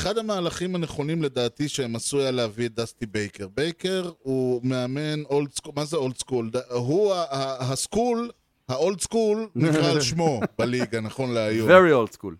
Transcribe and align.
אחד 0.00 0.18
המהלכים 0.18 0.74
הנכונים 0.74 1.22
לדעתי 1.22 1.68
שהם 1.68 1.96
עשו 1.96 2.20
היה 2.20 2.30
להביא 2.30 2.66
את 2.66 2.74
דסטי 2.74 3.06
בייקר. 3.06 3.48
בייקר 3.54 4.10
הוא 4.22 4.60
מאמן 4.64 5.22
old 5.30 5.50
school, 5.54 5.72
מה 5.76 5.84
זה 5.84 5.96
old 5.96 6.16
school? 6.18 6.50
הוא 6.70 7.14
ה 7.60 7.69
school, 7.69 8.30
ה 8.68 8.76
old 8.76 9.00
school 9.00 9.48
נקרא 9.54 9.90
על 9.90 10.00
שמו 10.00 10.40
בליגה, 10.58 11.00
נכון 11.00 11.34
להיום. 11.34 11.68
Very 11.68 11.92
old 11.92 12.16
school. 12.16 12.34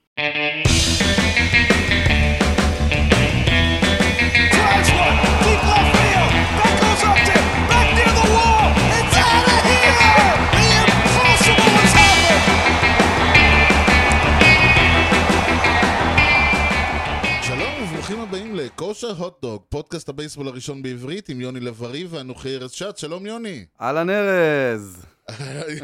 לכושר 19.03 19.25
הוטדוג, 19.25 19.63
פודקאסט 19.68 20.09
הבייסבול 20.09 20.49
הראשון 20.49 20.82
בעברית 20.82 21.29
עם 21.29 21.41
יוני 21.41 21.61
לב-ארי 21.61 22.04
ואנוכי 22.04 22.57
ארז 22.57 22.71
שץ. 22.71 23.00
שלום 23.00 23.27
יוני. 23.27 23.67
אהלן 23.81 24.11
ארז. 24.11 25.07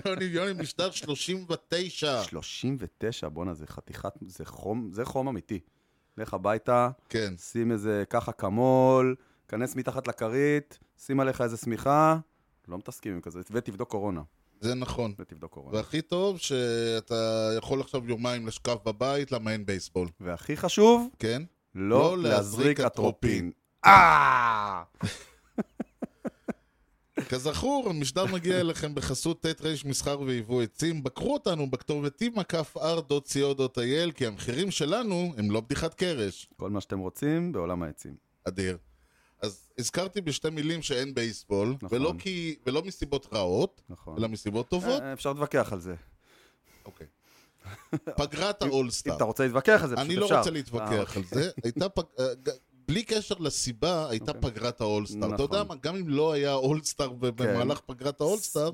יוני, 0.07 0.25
יוני 0.25 0.53
משטר 0.63 0.91
39. 0.91 2.23
39, 2.23 3.29
בואנה, 3.29 3.55
זה 3.55 3.67
חתיכת, 3.67 4.13
זה 4.27 4.45
חום, 4.45 4.89
זה 4.93 5.05
חום 5.05 5.29
אמיתי. 5.29 5.61
לך 6.19 6.35
הביתה, 6.35 6.91
כן. 7.09 7.35
שים 7.39 7.73
איזה 7.73 8.05
ככה 8.11 8.33
כמול, 8.33 9.15
כנס 9.49 9.77
מתחת 9.77 10.09
לכרית, 10.09 10.79
שים 10.99 11.21
עליך 11.21 11.41
איזה 11.41 11.57
שמיכה, 11.57 12.19
לא 12.69 12.79
מתעסקים 12.79 13.13
עם 13.13 13.21
כזה, 13.21 13.41
ותבדוק 13.51 13.91
קורונה. 13.91 14.23
זה 14.61 14.75
נכון. 14.75 15.15
ותבדוק 15.19 15.53
קורונה. 15.53 15.77
והכי 15.77 16.03
טוב 16.03 16.39
שאתה 16.39 17.51
יכול 17.59 17.81
עכשיו 17.81 18.09
יומיים 18.09 18.47
לשכב 18.47 18.77
בבית, 18.85 19.33
למה 19.33 19.53
אין 19.53 19.67
בייסבול, 19.67 20.09
והכי 20.21 20.57
חשוב, 20.57 21.09
כן? 21.19 21.43
לא 21.79 22.19
לא 22.19 22.29
להזריק 22.29 22.81
אטרופין. 22.81 23.51
אה! 23.85 24.83
כזכור, 27.29 27.87
המשדר 27.91 28.27
מגיע 28.27 28.61
אליכם 28.61 28.95
בחסות 28.95 29.47
ט' 29.47 29.61
ר' 29.61 29.75
מסחר 29.85 30.21
ויבוא 30.21 30.63
עצים. 30.63 31.03
בקרו 31.03 31.35
אותנו 31.35 31.71
בכתובת 31.71 32.23
t.r.co.il 32.23 34.13
כי 34.15 34.27
המחירים 34.27 34.71
שלנו 34.71 35.35
הם 35.37 35.51
לא 35.51 35.61
בדיחת 35.61 35.95
קרש. 35.95 36.49
כל 36.57 36.71
מה 36.71 36.81
שאתם 36.81 36.99
רוצים 36.99 37.53
בעולם 37.53 37.83
העצים. 37.83 38.15
אדיר. 38.45 38.79
אז 39.43 39.69
הזכרתי 39.79 40.21
בשתי 40.21 40.51
מילים 40.51 40.83
שאין 40.83 41.15
בייסבול, 41.15 41.77
נכון. 41.83 41.99
ולא, 42.01 42.13
כי, 42.19 42.57
ולא 42.67 42.83
מסיבות 42.83 43.27
רעות, 43.33 43.83
נכון. 43.89 44.19
אלא 44.19 44.29
מסיבות 44.29 44.69
טובות. 44.69 45.03
אה, 45.03 45.13
אפשר 45.13 45.33
להתווכח 45.33 45.73
על 45.73 45.81
זה. 45.81 45.95
אוקיי. 46.85 47.07
פגרת 48.17 48.63
אם 48.63 48.69
האולסטאר. 48.69 49.17
אתה 49.17 49.25
רוצה 49.25 49.45
להתווכח 49.45 49.81
על 49.83 49.89
זה, 49.89 49.97
פשוט 49.97 50.07
אני 50.07 50.15
אפשר. 50.15 50.35
לא 50.35 50.39
רוצה 50.39 50.51
אה, 50.51 50.55
להתווכח 50.55 51.17
על 51.17 51.23
זה. 51.25 51.51
הייתה 51.65 51.89
פג... 51.89 52.03
אה, 52.19 52.25
בלי 52.89 53.03
קשר 53.03 53.35
לסיבה, 53.39 54.11
הייתה 54.11 54.33
אוקיי. 54.33 54.51
פגרת 54.51 54.81
האולסטאר. 54.81 55.35
אתה 55.35 55.43
יודע 55.43 55.57
נכון. 55.63 55.69
מה, 55.69 55.75
גם 55.83 55.97
אם 55.97 56.09
לא 56.09 56.33
היה 56.33 56.55
אולסטאר 56.55 57.09
במהלך 57.09 57.81
פגרת 57.81 58.21
האולסטאר, 58.21 58.71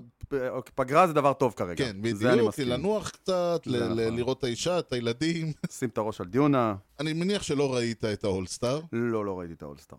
אוקיי, 0.51 0.73
פגרה 0.75 1.07
זה 1.07 1.13
דבר 1.13 1.33
טוב 1.33 1.53
כרגע. 1.57 1.85
כן, 1.85 1.91
אני 1.91 2.13
בדיוק. 2.13 2.59
לנוח 2.59 3.11
קצת, 3.11 3.63
ל- 3.67 3.85
נכון. 3.85 4.17
לראות 4.17 4.39
את 4.39 4.45
האישה, 4.45 4.79
את 4.79 4.93
הילדים. 4.93 5.53
שים 5.79 5.89
את 5.89 5.99
הראש 5.99 6.21
על 6.21 6.27
דיונה. 6.27 6.75
אני 7.01 7.13
מניח 7.13 7.43
שלא 7.43 7.75
ראית 7.75 8.05
את 8.05 8.25
האולסטאר. 8.25 8.81
לא, 8.93 9.25
לא 9.25 9.39
ראיתי 9.39 9.55
את 9.55 9.63
האולסטאר. 9.63 9.99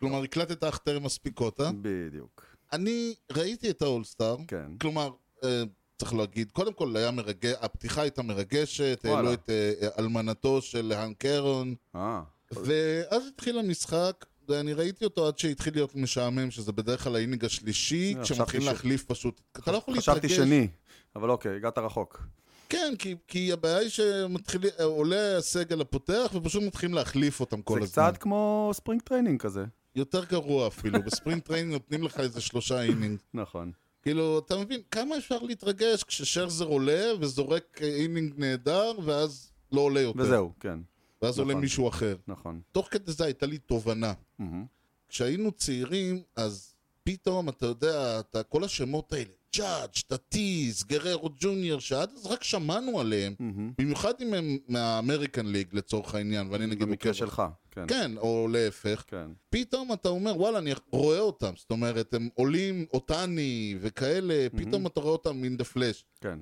כלומר, 0.00 0.22
הקלטת 0.22 0.64
אך 0.64 0.78
טרם 0.78 1.02
מספיקותה. 1.04 1.70
בדיוק. 1.80 2.44
אני 2.72 3.14
ראיתי 3.32 3.70
את 3.70 3.82
ה 3.82 3.87
all-star. 3.87 4.36
כן. 4.48 4.66
כלומר, 4.80 5.10
אה, 5.44 5.62
צריך 5.98 6.14
להגיד, 6.14 6.50
קודם 6.52 6.72
כל 6.72 6.96
היה 6.96 7.10
מרגש, 7.10 7.54
הפתיחה 7.60 8.02
הייתה 8.02 8.22
מרגשת. 8.22 9.00
העלו 9.04 9.32
את 9.32 9.50
אה, 9.50 9.72
אלמנתו 9.98 10.62
של 10.62 10.92
האנק 10.92 11.16
ארון, 11.18 11.74
אה, 11.96 12.22
ואז 12.52 13.22
התחיל 13.34 13.58
המשחק, 13.58 14.24
ואני 14.48 14.72
ראיתי 14.72 15.04
אותו 15.04 15.26
עד 15.28 15.38
שהתחיל 15.38 15.74
להיות 15.74 15.94
משעמם, 15.94 16.50
שזה 16.50 16.72
בדרך 16.72 17.04
כלל 17.04 17.16
ה 17.16 17.20
inning 17.20 17.44
השלישי, 17.44 18.14
אה, 18.18 18.22
כשמתחילים 18.22 18.46
חשבתי 18.48 18.60
ש- 18.60 18.66
להחליף 18.66 19.04
פשוט. 19.04 19.40
אתה 19.58 19.72
לא 19.72 19.76
יכול 19.76 19.94
להתרגש. 19.94 20.08
חשבתי 20.18 20.28
שני, 20.28 20.68
אבל 21.16 21.30
אוקיי, 21.30 21.56
הגעת 21.56 21.78
רחוק. 21.78 22.22
כן, 22.68 22.94
כי, 22.98 23.14
כי 23.28 23.52
הבעיה 23.52 23.78
היא 23.78 23.88
שמתחיל, 23.88 24.60
עולה 24.82 25.36
הסגל 25.36 25.80
הפותח, 25.80 26.30
ופשוט 26.34 26.62
מתחילים 26.62 26.94
להחליף 26.94 27.40
אותם 27.40 27.62
כל 27.62 27.78
זה 27.78 27.84
הזמן. 27.84 28.10
קצת 28.12 28.22
כמו 28.22 28.70
spring 28.74 29.02
training 29.02 29.40
כזה. 29.40 29.64
יותר 29.94 30.24
גרוע 30.24 30.66
אפילו, 30.68 31.02
ב 31.02 31.08
spring 31.08 31.44
training 31.44 31.72
נותנים 31.72 32.02
לך 32.02 32.20
איזה 32.20 32.40
שלושה 32.40 32.82
inning. 32.82 33.18
נכון. 33.34 33.72
כאילו, 34.06 34.38
אתה 34.38 34.58
מבין, 34.58 34.80
כמה 34.90 35.16
אפשר 35.18 35.38
להתרגש 35.42 36.04
כששרזר 36.04 36.64
עולה 36.64 37.12
וזורק 37.20 37.78
אה, 37.82 37.86
inning 37.88 38.34
נהדר, 38.36 38.92
ואז 39.04 39.52
לא 39.72 39.80
עולה 39.80 40.00
יותר. 40.00 40.20
וזהו, 40.20 40.52
כן, 40.60 40.78
ואז 41.22 41.38
עולה 41.38 41.50
נכון. 41.50 41.60
מישהו 41.62 41.88
אחר. 41.88 42.16
נכון. 42.26 42.60
תוך 42.72 42.88
כדי 42.90 43.12
זה 43.12 43.24
הייתה 43.24 43.46
לי 43.46 43.58
תובנה. 43.58 44.12
מהמם. 44.38 44.64
כשהיינו 45.08 45.52
צעירים, 45.52 46.22
אז 46.36 46.74
פתאום, 47.06 47.48
אתה 47.48 47.66
יודע, 47.66 48.20
אתה, 48.20 48.42
כל 48.42 48.64
השמות 48.64 49.12
האלה, 49.12 49.30
ג'אדג', 49.56 50.00
טטיס, 50.06 50.84
גררו 50.84 51.30
ג'וניור, 51.40 51.80
שעד 51.80 52.10
אז 52.16 52.26
רק 52.26 52.44
שמענו 52.44 53.00
עליהם, 53.00 53.34
מהמם. 53.38 53.72
במיוחד 53.78 54.12
אם 54.22 54.34
הם 54.34 54.58
מה 54.68 54.84
American 54.84 55.46
League 55.46 55.68
לצורך 55.72 56.14
העניין, 56.14 56.48
ואני 56.50 56.66
נגיד... 56.66 56.82
במקרה 56.82 57.14
שלך, 57.14 57.42
כן. 57.70 57.84
כן, 57.88 58.18
או 58.18 58.48
להפך. 58.50 59.04
כן. 59.06 59.30
פתאום 59.50 59.92
אתה 59.92 60.08
אומר, 60.08 60.40
וואלה, 60.40 60.58
אני 60.58 60.72
רואה 60.90 61.18
אותם. 61.18 61.52
זאת 61.56 61.70
אומרת, 61.70 62.14
הם 62.14 62.28
עולים 62.34 62.86
אותני 62.94 63.76
וכאלה, 63.80 64.46
פתאום 64.56 64.86
אתה 64.86 65.00
רואה 65.00 65.12
אותם 65.12 65.42
in 65.44 65.60
the 65.60 65.76
flash. 65.76 66.04
כן, 66.20 66.38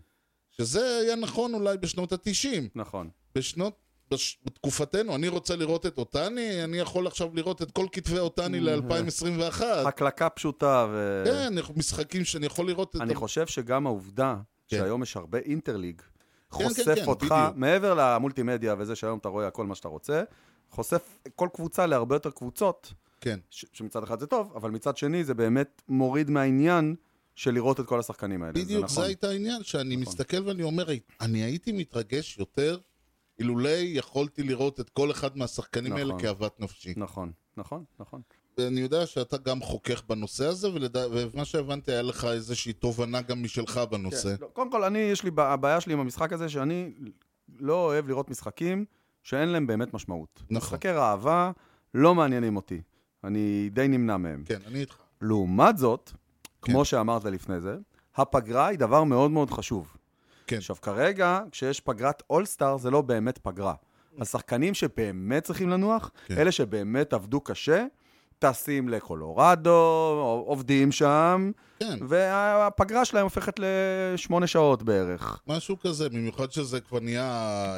שזה 0.50 0.98
היה 0.98 1.16
נכון 1.16 1.54
אולי 1.54 1.78
בשנות 1.78 2.12
התשעים. 2.12 2.68
נכון. 2.74 3.10
בשנות... 3.34 3.83
בש... 4.10 4.38
בתקופתנו, 4.44 5.14
אני 5.14 5.28
רוצה 5.28 5.56
לראות 5.56 5.86
את 5.86 5.98
אותני, 5.98 6.64
אני 6.64 6.78
יכול 6.78 7.06
עכשיו 7.06 7.30
לראות 7.34 7.62
את 7.62 7.70
כל 7.70 7.86
כתבי 7.92 8.18
אותני 8.18 8.60
ל-2021. 8.60 9.64
הקלקה 9.64 10.28
פשוטה 10.28 10.86
ו... 10.90 11.22
כן, 11.26 11.52
משחקים 11.76 12.24
שאני 12.24 12.46
יכול 12.46 12.66
לראות 12.66 12.96
את... 12.96 13.00
אני 13.00 13.14
חושב 13.14 13.46
שגם 13.46 13.86
העובדה 13.86 14.36
כן. 14.68 14.76
שהיום 14.78 15.02
יש 15.02 15.16
הרבה 15.16 15.38
אינטרליג, 15.38 16.00
כן, 16.00 16.06
חושף 16.50 16.94
כן, 16.94 17.04
אותך, 17.06 17.24
בדיוק. 17.24 17.56
מעבר 17.56 17.94
למולטימדיה 17.94 18.74
וזה 18.78 18.96
שהיום 18.96 19.18
אתה 19.18 19.28
רואה 19.28 19.50
כל 19.50 19.66
מה 19.66 19.74
שאתה 19.74 19.88
רוצה, 19.88 20.22
חושף 20.70 21.18
כל 21.34 21.48
קבוצה 21.54 21.86
להרבה 21.86 22.16
יותר 22.16 22.30
קבוצות, 22.30 22.92
כן. 23.20 23.38
ש- 23.50 23.64
שמצד 23.72 24.02
אחד 24.02 24.20
זה 24.20 24.26
טוב, 24.26 24.52
אבל 24.56 24.70
מצד 24.70 24.96
שני 24.96 25.24
זה 25.24 25.34
באמת 25.34 25.82
מוריד 25.88 26.30
מהעניין 26.30 26.94
של 27.34 27.54
לראות 27.54 27.80
את 27.80 27.86
כל 27.86 28.00
השחקנים 28.00 28.42
האלה. 28.42 28.52
בדיוק, 28.52 28.84
נכון. 28.84 29.02
זה 29.02 29.08
הייתה 29.08 29.28
העניין, 29.28 29.62
שאני 29.62 29.96
מסתכל 29.96 30.48
ואני 30.48 30.62
אומר, 30.62 30.86
אני 31.20 31.42
הייתי 31.42 31.72
מתרגש 31.72 32.38
יותר 32.38 32.78
אילולא 33.38 33.68
יכולתי 33.68 34.42
לראות 34.42 34.80
את 34.80 34.90
כל 34.90 35.10
אחד 35.10 35.36
מהשחקנים 35.36 35.92
נכון. 35.92 36.00
האלה 36.10 36.20
כאוות 36.20 36.60
נפשי. 36.60 36.94
נכון, 36.96 37.32
נכון, 37.56 37.84
נכון. 38.00 38.20
ואני 38.58 38.80
יודע 38.80 39.06
שאתה 39.06 39.36
גם 39.36 39.60
חוכך 39.60 40.02
בנושא 40.08 40.46
הזה, 40.46 40.74
ולדע... 40.74 41.06
ומה 41.10 41.44
שהבנתי, 41.44 41.92
היה 41.92 42.02
לך 42.02 42.24
איזושהי 42.24 42.72
תובנה 42.72 43.22
גם 43.22 43.42
משלך 43.42 43.80
בנושא. 43.90 44.36
כן, 44.36 44.42
לא, 44.44 44.46
קודם 44.52 44.70
כל, 44.70 44.84
אני, 44.84 44.98
יש 44.98 45.24
לי, 45.24 45.30
הבעיה 45.36 45.80
שלי 45.80 45.92
עם 45.92 46.00
המשחק 46.00 46.32
הזה, 46.32 46.48
שאני 46.48 46.92
לא 47.58 47.84
אוהב 47.84 48.08
לראות 48.08 48.30
משחקים 48.30 48.84
שאין 49.22 49.48
להם 49.48 49.66
באמת 49.66 49.94
משמעות. 49.94 50.42
נכון. 50.42 50.56
משחקי 50.56 50.88
ראווה 50.88 51.52
לא 51.94 52.14
מעניינים 52.14 52.56
אותי. 52.56 52.82
אני 53.24 53.70
די 53.72 53.88
נמנע 53.88 54.16
מהם. 54.16 54.42
כן, 54.46 54.58
אני 54.66 54.80
איתך. 54.80 54.96
לעומת 55.20 55.78
זאת, 55.78 56.10
כן. 56.10 56.72
כמו 56.72 56.84
שאמרת 56.84 57.24
לפני 57.24 57.60
זה, 57.60 57.76
הפגרה 58.16 58.66
היא 58.66 58.78
דבר 58.78 59.04
מאוד 59.04 59.30
מאוד 59.30 59.50
חשוב. 59.50 59.96
כן. 60.46 60.56
עכשיו, 60.56 60.76
כרגע, 60.82 61.40
כשיש 61.50 61.80
פגרת 61.80 62.22
אולסטאר, 62.30 62.76
זה 62.76 62.90
לא 62.90 63.00
באמת 63.00 63.38
פגרה. 63.38 63.74
השחקנים 64.20 64.74
שבאמת 64.74 65.44
צריכים 65.44 65.68
לנוח, 65.70 66.10
כן. 66.26 66.38
אלה 66.38 66.52
שבאמת 66.52 67.12
עבדו 67.12 67.40
קשה, 67.40 67.84
טסים 68.38 68.88
לקולורדו, 68.88 70.42
עובדים 70.46 70.92
שם, 70.92 71.50
כן, 71.80 71.98
והפגרה 72.08 73.04
שלהם 73.04 73.24
הופכת 73.24 73.54
לשמונה 73.58 74.46
שעות 74.46 74.82
בערך. 74.82 75.38
משהו 75.46 75.78
כזה, 75.80 76.08
במיוחד 76.08 76.52
שזה 76.52 76.80
כבר 76.80 77.00
נהיה 77.00 77.24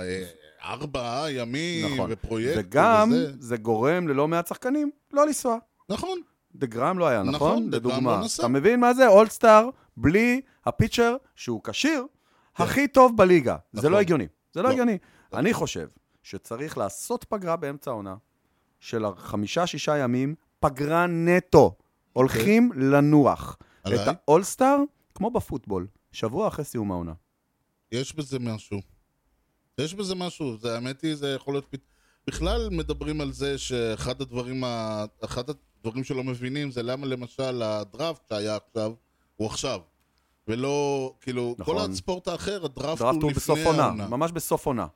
אה, 0.02 0.24
ארבעה 0.64 1.30
ימים, 1.30 1.94
נכון. 1.94 2.10
ופרויקט, 2.12 2.58
וגם 2.60 3.10
וזה. 3.12 3.32
זה 3.38 3.56
גורם 3.56 4.08
ללא 4.08 4.28
מעט 4.28 4.46
שחקנים 4.46 4.90
לא 5.12 5.26
לנסוע. 5.26 5.56
נכון, 5.88 6.20
דה 6.54 6.66
גרם 6.66 6.98
לא 6.98 7.06
היה, 7.06 7.22
נכון, 7.22 7.34
נכון? 7.34 7.70
דה 7.70 7.78
גרם 7.78 7.90
לדוגמה. 7.90 8.16
לא 8.16 8.24
נסע. 8.24 8.42
אתה 8.42 8.48
מבין 8.48 8.80
מה 8.80 8.94
זה? 8.94 9.08
אולסטאר 9.08 9.68
בלי 9.96 10.40
הפיצ'ר 10.66 11.16
שהוא 11.34 11.60
כשיר, 11.64 12.04
הכי 12.56 12.88
טוב 12.88 13.16
בליגה. 13.16 13.56
זה 13.72 13.78
נכון. 13.78 13.92
לא 13.92 14.00
הגיוני. 14.00 14.26
זה 14.52 14.62
לא 14.62 14.68
לא. 14.68 14.72
הגיוני. 14.72 14.98
אני 15.32 15.52
חושב 15.52 15.88
שצריך 16.22 16.78
לעשות 16.78 17.24
פגרה 17.24 17.56
באמצע 17.56 17.90
העונה 17.90 18.16
של 18.80 19.04
חמישה-שישה 19.16 19.96
ימים, 19.96 20.34
פגרה 20.60 21.06
נטו. 21.06 21.76
הולכים 22.12 22.72
לנוח. 22.76 23.56
את 23.80 24.00
האולסטאר, 24.06 24.76
כמו 25.14 25.30
בפוטבול, 25.30 25.86
שבוע 26.12 26.48
אחרי 26.48 26.64
סיום 26.64 26.92
העונה. 26.92 27.12
יש 27.92 28.14
בזה 28.14 28.38
משהו. 28.38 28.80
יש 29.78 29.94
בזה 29.94 30.14
משהו, 30.14 30.56
זה, 30.58 30.74
האמת 30.74 31.02
היא, 31.02 31.14
זה 31.14 31.34
יכול 31.34 31.54
להיות... 31.54 31.74
בכלל 32.26 32.68
מדברים 32.70 33.20
על 33.20 33.32
זה 33.32 33.58
שאחד 33.58 34.20
הדברים, 34.20 34.64
ה... 34.64 35.04
אחד 35.24 35.44
הדברים 35.50 36.04
שלא 36.04 36.24
מבינים 36.24 36.70
זה 36.70 36.82
למה 36.82 37.06
למשל 37.06 37.62
הדראפט 37.62 38.28
שהיה 38.28 38.56
עכשיו, 38.56 38.92
הוא 39.36 39.46
עכשיו. 39.46 39.80
ולא, 40.48 41.12
כאילו, 41.20 41.54
נכון. 41.58 41.74
כל 41.78 41.90
הספורט 41.90 42.28
האחר, 42.28 42.64
הדראפט 42.64 42.98
דראפט 43.02 43.14
הוא 43.14 43.22
הוא 43.22 43.30
לפני 43.30 43.34
בסוף 43.34 43.58
עונה, 43.66 43.82
העונה. 43.84 44.08
ממש 44.08 44.32
בסוף 44.32 44.66
עונה. 44.66 44.86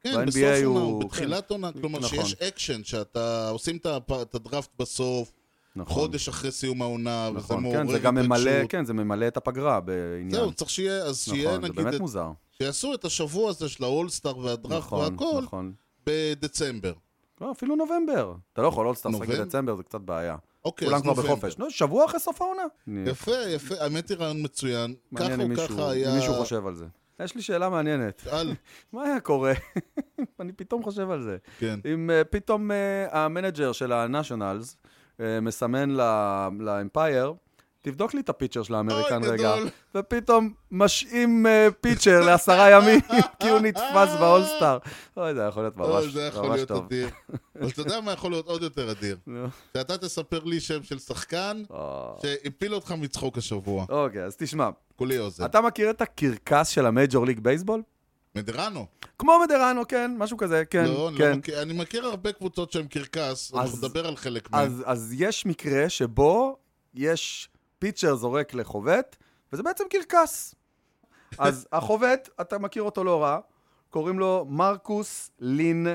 כן, 0.00 0.26
בסוף 0.26 0.42
עונה, 0.42 0.64
הוא- 0.64 0.78
הוא 0.78 1.04
בתחילת 1.04 1.50
עונה, 1.50 1.70
כלומר 1.72 1.98
נכון. 1.98 2.08
שיש 2.24 2.34
אקשן, 2.34 2.84
שאתה 2.84 3.48
עושים 3.48 3.76
את 3.76 3.86
הדראפט 4.34 4.70
בסוף, 4.78 5.32
נכון. 5.76 5.94
חודש 5.94 6.28
אחרי 6.28 6.50
סיום 6.50 6.82
העונה, 6.82 7.28
וזה 7.30 7.38
נכון, 7.38 7.62
מעורר 7.62 7.78
כן, 7.78 7.92
זה 7.92 7.98
גם 7.98 8.14
ממלא. 8.14 8.66
כן, 8.68 8.84
זה 8.84 8.92
ממלא 8.92 9.28
את 9.28 9.36
הפגרה 9.36 9.80
בעניין. 9.80 10.30
זהו, 10.30 10.52
צריך 10.52 10.70
שיהיה, 10.70 11.02
אז 11.04 11.18
שיהיה 11.18 11.48
נכון, 11.48 11.60
זה 11.62 11.68
נגיד, 11.68 11.76
באמת 11.82 11.94
את- 11.94 12.00
מוזר. 12.00 12.30
שיעשו 12.58 12.94
את 12.94 13.04
השבוע 13.04 13.50
הזה 13.50 13.68
של 13.68 13.84
ה 13.84 13.90
all-star 13.90 14.38
והדראפט 14.38 14.76
נכון, 14.86 15.12
והכל 15.12 15.40
נכון. 15.42 15.72
בדצמבר. 16.06 16.92
לא, 17.40 17.50
אפילו 17.52 17.76
נובמבר. 17.76 18.34
אתה 18.52 18.62
לא 18.62 18.68
יכול 18.68 18.86
all-star 18.86 19.10
לשחק? 19.10 19.28
בדצמבר, 19.28 19.76
זה 19.76 19.82
קצת 19.82 20.00
בעיה. 20.00 20.36
אוקיי, 20.64 20.88
כולם 20.88 21.00
כבר. 21.00 21.12
בחופש. 21.12 21.58
לא, 21.58 21.70
שבוע 21.70 22.04
אחרי 22.04 22.20
סוף 22.20 22.42
העונה. 22.42 22.62
יפה, 23.06 23.32
יפה, 23.48 23.74
האמת 23.80 24.08
היא 24.08 24.16
רעיון 24.18 24.42
מצוין. 24.42 24.94
ככה 25.16 25.28
מעניין 25.28 25.40
אם 25.40 25.46
או 25.46 25.48
מישהו 25.48 25.68
ככה 25.68 25.84
אם 25.84 25.88
היה... 25.90 26.14
מישהו 26.14 26.34
חושב 26.34 26.66
על 26.66 26.74
זה. 26.74 26.84
יש 27.20 27.34
לי 27.34 27.42
שאלה 27.42 27.68
מעניינת. 27.68 28.26
על, 28.30 28.54
מה 28.92 29.02
היה 29.02 29.20
קורה? 29.20 29.52
אני 30.40 30.52
פתאום 30.52 30.82
חושב 30.82 31.10
על 31.10 31.22
זה. 31.22 31.36
כן. 31.58 31.80
אם 31.94 32.10
אה, 32.10 32.24
פתאום 32.24 32.70
אה, 32.70 33.24
ה 33.24 33.30
manager 33.30 33.72
של 33.72 33.92
ה-Nationals 33.92 34.76
אה, 35.20 35.40
מסמן 35.40 35.90
ל- 35.90 36.48
ל 36.60 36.69
umpire, 36.69 37.34
תבדוק 37.84 38.14
לי 38.14 38.20
את 38.20 38.28
ה 38.28 38.32
pitcher 38.32 38.62
של 38.62 38.74
ה 38.74 38.79
American 38.79 39.22
אוי, 39.24 39.30
רגע. 39.30 39.54
ופתאום 39.94 40.52
משעים 40.70 41.46
אה, 41.46 41.68
pitcher 41.80 42.20
לעשרה 42.20 42.70
ימים, 42.70 43.00
כי 43.40 43.48
הוא 43.48 43.60
נתפס 43.60 44.14
ב 44.20 44.26
all-star. 44.26 44.78
אוי, 45.16 45.34
זה 45.34 45.40
יכול 45.42 45.62
להיות 45.62 45.74
אוי, 45.78 45.88
ממש 46.04 46.12
זה 46.12 46.22
יכול 46.22 46.48
להיות 46.54 46.68
טוב. 46.68 46.84
אדיר. 46.84 47.08
אבל 47.60 47.68
אתה 47.68 47.80
יודע 47.80 48.00
מה 48.00 48.12
יכול 48.12 48.30
להיות 48.30 48.46
עוד 48.46 48.62
יותר 48.62 48.90
אדיר? 48.90 49.16
שאתה 49.76 49.98
תספר 49.98 50.44
לי 50.44 50.60
שם 50.60 50.82
של 50.82 50.98
שחקן 50.98 51.62
אה, 51.74 51.78
שהפיל 52.22 52.74
אותך 52.74 52.92
מצחוק 52.92 53.38
השבוע. 53.38 53.84
אוקיי, 53.88 54.24
אז 54.24 54.36
תשמע, 54.36 54.68
כולי 54.96 55.18
אוזן. 55.18 55.44
אתה 55.44 55.60
מכיר 55.60 55.90
את 55.90 56.00
הקרקס 56.00 56.68
של 56.68 56.86
ה 56.86 56.93
Major 56.93 57.26
League 57.26 57.40
Baseball? 57.40 57.82
מדרנו. 58.36 58.86
כמו 59.18 59.32
מדרנו, 59.44 59.82
כן, 59.88 60.14
משהו 60.18 60.36
כזה, 60.36 60.64
כן, 60.64 60.84
לא, 60.84 61.08
אני 61.08 61.18
כן. 61.18 61.30
לא 61.30 61.36
מכיר- 61.36 61.62
אני 61.62 61.72
מכיר 61.72 62.06
הרבה 62.06 62.32
קבוצות 62.32 62.72
שהן 62.72 62.86
קרקס, 62.86 63.54
אנחנו 63.54 63.68
אז- 63.72 63.84
נדבר 63.84 64.06
על 64.06 64.16
חלק 64.16 64.50
מהן. 64.50 64.62
אז, 64.66 64.82
אז 64.86 65.14
יש 65.16 65.46
מקרה 65.46 65.88
שבו 65.88 66.56
יש 66.94 67.48
pitcher 67.78 68.14
זורק 68.14 68.54
לחובט, 68.54 69.16
וזה 69.52 69.62
בעצם 69.62 69.84
קרקס. 69.90 70.54
אז 71.38 71.66
החובט, 71.72 72.28
אתה 72.40 72.58
מכיר 72.58 72.82
אותו 72.82 73.04
לא 73.04 73.22
רע, 73.22 73.38
קוראים 73.90 74.18
לו 74.18 74.46
מרקוס 74.48 75.30
לין 75.38 75.86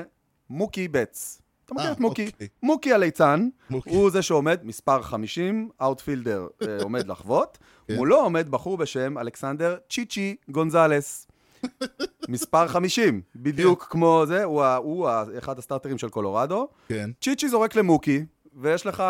מוקי 0.50 0.88
בטס. 0.88 1.40
אתה 1.64 1.74
מכיר 1.74 1.88
אה, 1.88 1.92
את 1.92 2.00
מוקי? 2.00 2.26
אוקיי. 2.26 2.48
מוקי 2.62 2.92
הליצן, 2.92 3.48
מוקי. 3.70 3.90
הוא 3.90 4.10
זה 4.10 4.22
שעומד, 4.22 4.60
מספר 4.62 5.02
50, 5.02 5.68
outfielder 5.82 6.46
אה, 6.62 6.78
עומד 6.82 7.06
לחבוט, 7.06 7.58
כן. 7.88 7.96
מולו 7.96 8.20
עומד 8.20 8.48
בחור 8.48 8.76
בשם 8.76 9.18
אלכסנדר 9.18 9.76
צ'יצ'י 9.90 10.36
גונזלס. 10.48 11.26
מספר 12.28 12.68
50, 12.68 13.20
בדיוק 13.36 13.82
כן. 13.82 13.90
כמו 13.90 14.24
זה, 14.26 14.44
הוא, 14.44 14.64
הוא 14.64 15.08
אחד 15.38 15.58
ה 15.58 15.62
starter 15.62 15.90
ים 15.90 15.98
של 15.98 16.08
קולורדו. 16.08 16.68
כן. 16.88 17.10
צ'יצ'י 17.20 17.48
זורק 17.48 17.74
למוקי, 17.74 18.24
ויש 18.54 18.86
לך 18.86 19.02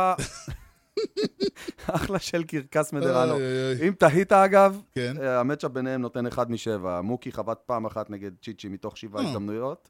אחלה 1.87 2.19
של 2.19 2.45
קרקס 2.45 2.93
מדרנו. 2.93 3.37
אם 3.89 3.93
תהית 3.99 4.33
אגב, 4.33 4.81
כן. 4.93 5.15
אה, 5.23 5.41
ה 5.41 5.44
matchup 5.44 5.71
ביניהם 5.71 6.01
נותן 6.01 6.27
אחד 6.27 6.51
משבע. 6.51 7.01
מוקי 7.01 7.33
חבט 7.33 7.59
פעם 7.67 7.87
אחת 7.87 8.11
נגד 8.11 8.31
צ'יצ'י 8.43 8.69
מתוך 8.69 8.97
שבעה 8.97 9.23
אה. 9.23 9.29
הזדמנויות, 9.29 9.89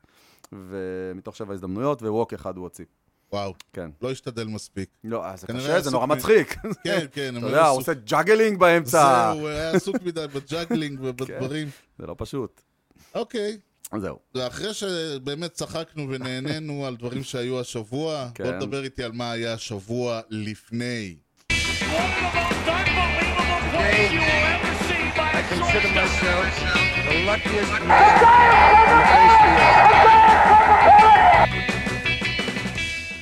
ומתוך 0.52 1.36
שבע 1.36 1.54
הזדמנויות, 1.54 2.02
ו 2.02 2.08
walk 2.08 2.32
אחד 2.32 2.56
הוא 2.56 2.64
הוציא. 2.64 2.84
וואו, 3.32 3.54
כן. 3.72 3.90
לא 4.02 4.10
השתדל 4.10 4.44
מספיק. 4.44 4.90
לא, 5.04 5.24
אה, 5.24 5.36
זה 5.36 5.46
קשה, 5.46 5.80
זה 5.80 5.90
נורא 5.90 6.06
מצחיק. 6.06 6.56
כן, 6.84 7.06
כן. 7.12 7.36
אתה 7.36 7.46
יודע, 7.46 7.66
הוא 7.66 7.78
עושה 7.78 7.94
juggling 7.94 8.58
באמצע. 8.58 9.32
זהו, 9.32 9.40
הוא 9.40 9.48
היה 9.48 9.70
עסוק 9.70 9.96
מדי 10.02 10.24
ב 10.34 10.41
juggling 10.41 10.98
ובדברים. 11.02 11.68
זה 11.98 12.06
לא 12.06 12.14
פשוט. 12.18 12.60
אוקיי. 13.14 13.58
זהו. 13.98 14.18
ואחרי 14.34 14.74
שבאמת 14.74 15.52
צחקנו 15.52 16.06
ונהנינו 16.10 16.86
על 16.86 16.96
דברים 16.96 17.24
שהיו 17.24 17.60
השבוע, 17.60 18.28
כן. 18.34 18.44
בוא 18.44 18.52
נדבר 18.52 18.84
איתי 18.84 19.04
על 19.04 19.12
מה 19.12 19.32
היה 19.32 19.52
השבוע 19.52 20.20
לפני. 20.30 21.16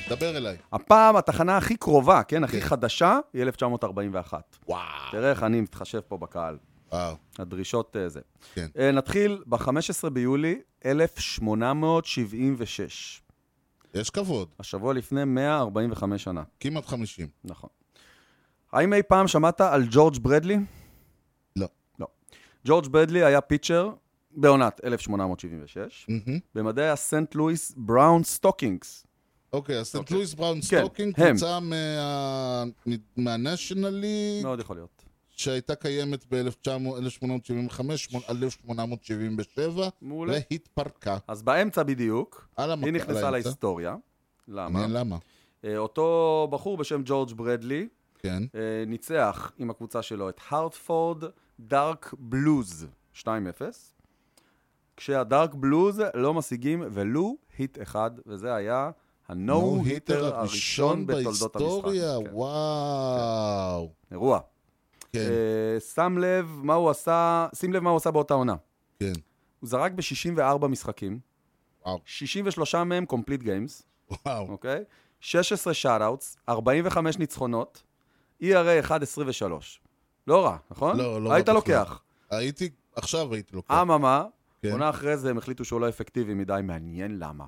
דבר 0.09 0.37
אליי. 0.37 0.57
הפעם 0.73 1.15
התחנה 1.15 1.57
הכי 1.57 1.75
קרובה, 1.75 2.23
כן, 2.23 2.43
הכי 2.43 2.61
חדשה, 2.61 3.19
היא 3.33 3.41
1941. 3.41 4.57
וואו. 4.67 4.79
תראה 5.11 5.29
איך 5.29 5.43
אני 5.43 5.61
מתחשב 5.61 5.99
פה 5.99 6.17
בקהל. 6.17 6.57
וואו. 6.91 7.15
הדרישות 7.39 7.95
אה, 7.95 8.09
זה. 8.09 8.19
כן. 8.53 8.67
אה, 8.79 8.91
נתחיל 8.91 9.43
ב-15 9.47 9.69
ביולי 10.13 10.59
1876. 10.85 13.21
יש 13.93 14.09
כבוד. 14.09 14.47
השבוע 14.59 14.93
לפני 14.93 15.25
145 15.25 16.23
שנה. 16.23 16.43
כמעט 16.59 16.85
50. 16.85 17.27
נכון. 17.43 17.69
האם 18.71 18.93
אי 18.93 19.03
פעם 19.03 19.27
שמעת 19.27 19.61
על 19.61 19.83
ג'ורג' 19.91 20.17
ברדלי? 20.21 20.57
לא. 21.55 21.67
לא. 21.99 22.07
ג'ורג' 22.65 22.87
ברדלי 22.87 23.23
היה 23.23 23.41
pitcher 23.41 23.89
בעונת 24.31 24.81
1876, 24.83 26.05
מהמם. 26.09 26.39
במדי 26.55 26.89
הסנט 26.89 27.35
לואיס 27.35 27.73
בראון 27.77 28.23
סטוקינגס. 28.23 29.05
אוקיי, 29.53 29.79
אז 29.79 29.87
סנט 29.87 30.11
לואיס 30.11 30.33
בראון 30.33 30.59
כן, 30.69 30.79
סטוקינג. 30.81 31.13
קבוצה 31.15 31.59
מה- 31.59 32.63
מהנשיונל 33.17 33.89
ליג, 33.89 34.43
מאוד 34.43 34.59
יכול 34.59 34.75
להיות. 34.75 35.03
שהייתה 35.39 35.75
קיימת 35.75 36.25
ב-1875, 36.33 37.81
1877, 38.29 39.89
מעולה. 40.01 40.33
והתפרקה. 40.33 41.17
אז 41.27 41.41
באמצע 41.41 41.83
בדיוק, 41.83 42.47
המק- 42.57 42.85
היא 42.85 42.93
נכנסה. 42.93 43.31
להיסטוריה. 43.31 43.95
למה? 44.47 44.87
למה. 44.89 45.17
אה, 45.65 45.77
אותו 45.77 46.47
בחור 46.51 46.77
בשם 46.77 47.01
ג'ורג' 47.05 47.31
ברדלי 47.33 47.87
כן. 48.19 48.43
אה, 48.55 48.59
ניצח 48.87 49.51
עם 49.57 49.69
הקבוצה 49.69 50.01
שלו 50.01 50.29
את 50.29 50.39
הרטפורד 50.49 51.23
דארק 51.59 52.13
בלוז 52.19 52.87
2-0, 53.13 53.25
כשהדארק 54.97 55.53
בלוז 55.53 56.01
לא 56.13 56.33
משיגים 56.33 56.83
ולו 56.91 57.35
היט 57.57 57.81
אחד, 57.81 58.11
וזה 58.27 58.53
היה 58.55 58.91
ה 59.27 59.81
no-hitter 59.85 60.35
הראשון 60.35 61.05
בתולדות 61.07 61.31
המשחק. 61.55 61.55
בהיסטוריה, 61.55 62.17
כן. 62.23 62.29
וואו. 62.33 63.91
אירוע. 64.11 64.39
כן, 65.13 65.19
אה, 65.19 65.79
שם 65.79 66.17
לב 66.17 66.59
מה 66.63 66.73
הוא 66.73 66.89
עשה, 66.89 67.47
שים 67.55 67.73
לב 67.73 67.83
מה 67.83 67.89
הוא 67.89 67.97
עשה 67.97 68.11
באותה 68.11 68.33
עונה. 68.33 68.55
כן. 68.99 69.13
הוא 69.59 69.69
זרק 69.69 69.91
ב-64 69.91 70.67
משחקים, 70.67 71.19
וואו. 71.85 71.99
63 72.05 72.75
מהם 72.75 73.05
complete 73.05 73.43
games, 73.43 73.83
וואו. 74.25 74.49
אוקיי? 74.49 74.83
16 75.19 75.73
shutouts, 75.73 76.37
45 76.49 77.17
ניצחונות, 77.17 77.83
ERA 78.43 78.85
1.23. 78.87 78.91
לא 80.27 80.45
רע, 80.45 80.57
נכון? 80.71 80.97
לא, 80.97 81.21
לא 81.21 81.29
רע 81.29 81.35
היית. 81.35 81.49
לוקח. 81.49 82.01
הייתי, 82.29 82.69
עכשיו 82.95 83.33
הייתי 83.33 83.55
לוקח. 83.55 83.73
אממה, 83.81 84.25
כן. 84.61 84.71
עונה 84.71 84.89
אחרי 84.89 85.17
זה 85.17 85.29
הם 85.29 85.37
החליטו 85.37 85.65
שהוא 85.65 85.81
לא 85.81 85.89
אפקטיבי 85.89 86.33
מדי, 86.33 86.59
מעניין 86.63 87.19
למה. 87.19 87.45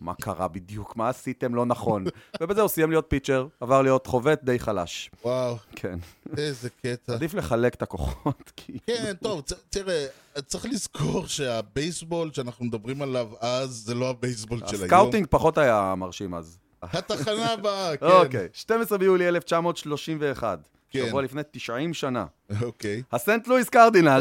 מה 0.00 0.14
קרה 0.14 0.48
בדיוק? 0.48 0.96
מה 0.96 1.08
עשיתם 1.08 1.54
לא 1.54 1.66
נכון? 1.66 2.04
ובזה 2.40 2.60
הוא 2.60 2.68
סיים 2.68 2.90
להיות 2.90 3.04
pitcher, 3.08 3.46
עבר 3.60 3.82
להיות 3.82 4.06
חובט 4.06 4.42
די 4.42 4.58
חלש. 4.58 5.10
וואו, 5.24 5.56
כן. 5.76 5.98
איזה 6.36 6.68
קטע. 6.82 7.14
עדיף 7.14 7.34
לחלק 7.34 7.74
את 7.74 7.82
הכוחות, 7.82 8.52
כי... 8.56 8.78
כן, 8.86 9.12
טוב, 9.22 9.40
צ- 9.40 9.52
תראה, 9.70 10.06
צריך 10.46 10.66
לזכור 10.66 11.26
שהבייסבול 11.26 12.32
שאנחנו 12.32 12.64
מדברים 12.64 13.02
עליו 13.02 13.28
אז, 13.40 13.70
זה 13.70 13.94
לא 13.94 14.10
הבייסבול 14.10 14.58
של 14.66 14.74
היום. 14.76 14.84
ה 14.84 14.89
scouting 14.89 15.26
פחות 15.30 15.58
היה 15.58 15.94
מרשים 15.96 16.34
אז. 16.34 16.58
התחנה 16.82 17.52
הבאה, 17.52 17.96
כן. 17.96 18.06
אוקיי, 18.06 18.48
12 18.52 18.98
ביולי 18.98 19.28
1931. 19.28 20.58
כן. 20.90 21.06
שבוע 21.08 21.22
לפני 21.22 21.42
90 21.50 21.94
שנה. 21.94 22.26
אוקיי. 22.62 23.02
הסנט 23.12 23.46
לואיס 23.48 23.68
קרדינל, 23.68 24.18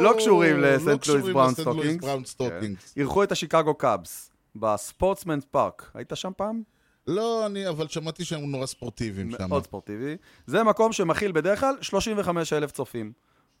לא 0.00 0.14
קשורים 0.18 0.56
לא 0.60 0.68
לסנט 0.68 1.06
לואיס 1.06 1.24
לסנט 1.24 1.34
לואיס 1.34 1.60
סטוקינגס. 1.60 2.04
בראון 2.04 2.24
סטוקינגס. 2.24 2.92
כן. 2.92 3.00
אירחו 3.00 3.22
את 3.22 3.32
השיקגו 3.32 3.74
קאבס 3.74 4.30
בספורטסמנס 4.60 5.44
פארק. 5.50 5.90
היית 5.94 6.12
שם 6.14 6.32
פעם? 6.36 6.62
לא, 7.06 7.46
אני, 7.46 7.68
אבל 7.68 7.88
שמעתי 7.88 8.24
שהם 8.24 8.50
נורא 8.50 8.66
ספורטיביים 8.66 9.30
שם. 9.30 9.48
מאוד 9.48 9.64
ספורטיבי. 9.64 10.16
זה 10.46 10.64
מקום 10.64 10.92
שמכיל 10.92 11.32
בדרך 11.32 11.60
כלל 11.60 11.74
35 11.80 12.52
אלף 12.52 12.70
צופים. 12.70 13.12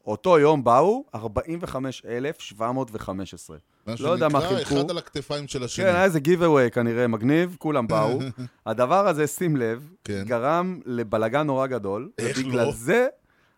אותו 0.06 0.38
יום 0.38 0.64
באו 0.64 1.04
45,715. 1.14 3.56
לא 3.86 4.08
יודע 4.08 4.28
מה 4.28 4.40
שנקרא, 4.40 4.56
חילקו. 4.56 4.80
אחד 4.80 4.90
על 4.90 4.98
הכתפיים 4.98 5.48
של 5.48 5.64
השני. 5.64 5.84
כן, 5.84 5.94
היה 5.94 6.04
איזה 6.04 6.18
giveaway 6.18 6.70
כנראה 6.72 7.06
מגניב, 7.06 7.56
כולם 7.58 7.86
באו. 7.86 8.18
הדבר 8.66 9.08
הזה, 9.08 9.26
שים 9.26 9.56
לב, 9.56 9.90
כן. 10.04 10.22
גרם 10.26 10.80
לבלגן 10.86 11.46
נורא 11.46 11.66
גדול. 11.66 12.10
איך 12.18 12.38
ובגלל 12.38 12.66
לא? 12.66 12.72
זה 12.72 13.06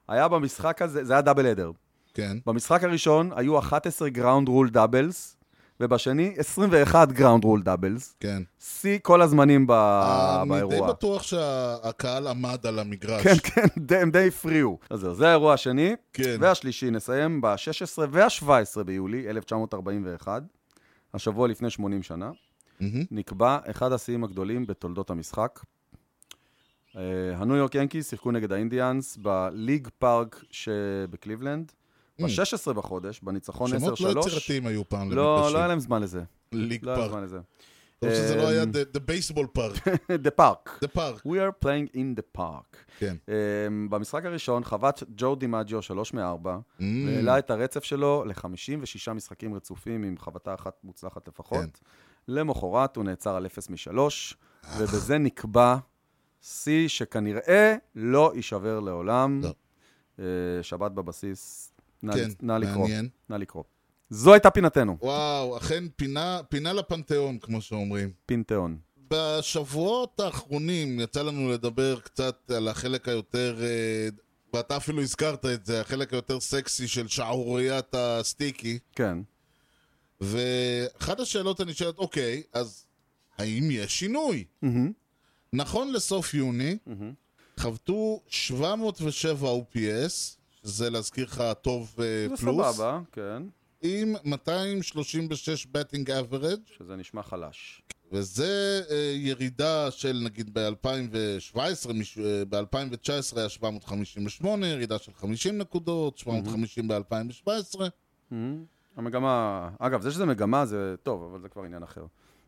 היה 0.09 0.29
במשחק 0.29 0.83
הזה, 0.83 1.05
זה 1.05 1.13
היה 1.13 1.23
double 1.23 1.47
header. 1.47 1.71
כן. 2.15 2.37
במשחק 2.47 2.85
הראשון 2.85 3.31
היו 3.37 3.59
11 3.59 4.09
ground 4.09 4.49
rule 4.49 4.71
doubles, 4.71 5.37
ובשני 5.81 6.35
21 6.37 7.13
ground 7.13 7.45
rule 7.45 7.63
doubles. 7.63 8.15
כן. 8.21 8.43
שיא 8.61 8.99
כל 9.03 9.23
הזמנים 9.23 9.67
ב... 9.67 9.71
אני 9.73 10.45
די 10.45 10.51
באירוע. 10.51 10.89
בטוח 10.93 11.23
שהקהל 11.23 12.27
עמד 12.27 12.67
על 12.67 12.79
המגרש. 12.79 13.23
כן, 13.23 13.35
כן, 13.55 13.67
די- 13.87 13.97
הם 13.97 14.11
די 14.11 14.29
הפריעו. 14.29 14.79
אז 14.91 15.01
זהו, 15.01 15.15
זה 15.15 15.29
האירוע 15.29 15.55
השני. 15.55 15.95
כן. 16.13 16.37
והשלישי 16.41 16.91
נסיים 16.91 17.41
ב-16 17.41 18.01
וה-17 18.11 18.83
ביולי 18.83 19.31
1941. 19.31 20.43
השבוע 21.15 21.49
לפני 21.49 21.71
80 21.71 22.03
שנה, 22.03 22.31
מהמם. 22.81 23.05
נקבע 23.11 23.59
אחד 23.71 23.93
השיאים 23.93 24.25
הגדולים 24.25 24.67
בתולדות 24.67 25.11
המשחק. 25.11 25.61
אה, 26.97 27.03
הניו 27.37 27.57
יורק 27.57 27.75
ינקיס 27.75 28.11
שיחקו 28.11 28.31
נגד 28.33 28.53
האינדיאנס 28.53 29.17
בליג 29.17 29.89
פארק 29.99 30.43
שבקליבלנד, 30.51 31.73
ב-16 32.21 32.73
בחודש, 32.73 33.21
בניצחון 33.23 33.71
10-3. 33.73 33.75
Mm. 33.75 33.79
שמות 33.97 34.01
לא 34.01 34.21
יצירתיים 34.21 34.67
היו 34.67 34.89
פעם 34.89 35.13
לא. 35.13 35.49
לא 35.53 35.59
היה 35.59 35.67
להם 35.69 35.81
זמן 35.81 36.03
לזה. 36.03 36.23
ליג 36.53 36.85
לא 36.85 36.91
היה 36.91 36.99
פארק. 37.01 37.11
זמן 37.11 37.23
לזה. 37.23 37.39
טוב 38.01 38.11
שזה 38.11 38.37
לא 38.37 38.49
היה 38.49 38.63
אמ, 38.63 38.71
the- 38.71 38.99
baseball 39.01 39.59
park, 39.59 39.89
The 40.27 40.41
Park. 40.41 40.85
the 40.85 40.89
park. 40.97 41.27
We 41.27 41.37
are 41.39 41.65
playing 41.65 41.95
in 41.97 42.19
the 42.21 42.41
park. 42.41 42.77
כן. 42.99 43.17
Um, 43.27 43.31
במשחק 43.91 44.25
הראשון 44.25 44.65
חבט 44.65 45.03
ג'ו 45.17 45.35
דימג'יו 45.35 45.83
3 45.83 46.15
מ-4, 46.15 46.21
Mm. 46.81 46.83
והעלה 47.07 47.39
את 47.39 47.51
הרצף 47.51 47.85
שלו 47.85 48.25
ל-56 48.27 49.13
משחקים 49.15 49.55
רצופים 49.55 50.03
עם 50.03 50.15
חבטה 50.19 50.55
אחת 50.55 50.77
מוצלחת 50.85 51.29
לפחות. 51.29 51.59
כן. 51.59 51.69
למחרת 52.29 52.97
הוא 52.97 53.05
נעצר 53.05 53.37
על 53.37 53.47
0 53.47 53.71
מ-3, 53.71 53.99
ובזה 54.79 55.19
נקבע 55.19 55.77
שיא 56.43 56.89
שכנראה 56.89 57.75
לא 57.95 58.33
יישבר 58.35 58.81
לעולם. 58.81 59.41
לא. 59.45 59.53
אה, 60.19 60.25
שבת 60.63 60.91
בבסיס, 60.93 61.73
נא 62.03 62.13
כן, 62.13 62.29
נא 62.43 62.53
לקרוא. 62.53 62.83
מעניין. 62.83 63.09
נא 63.29 63.37
לקרוא. 63.37 63.65
זו 64.11 64.33
הייתה 64.33 64.51
פינתנו, 64.51 64.97
וואו, 65.01 65.57
אכן 65.57 65.85
פינה, 65.97 66.41
פינה 66.49 66.73
לפנתיאון, 66.73 67.39
כמו 67.39 67.61
שאומרים. 67.61 68.13
פינתיאון. 68.27 68.79
בשבועות 69.11 70.21
האחרונים 70.21 71.01
יצא 71.01 71.23
לנו 71.23 71.53
לדבר 71.53 72.01
קצת 72.01 72.51
על 72.57 72.69
החלק 72.69 73.09
היותר, 73.09 73.59
אה, 73.63 74.09
ואתה 74.55 74.77
אפילו 74.77 75.03
הזכרת 75.03 75.47
את 75.47 75.67
זה, 75.67 75.81
החלק 75.81 76.13
היותר 76.13 76.41
סקסי 76.41 76.89
של 76.89 77.09
שערוריית 77.09 77.95
הסטיקי. 77.95 78.79
כן. 78.93 79.19
ואחת 80.21 81.21
השאלות 81.21 81.61
הנשאלת, 81.61 81.99
אוקיי, 81.99 82.43
אז 82.53 82.87
האם 83.39 83.69
יש 83.71 83.99
שינוי? 83.99 84.45
מהמם, 84.63 84.93
נכון 85.53 85.93
לסוף 85.93 86.35
יוני, 86.35 86.79
מהמם. 86.87 87.13
חבטו 87.57 88.21
707 88.29 89.49
OPS, 89.49 90.38
שזה 90.69 90.91
להזכיר 90.91 91.25
לך 91.25 91.43
טוב 91.63 91.95
אה, 91.99 92.27
זה 92.29 92.37
פלוס, 92.37 92.77
סבבה, 92.77 93.01
כן. 93.13 93.43
עם 93.83 94.15
236 94.25 95.67
בטינג 95.67 96.11
אברד, 96.11 96.61
שזה 96.77 96.97
נשמע 96.97 97.23
חלש. 97.23 97.83
וזה 98.13 98.83
אה, 98.91 99.13
ירידה 99.17 99.91
של 99.91 100.21
נגיד 100.25 100.59
ב-2017, 100.59 101.93
ב-2019 102.49 103.37
היה 103.37 103.49
758, 103.49 104.67
ירידה 104.67 104.99
של 104.99 105.13
50 105.15 105.59
נקודות, 105.59 106.19
750 106.19 106.89
ב-2017. 106.89 107.51
מהמם. 108.31 108.65
המגמה, 108.97 109.69
אגב, 109.79 110.03
זה 110.03 110.11
שזה 110.11 110.27
מגמה 110.27 110.67
זה 110.67 110.95
טוב, 111.03 111.23
אבל 111.31 111.41
זה 111.41 111.49
כבר 111.49 111.63
עניין 111.63 111.83
אחר. 111.83 112.07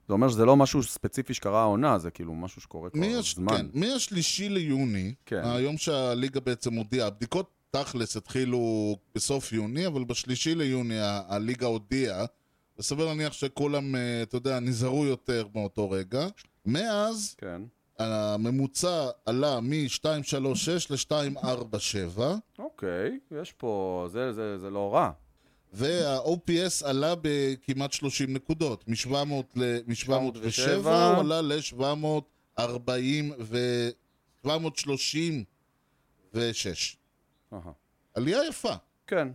זה 0.09 0.13
אומר 0.13 0.29
שזה 0.29 0.45
לא 0.45 0.57
משהו 0.57 0.83
ספציפי 0.83 1.35
שקרה 1.35 1.61
העונה, 1.61 1.99
זה 1.99 2.11
כאילו 2.11 2.35
משהו 2.35 2.61
שקורה 2.61 2.91
כבר 2.91 3.01
מי 3.01 3.15
זמן. 3.23 3.57
כן, 3.57 3.67
מהשלישי 3.75 4.49
ליוני, 4.49 5.15
כן. 5.27 5.43
היום 5.45 5.77
שהליגה 5.79 6.41
בעצם 6.41 6.75
הודיעה, 6.75 7.07
הבדיקות 7.07 7.60
תכלס 7.71 8.17
התחילו 8.17 8.61
בסוף 9.15 9.53
יוני, 9.53 9.87
אבל 9.87 10.05
בשלישי 10.05 10.55
ליוני 10.55 11.01
ה- 11.01 11.23
הליגה 11.29 11.67
הודיעה, 11.67 12.25
וסביר 12.79 13.07
להניח 13.07 13.33
שכולם, 13.33 13.97
אה, 13.97 14.23
אתה 14.23 14.37
יודע, 14.37 14.61
נזהרו 14.61 15.07
יותר 15.07 15.47
מאותו 15.55 15.91
רגע. 15.91 16.27
מאז 16.67 17.35
כן. 17.39 17.63
הממוצע 17.99 19.09
עלה 19.27 19.61
מ-236 19.61 20.07
ל-247, 20.91 22.21
אוקיי, 22.59 23.19
יש 23.43 23.53
פה, 23.53 24.07
זה, 24.13 24.33
זה, 24.33 24.59
זה 24.59 24.71
לא 24.71 24.95
רע. 24.95 25.11
וה-OPS 25.73 26.85
עלה 26.87 27.15
בכמעט 27.23 27.93
30 27.93 28.35
נקודות, 28.35 28.89
מ-700 28.89 29.13
ל-707 29.57 30.51
707. 30.51 31.07
הוא 31.15 31.21
עלה 31.21 31.41
ל-740 31.43 32.61
ו... 33.41 33.89
736. 34.43 36.97
אהה. 37.53 37.73
עלייה 38.15 38.45
יפה. 38.49 38.73
כן, 39.07 39.29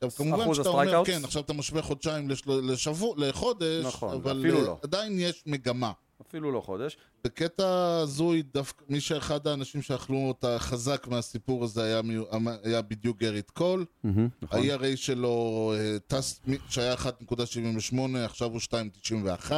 עכשיו 0.00 0.10
כמובן 0.26 0.54
שאתה 0.54 0.68
אומר? 0.68 1.04
כן, 1.04 1.20
עכשיו 1.24 1.42
אתה 1.42 1.52
משווה 1.52 1.82
חודשיים 1.82 2.28
לשל... 2.30 2.50
לשבוע, 2.62 3.14
לחודש, 3.18 3.84
נכון, 3.84 4.14
אבל 4.14 4.46
אה, 4.46 4.50
לא. 4.52 4.78
עדיין 4.82 5.18
יש 5.18 5.42
מגמה. 5.46 5.92
אפילו 6.28 6.52
לא 6.52 6.60
חודש. 6.60 6.96
בקטע 7.24 7.98
הזוי, 8.02 8.42
דווקא 8.42 8.84
מי 8.88 9.00
שאחד 9.00 9.46
האנשים 9.46 9.82
שאכלו 9.82 10.18
אותה 10.18 10.58
חזק 10.58 11.06
מהסיפור 11.06 11.64
הזה 11.64 11.84
היה, 11.84 12.02
מי- 12.02 12.16
היה 12.62 12.82
בדיוק 12.82 13.18
גריט 13.18 13.50
קול. 13.50 13.84
נכון. 14.04 14.30
ה-ERA 14.50 14.96
שלו 14.96 15.72
אה, 15.76 15.96
טס, 16.06 16.40
שהיה 16.68 16.94
1.78, 16.94 17.96
עכשיו 18.24 18.50
הוא 18.50 18.60
2.91. 19.48 19.52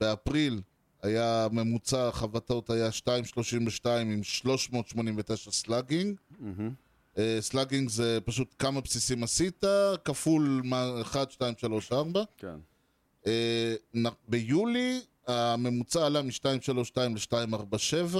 באפריל 0.00 0.60
היה 1.02 1.46
ממוצע 1.52 2.10
חבטות 2.12 2.70
היה 2.70 2.88
2.32 2.88 3.88
עם 3.88 4.22
389 4.22 5.50
slugging. 5.50 6.20
מהמם. 6.38 6.70
אה, 7.18 7.36
slugging 7.40 7.88
זה 7.88 8.18
פשוט 8.24 8.54
כמה 8.58 8.80
בסיסים 8.80 9.22
עשית, 9.22 9.64
כפול 10.04 10.60
מה- 10.64 11.00
1, 11.02 11.30
2, 11.30 11.54
3, 11.58 11.92
4. 11.92 12.22
כן. 12.38 12.54
אה, 13.26 13.74
נ- 13.96 14.14
ביולי 14.28 15.00
הממוצע 15.26 16.06
עלה 16.06 16.22
מ-232 16.22 16.98
ל-247, 16.98 18.16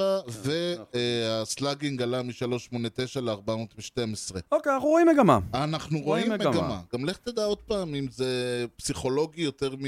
והסלאגינג 0.95 2.03
עלה 2.03 2.23
מ-389 2.23 3.21
ל-412. 3.21 4.37
אוקיי, 4.53 4.73
אנחנו 4.75 4.89
רואים 4.89 5.09
מגמה. 5.09 5.39
אנחנו 5.55 6.01
רואים. 6.01 6.33
מגמה. 6.33 6.81
גם 6.93 7.05
לך 7.05 7.17
תדע 7.17 7.45
עוד 7.45 7.59
פעם 7.59 7.95
אם 7.95 8.07
זה 8.11 8.31
פסיכולוגי 8.77 9.43
יותר 9.43 9.77
מ... 9.77 9.85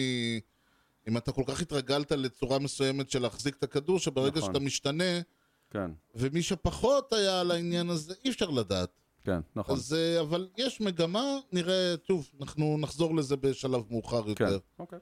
אם 1.09 1.17
אתה 1.17 1.33
כל 1.33 1.43
כך 1.47 1.61
התרגלת 1.63 2.13
לצורה 2.13 2.59
מסוימת 2.59 3.11
של 3.11 3.23
להחזיק 3.23 3.55
את 3.59 3.63
הכדור, 3.63 3.99
שברגע 3.99 4.39
נכון. 4.39 4.53
שאתה 4.55 4.65
משתנה, 4.65 5.21
כן, 5.71 5.91
ומי 6.15 6.43
שפחות 6.43 7.13
היה 7.13 7.41
על 7.41 7.51
העניין 7.51 7.91
הזה, 7.91 8.15
אי 8.25 8.31
אפשר 8.31 8.51
לדעת. 8.51 8.89
כן, 9.25 9.41
נכון. 9.57 9.75
אז, 9.77 9.95
אה, 9.95 10.21
אבל 10.21 10.49
יש 10.57 10.81
מגמה, 10.81 11.25
נראה, 11.53 11.95
שוב, 12.09 12.31
אנחנו 12.41 12.77
נחזור 12.81 13.15
לזה 13.17 13.37
בשלב 13.37 13.83
מאוחר 13.91 14.23
כן, 14.23 14.29
יותר, 14.29 14.59
אוקיי. 14.79 14.99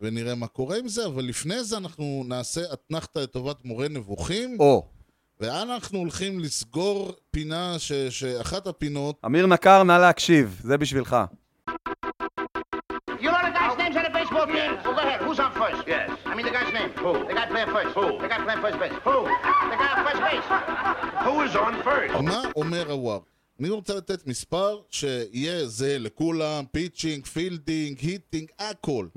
ונראה 0.00 0.34
מה 0.34 0.46
קורה 0.46 0.78
עם 0.78 0.88
זה, 0.88 1.06
אבל 1.06 1.24
לפני 1.24 1.64
זה 1.64 1.76
אנחנו 1.76 2.24
נעשה 2.26 2.60
אתנחתא 2.72 3.18
לטובת 3.18 3.64
מורה 3.64 3.88
נבוכים, 3.88 4.56
או, 4.60 4.86
ואנחנו 5.40 5.98
הולכים 5.98 6.40
לסגור 6.40 7.12
פינה, 7.30 7.78
ש, 7.78 7.92
שאחת 7.92 8.66
הפינות, 8.66 9.20
אמיר 9.26 9.46
נקר, 9.46 9.82
נא 9.82 9.98
להקשיב, 9.98 10.60
זה 10.64 10.76
בשבילך. 10.76 11.16
You 13.20 13.30
know 13.30 13.42
the 13.42 13.52
guy's 13.52 13.76
names 13.76 13.96
on 13.96 14.02
the 14.02 14.10
baseball 14.18 14.46
team? 14.46 14.78
Well, 14.84 14.94
go 14.94 15.02
ahead. 15.06 15.20
Who's 15.20 15.38
on 15.38 15.52
first? 15.52 15.86
Yes. 15.86 16.10
I 16.24 16.34
mean 16.34 16.46
the 16.46 16.52
guy's 16.52 16.72
name. 16.72 16.90
Who? 17.04 17.12
The 17.28 17.34
guy 17.34 17.46
playing 17.52 17.70
first. 17.76 17.94
Who? 17.98 18.18
The 18.18 18.28
guy 18.28 18.38
playing 18.46 18.62
first 18.64 18.78
base. 18.78 18.92
Who? 19.04 19.16
מה 22.22 22.42
אומר 22.56 22.90
ה 22.90 22.96
WAR? 22.96 23.18
אני 23.60 23.68
רוצה 23.68 23.94
לתת 23.94 24.26
מספר 24.26 24.80
שיהיה 24.90 25.66
זהה 25.66 25.98
לכולם, 25.98 26.64
pitching, 26.72 27.26
fielding, 27.26 27.98
hitting, 27.98 28.48
הכל. 28.58 29.08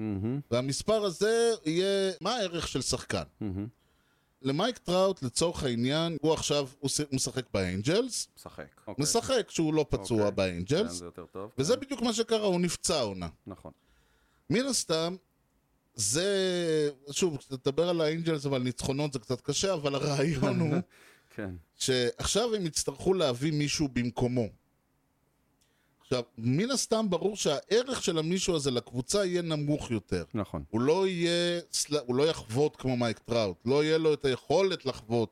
והמספר 0.51 1.03
הזה 1.05 1.51
יהיה 1.65 2.11
מה 2.21 2.35
הערך 2.35 2.67
של 2.67 2.81
שחקן. 2.81 3.23
למייק 4.41 4.77
טראוט, 4.77 5.23
לצורך 5.23 5.63
העניין, 5.63 6.17
הוא 6.21 6.33
עכשיו, 6.33 6.67
הוא 6.79 6.89
ש- 6.89 6.99
הוא 6.99 7.07
משחק 7.13 7.43
באנג'לס, 7.53 8.27
משחק. 8.37 8.65
אוקיי. 8.87 9.03
משחק 9.03 9.43
כשהוא 9.47 9.73
לא 9.73 9.85
פצוע 9.89 10.17
אוקיי. 10.17 10.29
כן, 10.31 10.35
באנג'לס, 10.35 10.91
זה 10.91 11.05
יותר 11.05 11.25
טוב. 11.31 11.49
וזה 11.57 11.73
כן. 11.75 11.79
בדיוק 11.81 12.01
מה 12.01 12.13
שקרה, 12.13 12.45
הוא 12.45 12.59
נפצע 12.59 13.01
עונה. 13.01 13.27
נכון. 13.47 13.71
מן 14.49 14.65
הסתם, 14.65 15.15
זה, 15.95 16.25
שוב, 17.11 17.37
תדבר 17.63 17.89
על 17.89 18.01
האנג'לס 18.01 18.45
ועל 18.45 18.61
ניצחונות 18.63 19.13
זה 19.13 19.19
קצת 19.19 19.41
קשה, 19.41 19.73
אבל 19.73 19.95
הרעיון 19.95 20.59
הוא 20.59 20.75
כן. 21.35 21.55
שעכשיו 21.75 22.55
הם 22.55 22.65
יצטרכו 22.65 23.13
להביא 23.13 23.51
מישהו 23.51 23.87
במקומו. 23.87 24.47
עכשיו, 26.01 26.23
מן 26.37 26.71
הסתם 26.71 27.09
ברור 27.09 27.35
שהערך 27.35 28.03
של 28.03 28.17
המישהו 28.17 28.55
הזה 28.55 28.71
לקבוצה 28.71 29.25
יהיה 29.25 29.41
נמוך 29.41 29.91
יותר. 29.91 30.23
נכון. 30.33 30.63
הוא 30.69 30.81
לא 30.81 31.07
יהיה, 31.07 31.61
הוא 32.05 32.15
לא 32.15 32.29
יחבוט 32.29 32.75
כמו 32.79 32.97
מייק 32.97 33.19
טראוט, 33.19 33.57
לא 33.65 33.83
יהיה 33.83 33.97
לו 33.97 34.13
את 34.13 34.25
היכולת 34.25 34.85
לחבוט 34.85 35.29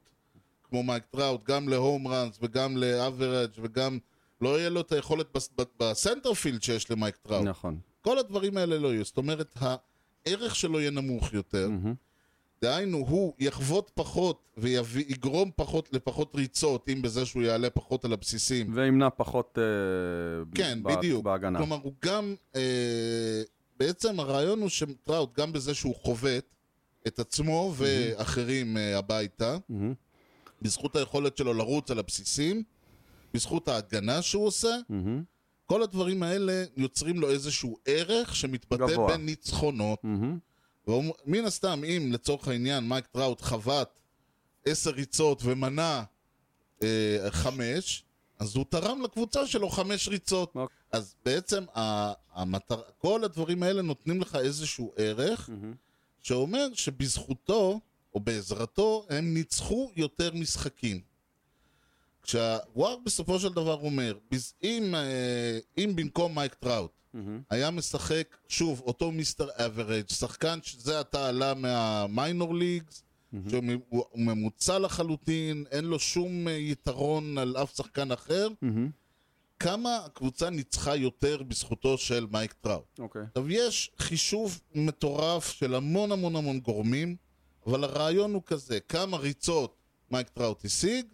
כמו 0.63 0.83
מייק 0.83 1.03
טראוט, 1.11 1.43
גם 1.43 1.69
ל 1.69 1.77
home 1.77 2.07
runs 2.07 2.39
וגם 2.41 2.77
ל 2.77 2.87
average 2.87 3.51
וגם 3.61 3.99
לא 4.41 4.59
יהיה 4.59 4.69
לו 4.69 4.81
את 4.81 4.91
היכולת 4.91 5.37
ב 5.79 5.86
center 5.86 6.28
field 6.28 6.63
שיש 6.63 6.91
למייק 6.91 7.15
טראוט. 7.15 7.47
נכון. 7.47 7.79
כל 8.01 8.17
הדברים 8.17 8.57
האלה 8.57 8.77
לא 8.77 8.93
יהיו. 8.93 9.05
זאת 9.05 9.17
אומרת, 9.17 9.57
הערך 10.25 10.55
שלו 10.55 10.79
יהיה 10.79 10.91
נמוך 10.91 11.33
יותר. 11.33 11.69
דהיינו, 12.63 12.97
הוא 12.97 13.33
יחבוט 13.39 13.91
פחות 13.93 14.55
ויגרום 14.57 15.51
פחות 15.55 15.89
לפחות 15.93 16.35
ריצות, 16.35 16.89
אם 16.89 17.01
בזה 17.01 17.25
שהוא 17.25 17.43
יעלה 17.43 17.69
פחות 17.69 18.05
על 18.05 18.13
הבסיסים. 18.13 18.71
וימנע 18.75 19.09
פחות 19.09 19.57
אה, 19.57 20.43
כן, 20.55 20.79
ב- 20.83 20.91
בדיוק. 20.91 21.23
בהגנה. 21.25 21.59
כלומר, 21.59 21.77
הוא 21.83 21.93
גם... 22.05 22.35
אה, 22.55 23.41
בעצם 23.79 24.19
הרעיון 24.19 24.61
הוא 24.61 24.69
שטראוט, 24.69 25.39
גם 25.39 25.53
בזה 25.53 25.73
שהוא 25.73 25.95
חובט 25.95 26.45
את 27.07 27.19
עצמו 27.19 27.73
ואחרים 27.77 28.77
אה, 28.77 28.97
הביתה, 28.97 29.57
מהמם. 29.69 29.93
בזכות 30.61 30.95
היכולת 30.95 31.37
שלו 31.37 31.53
לרוץ 31.53 31.91
על 31.91 31.99
הבסיסים, 31.99 32.63
בזכות 33.33 33.67
ההגנה 33.67 34.21
שהוא 34.21 34.45
עושה, 34.45 34.75
מהמם. 34.89 35.23
כל 35.65 35.83
הדברים 35.83 36.23
האלה 36.23 36.63
יוצרים 36.77 37.19
לו 37.19 37.29
איזשהו 37.29 37.77
ערך 37.85 38.35
שמתבטא 38.35 38.87
גבוה. 38.87 39.17
בניצחונות. 39.17 39.99
מהמם. 40.03 40.50
ומן 40.87 41.45
הסתם, 41.45 41.83
אם 41.83 42.09
לצורך 42.13 42.47
העניין 42.47 42.89
מייק 42.89 43.07
טראוט 43.07 43.41
חבט 43.41 43.99
עשר 44.65 44.91
ריצות 44.91 45.41
ומנע 45.43 46.03
אה, 46.83 47.17
חמש, 47.29 48.03
אז 48.39 48.55
הוא 48.55 48.65
תרם 48.69 49.01
לקבוצה 49.01 49.47
שלו 49.47 49.69
חמש 49.69 50.07
ריצות. 50.07 50.51
אוקיי. 50.55 50.77
אז 50.91 51.15
בעצם 51.25 51.63
המטר... 52.33 52.81
כל 52.97 53.23
הדברים 53.23 53.63
האלה 53.63 53.81
נותנים 53.81 54.21
לך 54.21 54.35
איזשהו 54.35 54.93
ערך 54.97 55.49
שאומר 56.21 56.67
שבזכותו 56.73 57.79
או 58.15 58.19
בעזרתו 58.19 59.05
הם 59.09 59.33
ניצחו 59.33 59.91
יותר 59.95 60.33
משחקים. 60.33 61.01
כשה 62.23 62.70
WAR 62.70 62.97
בסופו 63.05 63.39
של 63.39 63.49
דבר 63.53 63.79
אומר, 63.81 64.17
אם, 64.63 64.95
אה, 64.95 65.59
אם 65.77 65.91
במקום 65.95 66.35
מייק 66.35 66.53
טראוט 66.53 66.91
היה 67.49 67.71
משחק, 67.71 68.37
שוב, 68.47 68.81
אותו 68.85 69.11
Mister 69.11 69.47
Average, 69.65 70.09
שחקן 70.09 70.59
שזה 70.63 70.99
עתה 70.99 71.27
עלה 71.27 71.53
מה 71.53 71.82
minor 71.82 72.55
leagues, 72.55 73.03
שהוא 73.49 73.63
מ- 73.63 73.69
הוא 73.89 74.05
הוא 74.09 74.21
ממוצע 74.21 74.79
לחלוטין, 74.79 75.63
אין 75.71 75.85
לו 75.85 75.99
שום 75.99 76.47
אה, 76.47 76.53
יתרון 76.53 77.37
על 77.37 77.57
אף 77.57 77.75
שחקן 77.75 78.11
אחר, 78.11 78.47
מהמם. 78.61 78.89
כמה 79.59 79.97
הקבוצה 80.05 80.49
ניצחה 80.49 80.95
יותר 80.95 81.43
בזכותו 81.43 81.97
של 81.97 82.27
מייק 82.31 82.53
טראוט. 82.53 82.99
אוקיי. 82.99 83.21
עכשיו, 83.27 83.51
יש 83.51 83.91
חישוב 83.97 84.61
מטורף 84.75 85.51
של 85.51 85.75
המון 85.75 86.11
המון 86.11 86.35
המון 86.35 86.59
גורמים, 86.59 87.15
אבל 87.67 87.83
הרעיון 87.83 88.33
הוא 88.33 88.41
כזה, 88.45 88.79
כמה 88.79 89.17
ריצות 89.17 89.75
מייק 90.11 90.29
טראוט 90.29 90.65
השיג, 90.65 91.05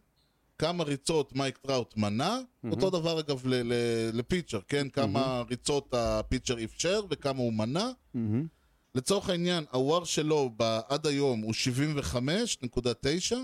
כמה 0.60 0.84
ריצות 0.84 1.36
מייק 1.36 1.58
טראוט 1.58 1.98
מנע, 1.98 2.40
אותו 2.72 2.90
דבר 2.90 3.20
אגב 3.20 3.48
ל- 3.48 3.54
ל- 3.74 3.74
לפיצ'ר, 4.14 4.60
כן? 4.68 4.90
כמה 4.90 5.44
ריצות 5.50 5.94
הפיצ'ר 5.94 6.64
אפשר 6.64 7.02
וכמה 7.10 7.40
הוא 7.40 7.54
מנה. 7.54 7.90
מהמם. 8.14 8.48
לצורך 8.96 9.30
העניין, 9.30 9.64
הוואר 9.72 10.04
שלו 10.04 10.50
ב- 10.58 10.80
עד 10.88 11.08
היום 11.08 11.40
הוא 11.42 11.54
75.9, 11.54 13.36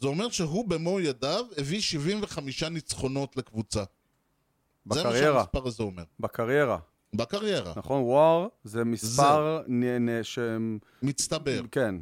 זה 0.00 0.06
אומר 0.08 0.30
שהוא 0.30 0.68
במו 0.68 1.00
ידיו 1.00 1.44
הביא 1.58 1.80
75 1.80 2.62
ניצחונות 2.62 3.36
לקבוצה. 3.36 3.84
זה 4.92 5.02
מה 5.02 5.08
בקריירה. 5.10 5.34
שהמספר 5.44 5.68
הזה 5.68 5.82
אומר. 5.82 6.02
בקריירה. 6.20 6.78
בקריירה. 7.14 7.72
נכון, 7.76 8.02
וואר 8.02 8.48
זה 8.64 8.84
מספר 8.84 9.62
נ- 9.68 9.84
נ- 10.10 10.22
שהם... 10.24 10.78
מצטבר. 11.02 11.62
כן. 11.72 11.94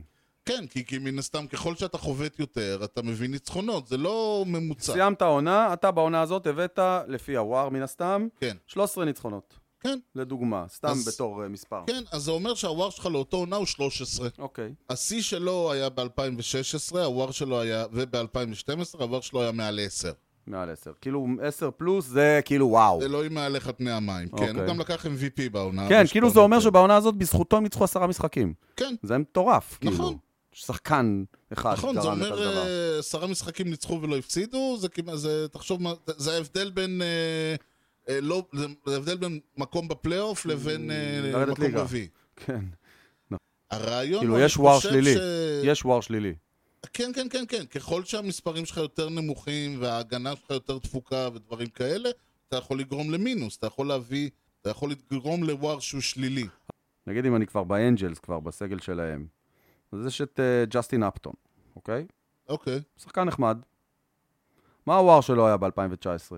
כן, 0.48 0.66
כי, 0.66 0.84
כי 0.86 0.98
מן 0.98 1.18
הסתם, 1.18 1.46
ככל 1.46 1.74
שאתה 1.74 1.98
חובט 1.98 2.38
יותר, 2.38 2.80
אתה 2.84 3.02
מביא 3.02 3.28
ניצחונות, 3.28 3.86
זה 3.86 3.96
לא 3.96 4.44
ממוצע. 4.46 4.92
סיימת 4.92 5.22
עונה, 5.22 5.72
אתה 5.72 5.90
בעונה 5.90 6.20
הזאת 6.20 6.46
הבאת, 6.46 6.78
לפי 7.08 7.36
הוואר 7.36 7.68
מן 7.68 7.82
הסתם, 7.82 8.26
כן, 8.40 8.56
13 8.66 9.04
ניצחונות. 9.04 9.54
כן, 9.80 9.98
לדוגמה, 10.14 10.64
סתם 10.68 10.88
אז- 10.88 11.08
בתור 11.08 11.42
אה, 11.42 11.48
מספר. 11.48 11.80
כן, 11.86 12.02
אז 12.12 12.22
זה 12.22 12.30
אומר 12.30 12.54
שהוואר 12.54 12.90
שלך 12.90 13.06
לאותו 13.06 13.36
עונה 13.36 13.56
הוא 13.56 13.66
13. 13.66 14.28
אוקיי. 14.38 14.74
השיא 14.90 15.22
שלו 15.22 15.72
היה 15.72 15.88
ב-2016, 15.88 16.98
הוואר 16.98 17.30
שלו 17.30 17.60
היה, 17.60 17.84
וב-2012, 17.92 18.68
הוואר 18.98 19.20
שלו 19.20 19.42
היה 19.42 19.52
מעל 19.52 19.80
10. 19.82 20.12
מעל 20.46 20.70
10. 20.70 20.92
כאילו 21.00 21.26
10 21.42 21.70
פלוס 21.70 22.06
זה 22.06 22.40
כאילו 22.44 22.66
וואו. 22.68 23.02
אלוהים 23.02 23.34
מעליך 23.34 23.66
על 23.66 23.72
פני 23.76 23.90
המים, 23.90 24.28
כן, 24.28 24.32
אוקיי. 24.32 24.48
הוא 24.60 24.66
גם 24.66 24.80
לקח 24.80 25.06
MVP 25.06 25.50
בעונה. 25.52 25.88
כן, 25.88 26.04
כאילו 26.10 26.30
זה 26.30 26.40
אומר. 26.40 26.60
שבעונה 26.60 26.96
הזאת 26.96 27.14
בזכותו 27.14 27.56
הם 27.56 27.62
ניצחו 27.62 27.84
עשרה 27.84 28.06
משחקים. 28.06 28.54
כן, 28.76 28.94
זה 29.02 29.18
מטורף, 29.18 29.78
כאילו. 29.80 29.94
נכון. 29.94 30.16
שחקן 30.66 31.24
אחד 31.52 31.72
נכון, 31.72 31.94
זה 31.94 32.00
גרם 32.00 32.22
את 32.22 32.26
אומר 32.26 32.32
הדבר. 32.48 32.66
אה, 32.66 32.98
עשרה 32.98 33.26
משחקים 33.26 33.70
ניצחו 33.70 34.02
ולא 34.02 34.16
הפסידו, 34.18 34.76
זה 34.80 34.88
כמעט, 34.88 35.16
זה, 35.18 35.48
תחשוב, 35.48 35.80
זה 36.06 36.34
ההבדל 36.34 36.70
בין, 36.70 37.02
אה, 37.02 37.54
אה, 38.14 38.20
לא, 38.20 38.46
זה 38.52 38.66
זה 38.86 38.94
ההבדל 38.94 39.16
בין 39.16 39.40
מקום 39.56 39.88
בפלייאוף 39.88 40.46
לבין 40.46 40.90
אה, 40.90 41.46
מקום 41.46 41.64
ליגה. 41.64 41.80
רביעי. 41.80 42.08
כן. 42.36 42.64
הרעיון 43.70 44.20
כאילו 44.20 44.38
יש 44.40 44.56
וואר 44.56 44.80
שלילי. 44.80 45.14
ש- 45.14 45.18
יש 45.64 45.84
וואר 45.84 46.00
שלילי. 46.00 46.34
כן, 46.92 47.10
כן, 47.14 47.26
כן, 47.30 47.44
כן. 47.48 47.66
ככל 47.66 48.04
שהמספרים 48.04 48.66
שלך 48.66 48.76
יותר 48.76 49.08
נמוכים 49.08 49.76
וההגנה 49.82 50.36
שלך 50.36 50.50
יותר 50.50 50.78
דפוקה 50.78 51.28
ודברים 51.34 51.66
כאלה, 51.68 52.08
אתה 52.48 52.56
יכול 52.56 52.80
לגרום 52.80 53.10
למינוס, 53.10 53.56
אתה 53.56 53.66
יכול 53.66 53.86
להביא, 53.88 54.30
אתה 54.62 54.70
יכול 54.70 54.90
לגרום 55.12 55.44
לוואר 55.44 55.78
שהוא 55.80 56.00
שלילי. 56.00 56.46
נגיד 57.06 57.26
אם 57.26 57.36
אני 57.36 57.46
כבר 57.46 57.64
באנג'לס, 57.64 58.18
כבר 58.18 58.40
בסגל 58.40 58.78
שלהם. 58.78 59.26
אז 59.92 60.06
יש 60.06 60.20
את 60.20 60.40
אה, 60.40 60.64
ג'סטין 60.68 61.02
אפטון, 61.02 61.32
אוקיי? 61.76 62.06
אוקיי. 62.48 62.80
שחקן 62.96 63.24
נחמד. 63.24 63.58
מה 64.86 64.96
הוואר 64.96 65.20
שלו 65.20 65.46
היה 65.46 65.56
ב-2019? 65.56 66.32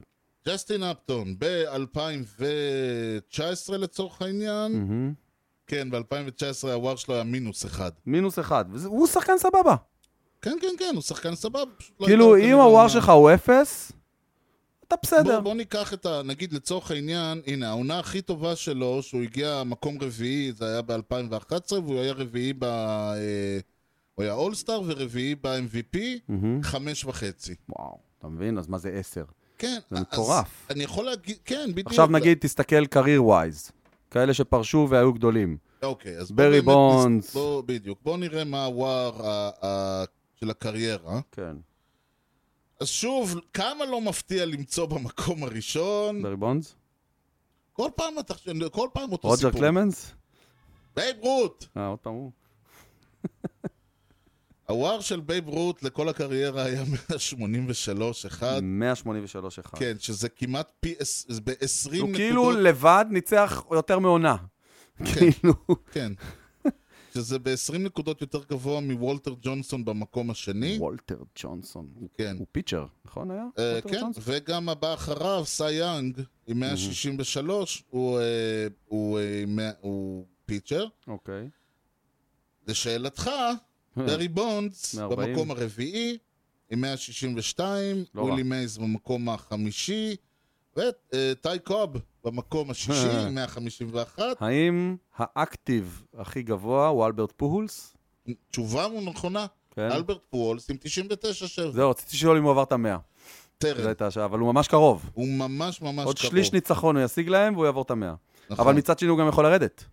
ג'סטין 0.49 0.83
אפטון, 0.83 1.37
ב-2019 1.39 3.73
לצורך 3.73 4.23
העניין, 4.23 4.73
מהמם. 4.73 5.15
כן, 5.67 5.91
ב-2019 5.91 6.69
הוואר 6.69 6.97
שלו 6.97 7.15
היה 7.15 7.25
מינוס 7.25 7.67
אחד. 7.67 7.91
מינוס 8.07 8.39
אחד. 8.39 8.65
והוא 8.73 9.07
שחקן 9.07 9.39
סבבה. 9.39 9.77
כן, 10.43 10.57
כן, 10.61 10.75
כן, 10.79 10.93
הוא 10.95 11.03
שחקן 11.03 11.35
סבבה. 11.35 11.61
לא 12.01 12.07
כאילו, 12.07 12.35
הייתה 12.35 12.53
אם 12.53 12.59
הוואר 12.59 12.89
שלך 12.89 13.09
הוא 13.09 13.31
אפס, 13.35 13.93
אתה 14.91 14.99
בסדר. 15.03 15.23
בוא, 15.23 15.41
בוא 15.41 15.55
ניקח 15.55 15.95
את 15.95 16.07
ה... 16.07 16.23
נגיד 16.25 16.53
לצורך 16.53 16.91
העניין, 16.91 17.41
הנה, 17.47 17.69
העונה 17.69 17.99
הכי 17.99 18.23
טובה 18.23 18.57
שלו, 18.57 19.03
שהוא 19.03 19.23
הגיע 19.23 19.63
מקום 19.67 19.99
רביעי, 20.01 20.53
זה 20.53 20.67
היה 20.67 20.83
ב-2011, 20.83 21.73
והוא 21.73 22.01
היה 22.01 22.13
רביעי 22.13 22.53
ב... 22.53 22.65
אה, 22.65 23.59
הוא 24.15 24.23
היה 24.23 24.33
אולסטאר 24.33 24.83
ורביעי 24.87 25.35
ב-MVP, 25.35 25.99
מהמם. 26.29 26.63
חמש 26.63 27.05
וחצי. 27.05 27.55
וואו, 27.69 27.99
אתה 28.19 28.29
מבין? 28.29 28.59
אז 28.59 28.69
מה 28.69 28.79
זה 28.79 28.91
עשר? 28.91 29.25
כן, 29.59 29.79
זה 29.91 30.01
מטורף. 30.01 30.67
אני 30.71 30.85
יכול 30.85 31.05
להגיד, 31.05 31.37
כן, 31.45 31.71
בדיוק. 31.71 31.87
עכשיו 31.89 32.07
נגיד, 32.07 32.39
תסתכל 32.41 32.87
קרייר 32.87 33.25
ווייז. 33.25 33.71
כאלה 34.11 34.35
שפרשו 34.35 34.87
והיו 34.91 35.13
גדולים. 35.13 35.57
אוקיי, 35.83 36.19
אז 36.19 36.31
ברי 36.31 36.61
בונדס. 36.61 37.35
בוא, 37.35 37.63
בדיוק. 37.67 37.99
בוא 38.03 38.19
נראה 38.19 38.45
מה 38.45 38.65
הוואר 38.65 39.13
של 40.41 40.51
הקריירה. 40.51 41.21
כן. 41.33 41.57
אז 42.81 42.89
שוב, 42.89 43.41
כמה 43.53 43.85
לא 43.85 44.01
מפתיע 44.01 44.47
למצוא 44.47 44.87
במקום 44.87 45.45
הראשון. 45.45 46.23
ברי 46.23 46.37
בונדס? 46.37 46.75
כל 47.73 47.91
פעם 47.97 48.19
אתה... 48.19 48.35
כל 48.73 48.89
פעם 48.93 49.13
אותו 49.13 49.29
רוג'ר 49.29 49.49
סיפור. 49.49 49.61
קלמנס? 49.61 50.13
בייב 50.97 51.17
רוט! 51.21 51.65
אה, 51.77 51.87
עוד 51.87 51.99
פעם 51.99 52.13
הוא. 52.13 52.31
ה 54.69 54.77
WAR 54.77 55.01
של 55.01 55.21
בייב 55.21 55.49
רוט 55.49 55.83
לכל 55.83 56.09
הקריירה 56.09 56.65
היה 56.65 56.83
183 57.11 58.27
אחד. 58.27 58.61
183 58.63 59.59
אחד. 59.59 59.79
כן, 59.79 59.95
שזה 59.99 60.29
כמעט 60.29 60.73
פי... 60.81 60.95
זה 61.01 61.41
ב-20 61.41 61.89
נקודות. 61.89 62.01
הוא 62.01 62.15
כאילו 62.15 62.51
לבד 62.51 63.05
ניצח 63.11 63.65
יותר 63.71 63.99
מעונה. 63.99 64.37
כאילו... 65.05 65.55
כן. 65.93 66.13
שזה 67.15 67.39
ב-20 67.39 67.79
נקודות 67.79 68.21
יותר 68.21 68.41
גבוה 68.51 68.81
מוולטר 68.81 69.35
ג'ונסון 69.43 69.85
במקום 69.85 70.31
השני. 70.31 70.77
וולטר 70.79 71.19
ג'ונסון. 71.39 71.89
הוא- 71.95 72.09
כן. 72.15 72.37
הוא 72.39 72.47
pitcher, 72.53 72.87
נכון 73.05 73.31
היה? 73.31 73.45
וולטר 73.59 73.89
כן, 73.89 74.01
ג'ונסון? 74.01 74.23
וגם 74.27 74.69
הבא 74.69 74.95
אחריו, 74.95 75.43
סי 75.47 75.73
יאנג, 75.73 76.21
עם 76.47 76.61
163, 76.61 77.83
הוא, 77.91 78.19
אה, 78.19 78.25
הוא, 78.87 79.19
אה, 79.19 79.45
מאה- 79.47 79.71
הוא 79.81 80.25
pitcher. 80.47 80.87
אוקיי. 81.07 81.49
לשאלתך, 82.69 83.31
ברי 83.97 84.29
בונדס 84.29 84.95
140. 84.95 85.29
במקום 85.33 85.51
הרביעי, 85.51 86.19
עם 86.71 86.81
162, 86.81 88.05
לא 88.15 88.23
ווילי. 88.23 88.43
מייז 88.43 88.79
במקום 88.79 89.29
החמישי, 89.29 90.17
וטי 90.77 91.59
קוב 91.65 91.97
במקום 92.25 92.71
השישי, 92.71 93.11
עם 93.27 93.35
151. 93.35 94.23
האם 94.41 94.97
האקטיב 95.17 96.03
הכי 96.19 96.43
גבוה 96.43 96.89
הוא 96.89 97.07
אלברט 97.07 97.33
פוהולס? 97.37 97.97
תשובה 98.51 98.87
נכונה, 99.05 99.47
כן. 99.71 99.91
אלברט 99.93 100.21
פואלס 100.31 100.71
עם 100.71 100.77
99 100.81 101.47
שבע. 101.47 101.71
זהו, 101.71 101.91
רציתי 101.91 102.17
לשאול 102.17 102.37
אם 102.37 102.43
הוא 102.43 102.51
עבר 102.51 102.63
את 102.63 102.73
המאה. 102.73 102.97
זו 102.97 103.75
טרם. 103.75 103.87
הייתה 103.87 104.07
השעה, 104.07 104.25
אבל 104.25 104.39
הוא 104.39 104.53
ממש 104.53 104.69
קרוב. 104.69 105.11
הוא 105.15 105.29
ממש 105.29 105.83
ממש 105.83 106.07
עוד 106.07 106.19
קרוב. 106.19 106.31
שליש 106.31 106.53
ניצחון 106.53 106.97
הוא 106.97 107.05
ישיג 107.05 107.29
להם 107.29 107.55
והוא 107.55 107.67
יעבור 107.67 107.83
את 107.83 107.91
המאה. 107.91 108.15
נכון. 108.51 108.67
אבל 108.67 108.75
מצד 108.75 108.99
שני 108.99 109.09
הוא 109.09 109.19
גם 109.19 109.29
יכול 109.29 109.45
לרדת. 109.45 109.85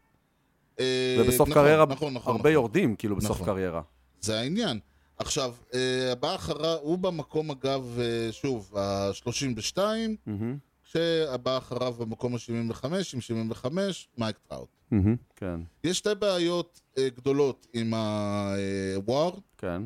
אה, 0.79 1.17
ובסוף 1.19 1.49
נכון, 1.49 1.63
קריירה 1.63 1.85
נכון, 1.85 2.13
נכון, 2.13 2.31
הרבה 2.31 2.39
נכון. 2.39 2.51
יורדים, 2.51 2.95
כאילו, 2.95 3.15
בסוף 3.15 3.41
נכון. 3.41 3.45
קריירה. 3.45 3.81
זה 4.21 4.39
העניין. 4.39 4.79
עכשיו, 5.19 5.53
אה, 5.73 6.11
הבא 6.11 6.35
אחריו, 6.35 6.77
הוא 6.81 6.97
במקום 6.97 7.51
אגב, 7.51 7.99
אה, 7.99 8.31
שוב, 8.31 8.77
ה-32, 8.77 9.77
מהמם, 10.25 10.57
כשהבא 10.89 11.57
אחריו 11.57 11.93
במקום 11.93 12.35
ה-75, 12.35 12.85
עם 13.13 13.21
75, 13.21 14.07
מייק 14.17 14.37
טראוט. 14.47 14.69
מהמם, 14.91 15.15
כן, 15.35 15.59
יש 15.83 15.97
שתי 15.97 16.15
בעיות 16.19 16.81
אה, 16.97 17.09
גדולות 17.09 17.67
עם 17.73 17.93
הוואר, 17.93 19.31
כן. 19.57 19.81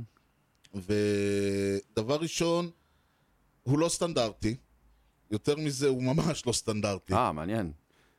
ודבר 0.75 2.15
ראשון, 2.15 2.69
הוא 3.63 3.79
לא 3.79 3.89
סטנדרטי. 3.89 4.55
יותר 5.31 5.55
מזה, 5.55 5.87
הוא 5.87 6.03
ממש 6.03 6.45
לא 6.45 6.51
סטנדרטי. 6.51 7.13
אה, 7.13 7.31
מעניין. 7.31 7.71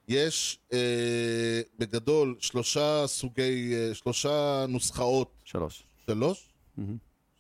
יש 0.09 0.59
אה, 0.73 1.61
בגדול 1.79 2.37
שלושה 2.39 3.07
סוגי, 3.07 3.75
אה, 3.75 3.95
שלושה 3.95 4.67
נוסחאות, 4.69 5.33
שלוש. 5.45 5.83
שלוש? 6.07 6.49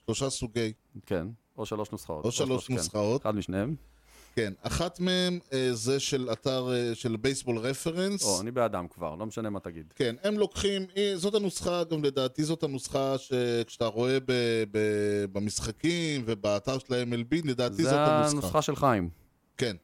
שלושה 0.04 0.30
סוגי, 0.30 0.72
כן. 1.06 1.26
או 1.58 1.66
שלוש 1.66 1.90
נוסחאות. 1.90 2.24
או 2.24 2.32
שלוש 2.32 2.66
כן. 2.66 2.74
נוסחאות. 2.74 3.22
אחד 3.22 3.34
משניהם. 3.34 3.74
כן, 4.34 4.52
אחת 4.62 5.00
מהן 5.00 5.38
אה, 5.52 5.68
זה 5.72 6.00
של 6.00 6.28
אתר 6.32 6.72
אה, 6.72 6.94
של 6.94 7.16
Baseball 7.16 7.58
Reference. 7.58 8.24
או, 8.24 8.40
אני 8.40 8.50
באדם 8.50 8.88
כבר, 8.88 9.14
לא 9.14 9.26
משנה 9.26 9.50
מה 9.50 9.60
תגיד. 9.60 9.92
כן, 9.96 10.14
הם 10.22 10.38
לוקחים, 10.38 10.86
אה, 10.96 11.12
זאת 11.16 11.34
הנוסחה, 11.34 11.84
גם 11.84 12.04
לדעתי 12.04 12.44
זאת 12.44 12.62
הנוסחה 12.62 13.18
שכשאתה 13.18 13.86
רואה 13.86 14.18
ב, 14.20 14.32
ב, 14.70 14.78
במשחקים 15.32 16.22
ובאתר 16.26 16.78
של 16.78 16.94
ה-MLB, 16.94 17.36
לדעתי 17.44 17.82
זאת 17.82 17.92
זה 17.92 18.04
הנוסחה. 18.04 18.30
הנוסחה 18.30 18.62
של 18.62 18.76
חיים. 18.76 19.10
כן. 19.56 19.76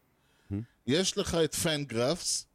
יש 0.87 1.19
לך 1.19 1.35
את 1.35 1.55
FanGraphs, 1.55 2.47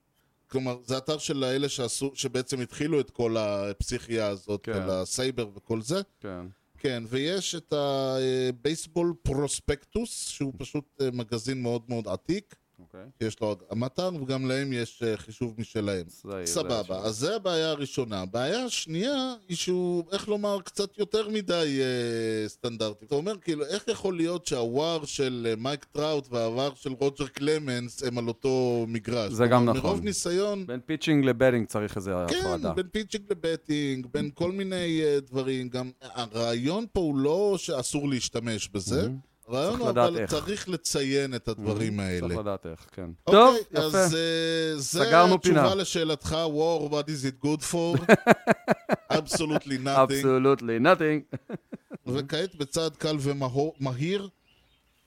כלומר, 0.48 0.78
זה 0.86 0.98
אתר 0.98 1.18
של 1.18 1.44
האלה 1.44 1.70
שעשו, 1.70 2.12
שבעצם 2.14 2.62
התחילו 2.62 3.00
את 3.00 3.10
כל 3.10 3.38
הפסיכיה 3.38 4.28
הזאת, 4.28 4.64
כן. 4.64 4.72
על 4.72 4.90
הסייבר 4.90 5.48
וכל 5.56 5.82
זה. 5.82 6.02
כן. 6.20 6.46
כן, 6.84 7.04
ויש 7.10 7.56
את 7.56 7.74
ה 7.74 7.89
Baseball 7.89 9.14
Prospectus, 9.22 10.28
שהוא 10.28 10.54
פשוט 10.58 11.02
אה, 11.02 11.12
מגזין 11.14 11.62
מאוד 11.62 11.82
מאוד 11.90 12.08
עתיק. 12.08 12.56
אוקיי. 12.84 13.28
יש 13.28 13.40
לו 13.42 13.56
אתר 13.86 14.10
וגם 14.22 14.46
להם 14.46 14.74
יש 14.74 15.04
אה, 15.04 15.18
חישוב 15.18 15.54
משלהם. 15.58 16.06
סבבה. 16.46 17.00
אז 17.00 17.16
זה 17.16 17.36
הבעיה 17.36 17.70
הראשונה. 17.70 18.22
הבעיה 18.22 18.66
השנייה 18.66 19.34
היא 19.50 19.58
שהוא, 19.58 20.04
איך 20.12 20.28
לומר, 20.28 20.62
קצת 20.62 20.98
יותר 20.98 21.30
מדי 21.30 21.80
אה, 21.82 22.50
סטנדרטי. 22.50 23.06
אתה 23.06 23.16
אומר, 23.16 23.38
כאילו, 23.38 23.66
איך 23.66 23.88
יכול 23.88 24.18
להיות 24.18 24.46
שה 24.46 24.76
WAR 24.76 25.06
של 25.06 25.48
אה, 25.50 25.56
מייק 25.56 25.84
טראוט 25.84 26.28
וה 26.32 26.48
WAR 26.48 26.72
של 26.76 26.92
רוג'ר 27.00 27.28
קלמנס 27.28 28.04
הם 28.04 28.18
על 28.18 28.28
אותו 28.28 28.86
מגרש? 28.88 29.34
זה 29.34 29.48
גם 29.48 29.66
נכון. 29.66 29.82
מרוב 29.82 30.04
ניסיון... 30.04 30.66
בין 30.68 30.80
pitching 30.86 31.26
ל 31.26 31.31
batting 31.31 31.68
צריך 31.68 31.98
איזה 31.98 32.12
כן, 32.30 32.36
הפרדה. 32.40 32.74
בין 32.74 32.88
pitching 32.92 33.24
ל 33.30 33.38
batting, 33.38 34.08
בין 34.12 34.30
כל 34.34 34.52
מיני 34.52 35.02
uh, 35.02 35.22
דברים. 35.30 35.70
גם 35.70 35.92
הרעיון 36.02 36.86
פה 36.94 37.00
הוא 37.00 37.18
לא 37.18 37.56
שאסור 37.58 38.10
להשתמש 38.10 38.70
בזה. 38.70 39.10
הרעיון 39.48 39.72
צריך 39.72 39.82
הוא 39.82 39.90
אבל 39.90 40.18
איך. 40.18 40.30
צריך 40.32 40.70
לציין 40.70 41.36
את 41.36 41.48
הדברים 41.48 42.00
האלה. 42.00 42.28
צריך 42.28 42.40
לדעת 42.40 42.66
איך, 42.66 42.86
כן. 42.92 43.10
אוקיי, 43.28 43.40
טוב, 43.42 43.56
יפה. 43.72 43.80
אז 43.82 44.16
אה, 44.16 44.76
זה 44.76 44.84
סגרנו 44.84 45.42
פינה. 45.42 45.62
התשובה 45.62 45.82
לשאלתך, 45.82 46.32
war, 46.32 46.92
what 46.92 47.06
is 47.08 47.26
it 47.26 47.46
good 47.46 47.64
for? 47.72 48.06
absolutely 49.20 49.86
nothing. 49.86 50.00
absolutely, 50.02 50.78
nothing. 50.78 51.38
וכעת 52.14 52.56
בצעד 52.56 52.96
קל 52.96 53.18
ומהיר, 53.20 54.30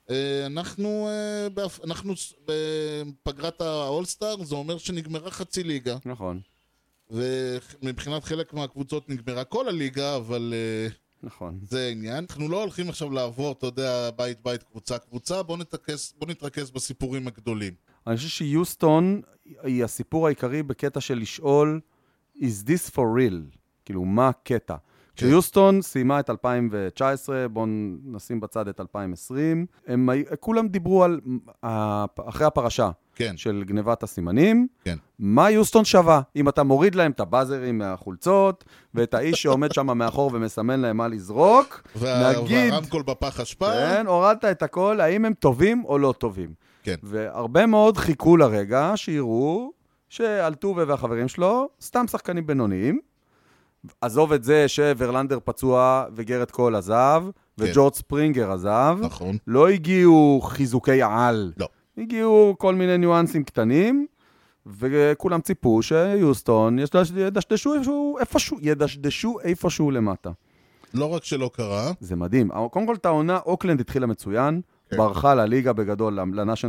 אה, 0.09 0.45
אנחנו, 0.45 1.07
אה, 1.09 1.47
באפ- 1.49 1.83
אנחנו 1.83 2.13
בפגרת 2.45 3.61
ה 3.61 3.69
All-Star, 3.69 4.43
זה 4.43 4.55
אומר 4.55 4.77
שנגמרה 4.77 5.31
חצי 5.31 5.63
ליגה. 5.63 5.97
נכון, 6.05 6.39
ומבחינת 7.11 8.23
חלק 8.23 8.53
מהקבוצות 8.53 9.09
נגמרה 9.09 9.43
כל 9.43 9.67
הליגה, 9.69 10.15
אבל 10.15 10.53
uh, 10.53 10.93
נכון. 11.23 11.59
זה 11.61 11.85
העניין. 11.85 12.25
אנחנו 12.29 12.49
לא 12.49 12.61
הולכים 12.61 12.89
עכשיו 12.89 13.11
לעבור, 13.11 13.51
אתה 13.51 13.65
יודע, 13.65 14.09
בית 14.15 14.37
בית, 14.43 14.63
קבוצה 14.63 14.97
קבוצה, 14.97 15.43
בוא 15.43 15.57
נתרכז, 15.57 16.13
בוא 16.19 16.27
נתרכז 16.27 16.71
בסיפורים 16.71 17.27
הגדולים. 17.27 17.73
אני 18.07 18.17
חושב 18.17 18.29
שיוסטון 18.29 19.21
היא 19.63 19.83
הסיפור 19.83 20.27
העיקרי 20.27 20.63
בקטע 20.63 21.01
של 21.01 21.17
לשאול, 21.17 21.79
is 22.37 22.65
this 22.65 22.91
for 22.95 22.97
real? 23.17 23.57
כאילו, 23.85 24.05
מה 24.05 24.27
הקטע? 24.27 24.75
כשיוסטון 25.15 25.81
סיימה 25.81 26.19
את 26.19 26.29
2019, 26.29 27.47
בואו 27.47 27.65
נשים 28.03 28.39
בצד 28.39 28.67
את 28.67 28.79
2020, 28.79 29.65
הם, 29.87 30.09
כולם 30.39 30.67
דיברו 30.67 31.03
על, 31.03 31.19
אחרי 32.15 32.47
הפרשה 32.47 32.91
כן, 33.17 33.37
של 33.37 33.63
גנבת 33.65 34.03
הסימנים, 34.03 34.67
כן. 34.83 34.97
מה 35.19 35.51
יוסטון 35.51 35.85
שווה? 35.85 36.21
אם 36.35 36.49
אתה 36.49 36.63
מוריד 36.63 36.95
להם 36.95 37.11
את 37.11 37.19
הבאזרים 37.19 37.77
מהחולצות, 37.77 38.63
ואת 38.93 39.13
האיש 39.13 39.41
שעומד 39.41 39.71
שם 39.73 39.97
מאחור 39.97 40.31
ומסמן 40.33 40.79
להם 40.79 40.97
מה 40.97 41.07
לזרוק, 41.07 41.81
וה- 41.95 42.31
נגיד, 42.41 42.73
והרמקול 42.73 43.01
בפח 43.03 43.39
אשפה, 43.39 43.71
כן, 43.71 44.07
הורדת 44.07 44.45
את 44.45 44.63
הכל, 44.63 45.01
האם 45.01 45.25
הם 45.25 45.33
טובים 45.33 45.83
או 45.85 45.97
לא 45.97 46.13
טובים. 46.17 46.53
כן. 46.83 46.95
והרבה 47.03 47.65
מאוד 47.65 47.97
חיכו 47.97 48.37
לרגע 48.37 48.91
שיראו 48.95 49.71
שאלטובה 50.09 50.83
והחברים 50.87 51.27
שלו 51.27 51.69
סתם 51.81 52.07
שחקנים 52.07 52.47
בינוניים. 52.47 52.99
עזוב 54.01 54.33
את 54.33 54.43
זה 54.43 54.67
שוורלנדר 54.67 55.39
פצוע 55.43 56.05
וגרד 56.15 56.51
קול 56.51 56.75
עזב, 56.75 57.23
וג'ורג' 57.57 57.93
ספרינגר 57.93 58.51
עזב. 58.51 58.97
נכון. 59.01 59.37
לא 59.47 59.67
הגיעו 59.69 60.41
חיזוקי 60.43 61.01
על. 61.01 61.51
לא. 61.57 61.67
הגיעו 61.97 62.55
כל 62.57 62.75
מיני 62.75 62.97
ניואנסים 62.97 63.43
קטנים, 63.43 64.07
וכולם 64.65 65.41
ציפו 65.41 65.81
שיוסטון 65.83 66.79
ידש- 66.79 67.11
ידשדשו 67.17 67.73
איפשהו, 67.73 68.17
איפשהו, 68.19 68.57
ידשדשו 68.61 69.39
איפשהו 69.43 69.91
למטה. 69.91 70.31
לא 70.93 71.05
רק 71.13 71.23
שלא 71.23 71.49
קרה, 71.53 71.91
זה 71.99 72.15
מדהים. 72.15 72.49
קודם 72.71 72.85
כל, 72.87 72.95
את 72.95 73.05
העונה, 73.05 73.39
אוקלנד 73.45 73.79
התחילה 73.79 74.07
מצוין, 74.07 74.61
כן. 74.89 74.97
ברחה 74.97 75.35
לליגה 75.35 75.73
בגדול, 75.73 76.19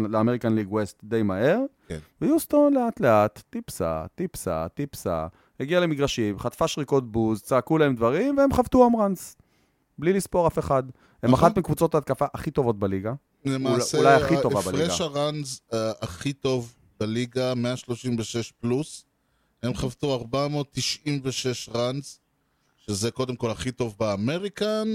ל 0.08 0.13
American 0.13 0.52
League 0.54 0.72
West 0.72 1.00
די 1.04 1.22
מהר, 1.22 1.58
כן. 1.88 1.98
ויוסטון 2.20 2.74
לאט 2.74 3.00
לאט, 3.00 3.42
טיפסה, 3.50 4.04
טיפסה, 4.14 4.66
טיפסה, 4.74 5.26
הגיעה 5.60 5.80
למגרשים, 5.80 6.38
חטפה 6.38 6.68
שריקות 6.68 7.12
בוז, 7.12 7.42
צעקו 7.42 7.78
להם 7.78 7.94
דברים, 7.94 8.38
והם 8.38 8.52
חבטו 8.52 8.86
המון 8.86 9.09
runs. 9.09 9.36
בלי 9.98 10.12
לספור 10.12 10.46
אף 10.46 10.58
אחד. 10.58 10.82
הם 11.22 11.30
נכון. 11.30 11.48
אחת 11.48 11.58
מקבוצות 11.58 11.94
ההתקפה 11.94 12.24
הכי 12.34 12.50
טובות 12.50 12.78
בליגה. 12.78 13.12
למעשה, 13.44 13.98
אולי 13.98 14.14
הכי 14.14 14.34
טובה 14.42 14.60
בליגה. 14.60 14.84
הפרש 14.84 15.00
ה 15.00 15.12
runs 15.12 15.60
אה, 15.72 15.92
הכי 16.02 16.32
טוב 16.32 16.74
בליגה, 17.00 17.54
136 17.54 18.52
פלוס, 18.52 19.04
הם 19.62 19.74
חבטו 19.74 20.14
496 20.14 21.68
runs, 21.68 22.20
שזה 22.76 23.10
קודם 23.10 23.36
כל 23.36 23.50
הכי 23.50 23.72
טוב 23.72 23.96
ב 24.00 24.09
American, 24.09 24.88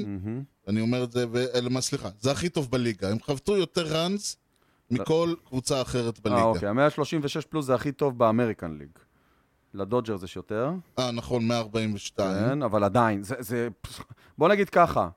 אני 0.67 0.81
אומר 0.81 1.03
את 1.03 1.11
זה, 1.11 1.25
ו- 1.31 1.81
סליחה, 1.81 2.09
זה 2.19 2.31
הכי 2.31 2.49
טוב 2.49 2.71
בליגה. 2.71 3.09
הם 3.09 3.17
חבטו 3.21 3.57
יותר 3.57 3.95
runs 3.95 4.37
מכל 4.91 5.33
קבוצה 5.47 5.81
אחרת 5.81 6.17
אה, 6.17 6.21
בליגה. 6.23 6.43
אוקיי, 6.43 6.69
ה-136 6.69 7.47
פלוס 7.49 7.65
זה 7.65 7.75
הכי 7.75 7.91
טוב 7.91 8.17
ב 8.17 8.24
American 8.24 8.77
League. 8.79 8.89
לדודג'רס 9.73 10.23
יש 10.23 10.35
יותר, 10.35 10.71
אה, 10.99 11.11
נכון, 11.11 11.47
142. 11.47 12.49
כן, 12.49 12.63
אבל 12.63 12.83
עדיין, 12.83 13.23
זה, 13.23 13.35
זה... 13.39 13.67
בוא 14.37 14.49
נגיד 14.49 14.69
ככה, 14.69 15.09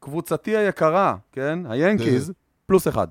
קבוצתי 0.00 0.56
היקרה, 0.56 1.16
כן, 1.32 1.58
היאנקיז, 1.68 2.32
פלוס 2.66 2.88
אחד. 2.88 3.06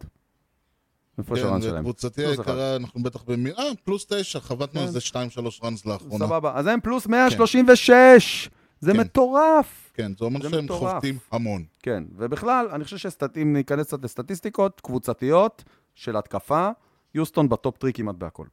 איפה 1.17 1.36
כן, 1.36 1.62
שלהם? 1.62 1.84
פלוס 1.84 2.06
היקרה, 2.17 2.75
אנחנו 2.75 3.04
בטח 3.04 3.23
במי... 3.23 3.52
אה, 3.52 3.63
פלוס 3.84 4.06
תשע, 4.10 4.39
חבטנו 4.39 4.80
על 4.80 4.86
כן. 4.86 4.91
זה 4.91 4.99
2-3 4.99 5.63
runs 5.63 5.86
לאחרונה. 5.86 6.25
סבבה, 6.25 6.52
אז 6.56 6.67
הם 6.67 6.80
פלוס 6.82 7.08
136! 7.08 8.49
זה 8.82 8.93
כן. 8.93 8.99
מטורף! 8.99 9.91
כן, 9.93 10.12
זה 10.17 10.25
אומר 10.25 10.41
זה 10.41 10.49
שהם. 10.49 10.67
חובטים 10.67 11.17
המון. 11.32 11.63
כן, 11.84 12.04
ובכלל, 12.17 12.67
אני 12.71 12.84
חושב 12.84 12.97
שאם 12.97 13.54
ניכנס 13.54 13.88
קצת 13.88 14.04
לסטטיסטיקות 14.04 14.82
קבוצתיות 14.82 15.63
של 15.95 16.17
התקפה, 16.17 16.69
יוסטון 17.15 17.49
ב 17.50 17.57
top 17.57 17.78
three 17.78 17.93
כמעט 17.93 18.15
בהכל. 18.15 18.45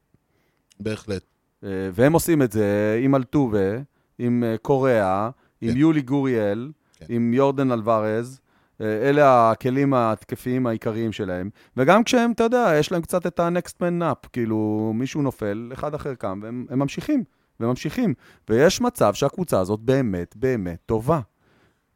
בהחלט. 0.79 1.23
אה, 1.63 1.69
והם 1.93 2.13
עושים 2.13 2.41
את 2.41 2.51
זה 2.51 2.99
עם 3.03 3.15
אלטובה, 3.15 3.77
עם 4.19 4.43
אה, 4.43 4.55
קוריאה, 4.57 5.29
עם. 5.61 5.77
יולי 5.77 6.01
גוריאל, 6.01 6.71
כן. 6.99 7.05
עם 7.09 7.33
יורדן 7.33 7.71
אלוורז. 7.71 8.39
אה, 8.81 9.09
אלה 9.09 9.51
הכלים 9.51 9.93
ההתקפיים 9.93 10.67
העיקריים 10.67 11.11
שלהם. 11.11 11.49
וגם 11.77 12.03
כשהם, 12.03 12.31
אתה 12.31 12.43
יודע, 12.43 12.71
יש 12.79 12.91
להם 12.91 13.01
קצת 13.01 13.27
את 13.27 13.39
ה-next 13.39 13.73
man 13.81 14.01
up, 14.01 14.29
כאילו 14.33 14.91
מישהו 14.95 15.21
נופל, 15.21 15.69
אחד 15.73 15.93
אחר 15.93 16.15
קם, 16.15 16.39
והם 16.43 16.65
הם 16.69 16.79
ממשיכים, 16.79 17.23
וממשיכים. 17.59 18.13
ויש 18.49 18.81
מצב 18.81 19.13
שהקבוצה 19.13 19.59
הזאת 19.59 19.79
באמת 19.79 20.35
באמת 20.35 20.79
טובה. 20.85 21.19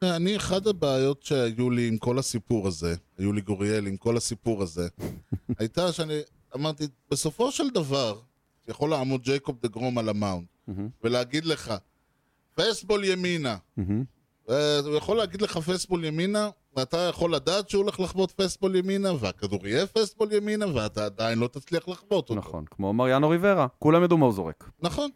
אני, 0.04 0.36
אחד 0.36 0.68
הבעיות 0.68 1.24
שהיו 1.24 1.70
לי 1.70 1.88
עם 1.88 1.98
כל 1.98 2.20
הסיפור 2.20 2.68
הזה, 2.68 2.96
היו 3.18 3.34
לי 3.34 3.42
גוריאל 3.42 3.88
עם 3.88 3.98
כל 3.98 4.18
הסיפור 4.18 4.64
הזה, 4.64 4.88
הייתה 5.60 5.92
שאני 5.92 6.20
אמרתי, 6.56 6.88
בסופו 7.12 7.52
של 7.52 7.70
דבר, 7.70 8.20
יכול 8.68 8.90
לעמוד 8.90 9.22
ג'ייקוב 9.22 9.58
דה 9.62 9.68
גרום 9.68 9.98
על 9.98 10.10
ה 10.10 10.15
mound, 10.15 10.46
ולהגיד 11.04 11.46
לך, 11.46 11.74
fastball 12.56 13.04
ימינה. 13.04 13.58
אה, 14.50 14.80
הוא 14.80 14.96
יכול 14.96 15.18
להגיד 15.18 15.42
לך 15.42 15.58
fastball 15.58 16.06
ימינה, 16.06 16.50
ואתה 16.76 16.98
יכול 16.98 17.36
לדעת 17.36 17.70
שהוא 17.70 17.82
הולך 17.84 18.00
לחבוט 18.00 18.32
fastball 18.32 18.76
ימינה, 18.76 19.12
והכדור 19.20 19.68
יהיה 19.68 19.88
fastball 19.88 20.34
ימינה, 20.34 20.66
ואתה 20.76 21.06
עדיין 21.06 21.40
לא 21.40 21.48
תצליח 21.48 21.88
לחבוט 21.88 22.12
אותו. 22.12 22.36
נכון, 22.36 22.66
כמו 22.72 22.94
מריאנו 22.94 23.30
ריברה, 23.30 23.68
כולם 23.80 24.04
ידעו 24.04 24.18
מה 24.18 24.26
הוא 24.26 24.34
זורק. 24.34 24.70
נכון. 24.80 25.10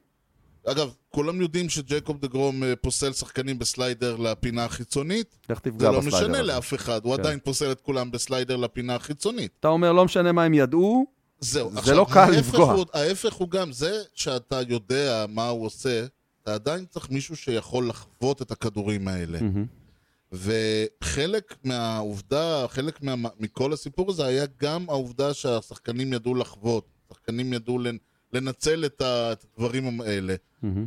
אגב, 0.68 0.94
כולם 1.10 1.42
יודעים 1.42 1.70
שג'ייקוב 1.70 2.20
דה 2.22 2.28
גרום 2.28 2.64
אה, 2.64 2.76
פוסל 2.76 3.14
שחקנים 3.14 3.60
ב 3.60 3.68
slider 3.68 4.16
לפינה 4.16 4.66
החיצונית. 4.66 5.38
לך 5.50 5.60
תפגע 5.60 5.78
זה 5.80 5.86
לא 5.92 6.00
בסליידר 6.00 6.18
משנה 6.18 6.34
הזה. 6.40 6.44
לאף 6.44 6.74
אחד, 6.74 7.02
הוא 7.06 7.16
כן. 7.16 7.22
עדיין 7.22 7.40
פוסל 7.44 7.72
את 7.72 7.82
כולם 7.82 8.12
בסליידר 8.12 8.56
לפינה 8.56 8.96
החיצונית. 8.96 9.52
אתה 9.60 9.68
אומר, 9.68 9.92
לא 9.92 10.06
משנה 10.06 10.32
מה 10.32 10.44
הם 10.44 10.54
ידעו, 10.54 11.06
זהו. 11.40 11.72
זה 11.74 11.80
עכשיו, 11.80 11.96
לא 11.98 12.06
קל 12.14 12.30
לפגוע. 12.30 12.74
הוא- 12.74 12.86
ההפך 12.94 13.34
הוא 13.34 13.50
גם 13.50 13.72
זה 13.72 14.02
שאתה 14.14 14.60
יודע 14.68 15.26
מה 15.30 15.48
הוא 15.50 15.66
עושה, 15.66 16.06
אתה 16.46 16.54
עדיין 16.54 16.86
צריך 16.86 17.10
מישהו 17.10 17.36
שיכול 17.36 17.90
לחוות 17.90 18.42
את 18.42 18.52
הכדורים 18.52 19.08
האלה. 19.08 19.40
וחלק 20.32 21.56
מהעובדה, 21.64 22.66
חלק 22.68 23.04
מה, 23.04 23.30
מכל 23.40 23.74
הסיפור 23.74 24.12
הזה 24.12 24.26
היה 24.26 24.46
גם 24.62 24.86
העובדה 24.90 25.34
שהשחקנים 25.34 26.14
ידעו 26.14 26.36
לחוות, 26.36 26.88
שחקנים 27.10 27.54
ידעו 27.54 27.80
לנ, 27.80 27.98
לנצל 28.34 28.86
את, 28.86 29.02
הדברים 29.02 30.02
האלה. 30.02 30.36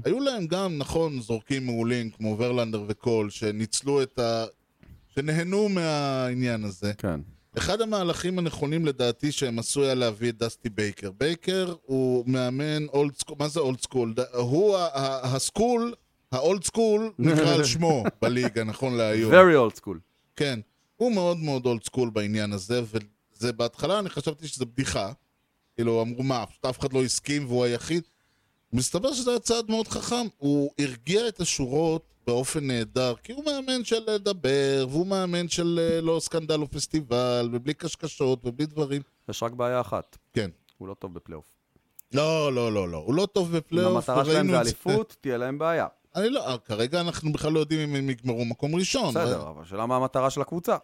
היו 0.05 0.21
להם 0.21 0.47
גם, 0.47 0.79
נכון, 0.79 1.21
זורקים 1.21 1.67
מעולים 1.67 2.11
כמו 2.11 2.37
ורלנדר 2.39 2.85
וקול, 2.89 3.31
שניצלו 3.31 4.03
את 4.03 4.19
ה... 4.19 4.45
שנהנו 5.09 5.69
מהעניין 5.69 6.65
הזה. 6.65 6.93
כן. 6.99 7.21
אחד 7.59 7.81
המהלכים 7.81 8.39
הנכונים 8.39 8.87
לדעתי 8.87 9.33
שהם 9.33 9.59
עשו 9.59 9.83
היה 9.83 9.95
להביא 9.95 10.29
את 10.29 10.39
דסטי 10.39 10.69
בייקר. 10.69 11.11
בייקר 11.11 11.75
הוא 11.83 12.25
מאמן 12.27 12.87
old 12.87 13.17
school, 13.17 13.37
מה 13.39 13.49
זה 13.49 13.61
old 13.61 13.81
school? 13.81 14.15
הוא 14.33 14.77
ה 15.23 15.32
school, 15.32 15.95
ה 16.33 16.41
old 16.41 16.65
school 16.65 17.13
נקרא 17.19 17.55
על 17.55 17.65
שמו 17.65 18.05
בליגה, 18.23 18.65
נכון 18.65 18.97
להיום. 18.97 19.33
Very 19.33 19.73
old 19.73 19.81
school. 19.81 19.99
כן. 20.37 20.61
הוא 20.97 21.13
מאוד 21.13 21.37
מאוד 21.37 21.67
old 21.67 21.85
school 21.85 22.11
בעניין 22.11 22.53
הזה, 22.53 22.83
וזה 22.83 23.53
בהתחלה 23.53 23.99
אני 23.99 24.11
חשבתי 24.11 24.49
שזה 24.49 24.65
בדיחה. 24.65 25.13
כאילו, 25.77 26.03
אמרו 26.03 26.23
מה, 26.23 26.47
פשוט 26.47 26.65
אף 26.65 26.79
אחד 26.79 26.93
לא 26.93 27.05
הסכים 27.05 27.47
והוא 27.47 27.65
היחיד. 27.65 28.03
מסתבר 28.73 29.13
שזה 29.13 29.31
היה 29.31 29.39
צעד 29.39 29.71
מאוד 29.71 29.89
חכם. 29.89 30.27
הוא 30.37 30.71
הרגיע 30.79 31.29
את 31.29 31.41
השורות 31.41 32.15
באופן 32.29 32.67
נהדר, 32.67 33.15
כי 33.23 33.33
הוא 33.33 33.45
מאמן 33.45 33.85
של 33.85 34.11
לדבר, 34.11 34.87
והוא 34.91 35.07
מאמן 35.07 35.49
של 35.49 35.81
אה, 35.83 36.01
לא 36.01 36.21
סקנדל 36.21 36.61
או 36.61 36.71
פסטיבל, 36.71 37.49
ובלי 37.53 37.75
קשקשות 37.75 38.41
ובלי 38.45 38.67
דברים. 38.67 39.03
יש 39.29 39.43
רק 39.43 39.53
בעיה 39.53 39.81
אחת, 39.81 40.19
כן. 40.33 40.51
הוא 40.79 40.89
לא 40.89 40.95
טוב 40.95 41.15
בפלייאוף. 41.15 41.45
לא, 42.13 42.53
לא, 42.53 42.73
לא, 42.73 42.89
לא. 42.89 42.99
הוא 42.99 43.15
לא 43.15 43.27
טוב 43.33 43.55
אם 43.55 43.57
בפלייאוף, 43.61 44.09
המטרה 44.09 44.25
שלהם 44.25 44.51
זה. 44.51 44.61
אליפות, 44.61 45.17
תהיה 45.21 45.37
להם 45.37 45.59
בעיה. 45.59 45.87
אני 46.17 46.31
לא, 46.31 46.59
כרגע 46.65 47.01
אנחנו 47.01 47.33
בכלל 47.33 47.53
לא 47.53 47.61
יודעים 47.61 47.89
אם 47.89 47.97
הם 47.97 48.11
יגמרו 48.11 48.45
מקום 48.45 48.75
ראשון. 48.75 49.11
בסדר, 49.11 49.49
אבל 49.49 49.63
השאלה 49.63 49.87
מה 49.87 49.97
המטרה 49.97 50.31
של 50.31 50.41
הקבוצה. 50.41 50.77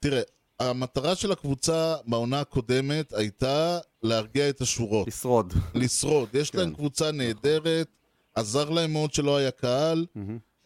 תראה, 0.00 0.22
המטרה 0.60 1.14
של 1.14 1.32
הקבוצה 1.32 1.96
בעונה 2.06 2.40
הקודמת 2.40 3.12
הייתה 3.12 3.78
להרגיע 4.02 4.48
את 4.48 4.60
השורות, 4.60 5.08
לשרוד. 5.08 5.54
לשרוד. 5.74 6.28
יש 6.32 6.54
להם 6.54 6.70
כן. 6.70 6.76
קבוצה 6.76 7.12
נהדרת, 7.12 7.88
עזר 8.34 8.70
להם 8.70 8.92
מאוד 8.92 9.12
שלא 9.12 9.36
היה 9.36 9.50
קהל. 9.50 10.06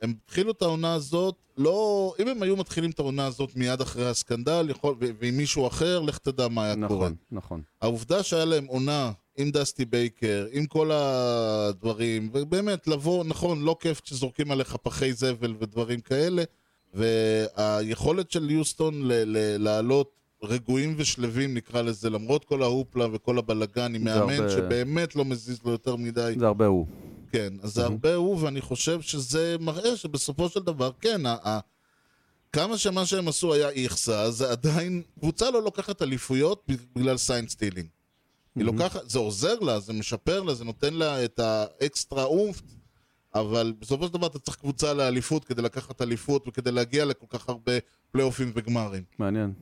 הם 0.03 0.15
התחילו 0.25 0.51
את 0.53 0.63
העונה 0.63 0.95
הזאת, 0.95 1.35
לא... 1.57 2.15
אם 2.19 2.29
הם 2.29 2.43
היו 2.43 2.57
מתחילים 2.57 2.91
את 2.91 2.99
העונה 2.99 3.27
הזאת 3.27 3.57
מיד 3.57 3.81
אחרי 3.81 4.07
הסקנדל, 4.09 4.67
יכול... 4.71 4.95
ועם 5.21 5.37
מישהו 5.37 5.67
אחר, 5.67 6.01
לך 6.01 6.19
תדע 6.19 6.49
מה 6.49 6.65
היה 6.65 6.75
קורה. 6.75 6.87
נכון, 6.87 7.15
נכון. 7.33 7.63
העובדה 7.83 8.23
שהיה 8.23 8.45
להם 8.45 8.67
עונה 8.67 9.13
עם 9.37 9.51
דסטי 9.51 9.85
בייקר, 9.85 10.47
עם 10.53 10.67
כל 10.67 10.91
הדברים, 10.93 12.31
ובאמת 12.33 12.87
לבוא, 12.87 13.25
נכון, 13.25 13.63
לא 13.63 13.77
כיף 13.81 14.01
כשזורקים 14.01 14.51
עליך 14.51 14.77
פחי 14.83 15.13
זבל 15.13 15.55
ודברים 15.61 16.01
כאלה, 16.01 16.43
והיכולת 16.95 18.31
של 18.31 18.51
יוסטון 18.51 19.03
ל- 19.03 19.13
ל- 19.13 19.63
לעלות 19.65 20.11
רגועים 20.43 20.95
ושלווים, 20.97 21.55
נקרא 21.55 21.83
לזה, 21.83 22.11
למרות 22.11 22.45
כל 22.45 22.63
ה 22.63 22.69
hoopla 22.69 23.07
וכל 23.13 23.39
הבלגן, 23.39 23.95
עם 23.95 24.05
מאמן 24.05 24.33
הרבה- 24.35 24.51
שבאמת 24.51 25.17
לא 25.17 25.25
מזיז 25.25 25.59
לו 25.65 25.71
יותר 25.71 25.97
מדי. 25.97 26.35
זה 26.39 26.47
הרבה 26.47 26.67
הוא. 26.67 26.87
כן, 27.33 27.53
אז 27.63 27.75
זה 27.75 27.85
הרבה 27.85 28.15
הוא, 28.15 28.43
ואני 28.43 28.61
חושב 28.61 29.01
שזה 29.01 29.57
מראה 29.61 29.97
שבסופו 29.97 30.49
של 30.49 30.61
דבר, 30.61 30.91
כן, 31.01 31.27
ה- 31.27 31.61
כמה 32.53 32.79
שמה 32.79 33.07
שהם 33.07 33.29
עשו 33.29 33.55
היה 33.55 33.71
איכסה, 33.71 34.31
זה 34.31 34.51
עדיין, 34.51 35.03
קבוצה 35.21 35.51
לא 35.51 35.63
לוקחת 35.63 36.03
אליפויות 36.03 36.67
בגלל 36.97 37.17
sign 37.17 37.49
stealing. 37.49 37.89
היא 38.57 38.65
לוקחת, 38.65 39.11
זה 39.11 39.19
עוזר 39.19 39.61
לה, 39.61 39.81
זה 39.81 39.93
משפר 39.93 40.43
לה, 40.43 40.55
זה 40.55 40.65
נותן 40.65 40.95
לה 40.95 41.25
את 41.25 41.39
האקסטרה 41.39 42.25
oomph, 42.25 42.65
אבל 43.35 43.73
בסופו 43.79 44.07
של 44.07 44.13
דבר 44.13 44.27
אתה 44.27 44.39
צריך 44.39 44.57
קבוצה 44.57 44.95
לאליפות 44.95 45.45
כדי 45.45 45.63
לקחת 45.63 46.03
אליפות 46.03 46.49
וכדי 46.49 46.73
להגיע 46.73 47.05
לכל 47.05 47.27
כך 47.29 47.49
הרבה 47.49 47.73
פלייאופים 48.13 48.53
וגמרים. 48.55 49.03
מעניין. 49.19 49.53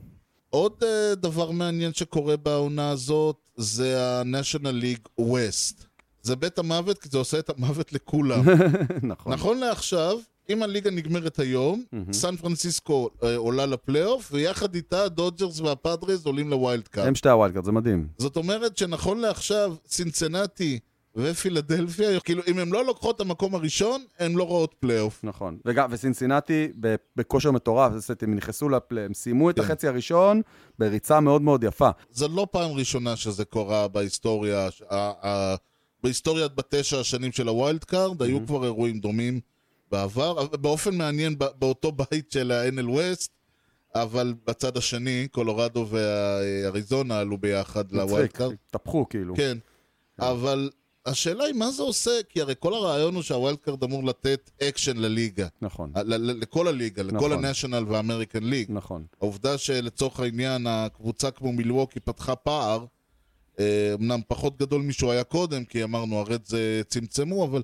עוד 0.50 0.82
uh, 0.82 1.14
דבר 1.14 1.50
מעניין 1.50 1.94
שקורה 1.94 2.36
בעונה 2.36 2.90
הזאת 2.90 3.36
זה 3.56 4.02
ה-National 4.02 4.82
League 4.82 5.22
West. 5.22 5.84
זה 6.28 6.36
בית 6.36 6.58
המוות 6.58 6.98
כי 6.98 7.08
זה 7.12 7.18
עושה 7.18 7.38
את 7.38 7.50
המוות 7.50 7.92
לכולם. 7.92 8.44
נכון. 9.02 9.32
נכון 9.32 9.58
לעכשיו, 9.58 10.18
אם 10.50 10.62
הליגה 10.62 10.90
נגמרת 10.90 11.38
היום, 11.38 11.84
סן 12.12 12.36
פרנסיסקו 12.36 13.08
אה, 13.22 13.36
עולה 13.36 13.66
לפלייאוף, 13.66 14.28
ויחד 14.32 14.74
איתה 14.74 15.02
הדודג'רס 15.04 15.60
והפאדרס 15.60 16.26
עולים 16.26 16.50
ל 16.50 16.58
wild 16.58 16.88
card. 16.88 17.06
הם 17.06 17.14
שתי 17.14 17.28
ה 17.28 17.32
wild 17.32 17.46
card, 17.46 17.64
זה 17.64 17.72
מדהים. 17.72 18.08
זאת 18.18 18.36
אומרת 18.36 18.76
שנכון 18.76 19.18
לעכשיו, 19.18 19.74
צינצנטי 19.84 20.78
ופילדלפיה, 21.16 22.20
כאילו 22.20 22.42
אם 22.46 22.58
הן 22.58 22.68
לא 22.68 22.84
לוקחות 22.84 23.16
את 23.16 23.20
המקום 23.20 23.54
הראשון, 23.54 24.04
הן 24.18 24.34
לא 24.34 24.42
רואות 24.42 24.74
פלייאוף. 24.80 25.20
נכון. 25.22 25.58
וגם, 25.64 25.88
וסינסינטי 25.92 26.68
ב- 26.80 26.94
בכושר 27.16 27.50
מטורף, 27.50 27.92
הם 28.22 28.34
נכנסו, 28.34 28.68
לפלי, 28.68 29.00
הם 29.00 29.14
סיימו 29.14 29.50
את 29.50 29.56
כן. 29.56 29.62
החצי 29.62 29.88
הראשון 29.88 30.42
בריצה 30.78 31.20
מאוד 31.20 31.42
מאוד 31.42 31.64
יפה. 31.64 31.90
זו 32.10 32.28
לא 32.28 32.46
פעם 32.50 32.70
ראשונה 32.70 33.16
שזה 33.16 33.44
קורה 33.44 33.88
בהיסטוריה, 33.88 34.68
ה- 34.90 35.12
ה- 35.26 35.56
בהיסטוריית 36.08 36.54
בתשע 36.54 37.00
השנים 37.00 37.32
של 37.32 37.48
ה 37.48 37.56
wild 37.56 37.84
card, 37.84 38.22
היו 38.22 38.46
כבר 38.46 38.64
אירועים 38.64 39.00
דומים 39.00 39.40
בעבר, 39.90 40.46
באופן 40.46 40.94
מעניין 40.98 41.36
באותו 41.58 41.92
בית 41.92 42.30
של 42.32 42.52
ה-NL 42.52 42.88
West, 42.88 43.28
אבל 43.94 44.34
בצד 44.46 44.76
השני, 44.76 45.28
קולורדו 45.30 45.86
ואריזונה 45.90 47.18
עלו 47.18 47.38
ביחד 47.38 47.92
ל 47.92 47.99
wild 47.99 48.26
card. 48.32 48.54
התהפכו 48.68 49.08
כאילו. 49.08 49.34
כן, 49.36 49.58
אבל 50.18 50.70
השאלה 51.06 51.44
היא 51.44 51.54
מה 51.54 51.70
זה 51.70 51.82
עושה, 51.82 52.10
כי 52.28 52.40
הרי 52.40 52.54
כל 52.58 52.74
הרעיון 52.74 53.14
הוא 53.14 53.22
שה 53.22 53.38
wild 53.38 53.58
card 53.58 53.82
אמור 53.84 54.04
לתת 54.04 54.50
אקשן 54.62 54.96
לליגה. 54.96 55.46
נכון, 55.62 55.92
ל- 55.96 56.14
ל- 56.14 56.40
לכל 56.40 56.68
הליגה, 56.68 57.02
לכל 57.02 57.16
נכון. 57.16 57.44
ה 57.44 57.49
National 57.49 57.84
וה 57.88 58.00
American 58.00 58.44
League. 58.44 58.66
נכון. 58.70 59.04
העובדה 59.20 59.58
שלצורך 59.58 60.20
העניין 60.20 60.66
הקבוצה 60.66 61.30
כמו 61.30 61.52
מילווקי 61.52 62.00
פתחה 62.00 62.36
פער, 62.36 62.84
אמנם 63.94 64.20
פחות 64.28 64.56
גדול 64.58 64.82
משהוא 64.82 65.12
היה 65.12 65.24
קודם, 65.24 65.64
כי 65.64 65.84
אמרנו 65.84 66.16
הרדס 66.16 66.54
אה, 66.54 66.80
צמצמו, 66.88 67.44
אבל 67.44 67.62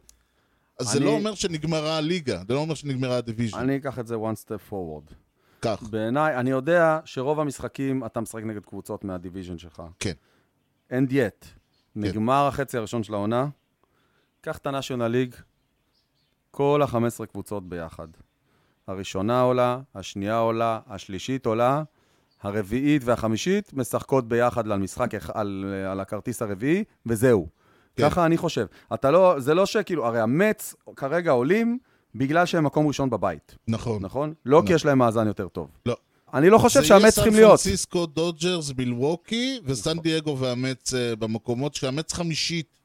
אז 0.80 0.87
זה 0.87 0.98
אני- 0.98 1.04
לא 1.07 1.11
אומר 1.11 1.35
שנגמרה 1.35 1.96
הליגה, 1.96 2.42
זה 2.48 2.54
לא 2.54 2.59
אומר 2.59 2.74
שנגמרה 2.74 3.16
ה 3.16 3.21
division. 3.21 3.58
אני 3.59 3.76
אקח 3.76 3.98
את 3.98 4.07
זה 4.07 4.14
one 4.14 4.44
step 4.46 4.70
forward. 4.72 5.14
כך, 5.62 5.83
בעיניי, 5.83 6.37
אני 6.37 6.50
יודע 6.50 7.00
שרוב 7.04 7.40
המשחקים 7.40 8.04
אתה 8.07 8.20
משחק 8.20 8.42
נגד 8.42 8.64
קבוצות 8.64 9.04
מה 9.04 9.15
division 9.15 9.58
שלך. 9.59 9.83
כן. 9.98 10.12
And 10.90 11.11
yet, 11.11 11.46
נגמר 11.96 12.46
החצי 12.46 12.76
הראשון 12.78 13.02
של 13.02 13.14
העונה, 13.14 13.48
קח 14.40 14.59
את 14.59 14.66
ה-National 14.66 15.12
League, 15.35 15.37
כל 16.50 16.83
ה-15 16.83 17.26
קבוצות 17.26 17.68
ביחד. 17.68 18.09
הראשונה 18.87 19.40
עולה, 19.40 19.80
השנייה 19.94 20.38
עולה, 20.38 20.80
השלישית 20.87 21.46
עולה, 21.46 21.83
הרביעית 22.44 23.02
והחמישית 23.04 23.74
משחקות 23.74 24.28
ביחד 24.28 24.70
על 24.70 24.78
משחק, 24.78 25.11
על, 25.35 25.64
על 25.90 26.00
הכרטיס 26.00 26.42
הרביעי, 26.42 26.85
וזהו. 27.07 27.48
כן. 27.96 28.11
ככה 28.11 28.26
אני 28.26 28.37
חושב. 28.37 28.66
אתה 28.94 29.11
לא, 29.11 29.35
זה 29.38 29.54
לא 29.54 29.66
שכאילו, 29.66 30.07
הרי 30.07 30.20
המץ 30.20 30.74
כרגע 30.96 31.30
עולים 31.30 31.78
בגלל 32.14 32.46
שהם 32.46 32.64
מקום 32.64 32.87
ראשון 32.87 33.11
בבית, 33.11 33.57
נכון. 33.68 34.02
נכון? 34.02 34.35
לא 34.46 34.62
כי 34.66 34.72
יש 34.72 34.85
להם 34.85 34.98
מאזן 34.98 35.26
יותר 35.26 35.48
טוב. 35.48 35.70
לא. 35.87 35.96
אני 36.35 36.50
לא 36.50 36.59
חושב 36.59 36.80
זה 36.80 36.87
יהיה 36.87 37.00
שהמץ 37.00 37.14
סן 37.14 37.14
צריכים 37.14 37.35
להיות. 37.35 37.61
פרנסיסקו, 37.61 38.07
דודג'רס, 38.07 38.72
מילווקי 38.78 39.61
וסן 39.64 39.98
דייגו 39.98 40.38
והמץ 40.38 40.94
אה, 40.94 41.16
במקומות 41.16 41.74
שהמץ 41.74 42.12
חמישית. 42.12 42.83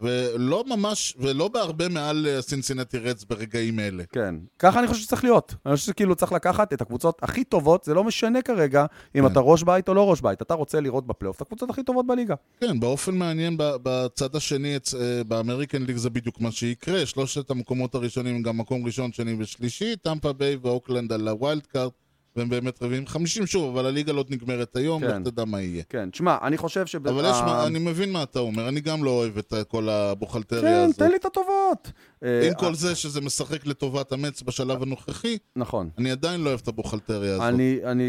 ולא 0.00 0.64
ממש, 0.66 1.14
ולא 1.18 1.48
בהרבה 1.48 1.88
מעל 1.88 2.26
אה, 2.26 2.42
סינסינטי 2.42 2.98
רדס 2.98 3.24
ברגעים 3.24 3.80
אלה. 3.80 4.04
כן. 4.12 4.34
ככה 4.58 4.78
אני 4.78 4.86
חושב 4.86 5.02
שצריך 5.02 5.24
להיות. 5.24 5.54
אני 5.66 5.76
חושב 5.76 5.86
שכאילו 5.86 6.14
צריך 6.14 6.32
לקחת 6.32 6.72
את 6.72 6.80
הקבוצות 6.80 7.18
הכי 7.22 7.44
טובות, 7.44 7.84
זה 7.84 7.94
לא 7.94 8.04
משנה 8.04 8.42
כרגע 8.42 8.86
אם 9.14 9.20
כן. 9.20 9.32
אתה 9.32 9.40
ראש 9.40 9.62
בית 9.62 9.88
או 9.88 9.94
לא 9.94 10.10
ראש 10.10 10.20
בית. 10.20 10.42
אתה 10.42 10.54
רוצה 10.54 10.80
לראות 10.80 11.06
בפלייאוף 11.06 11.36
את 11.36 11.42
הקבוצות 11.42 11.70
הכי 11.70 11.82
טובות 11.82 12.06
בליגה. 12.06 12.34
כן, 12.60 12.80
באופן 12.80 13.14
מעניין, 13.14 13.54
בצד 13.58 14.36
השני, 14.36 14.74
אה, 14.74 15.24
ב 15.24 15.30
American 15.30 15.82
League 15.82 15.96
זה 15.96 16.10
בדיוק 16.10 16.40
מה 16.40 16.52
שיקרה. 16.52 17.06
שלושת 17.06 17.50
המקומות 17.50 17.94
הראשונים 17.94 18.42
גם 18.42 18.58
מקום 18.58 18.86
ראשון, 18.86 19.12
שני 19.12 19.36
ושלישי, 19.38 19.96
טמפה 19.96 20.32
ביי 20.32 20.56
ואוקלנד 20.62 21.12
על 21.12 21.28
ה 21.28 21.36
wild 21.36 21.66
card, 21.66 21.90
והם 22.36 22.48
באמת 22.48 22.82
רביעים 22.82 23.06
50 23.06 23.46
שוב, 23.46 23.76
אבל 23.76 23.86
הליגה 23.86 24.12
לא 24.12 24.24
נגמרת 24.30 24.76
היום, 24.76 25.02
כן. 25.02 25.22
לך 25.22 25.28
תדע 25.28 25.44
מה 25.44 25.60
יהיה. 25.60 25.82
כן, 25.88 26.10
תשמע, 26.10 26.36
אני 26.42 26.56
חושב 26.58 26.86
שב... 26.86 27.06
אבל 27.06 27.24
יש, 27.30 27.36
מה- 27.40 27.66
אני 27.66 27.78
מבין 27.78 28.12
מה 28.12 28.22
אתה 28.22 28.38
אומר, 28.38 28.68
אני 28.68 28.80
גם 28.80 29.04
לא 29.04 29.10
אוהב 29.10 29.38
את 29.38 29.54
כל 29.68 29.88
הבוכלטריה 29.88 30.62
כן, 30.62 30.84
הזאת. 30.84 30.96
תן 30.98 31.10
לי 31.10 31.16
את 31.16 31.24
הטובות. 31.24 31.92
אה, 32.24 32.46
עם 32.48 32.54
כל 32.54 32.74
זה 32.74 32.94
שזה 32.94 33.20
משחק 33.20 33.66
לטובת 33.66 34.12
המץ 34.12 34.42
בשלב 34.42 34.82
הנוכחי, 34.82 35.38
נכון. 35.56 35.88
אני 35.98 36.10
עדיין 36.10 36.40
לא 36.40 36.48
אוהב 36.48 36.60
את 36.62 36.68
הבוכלטריה 36.68 37.32
הזאת. 37.34 37.42
אני, 37.44 37.78
אני 37.84 38.04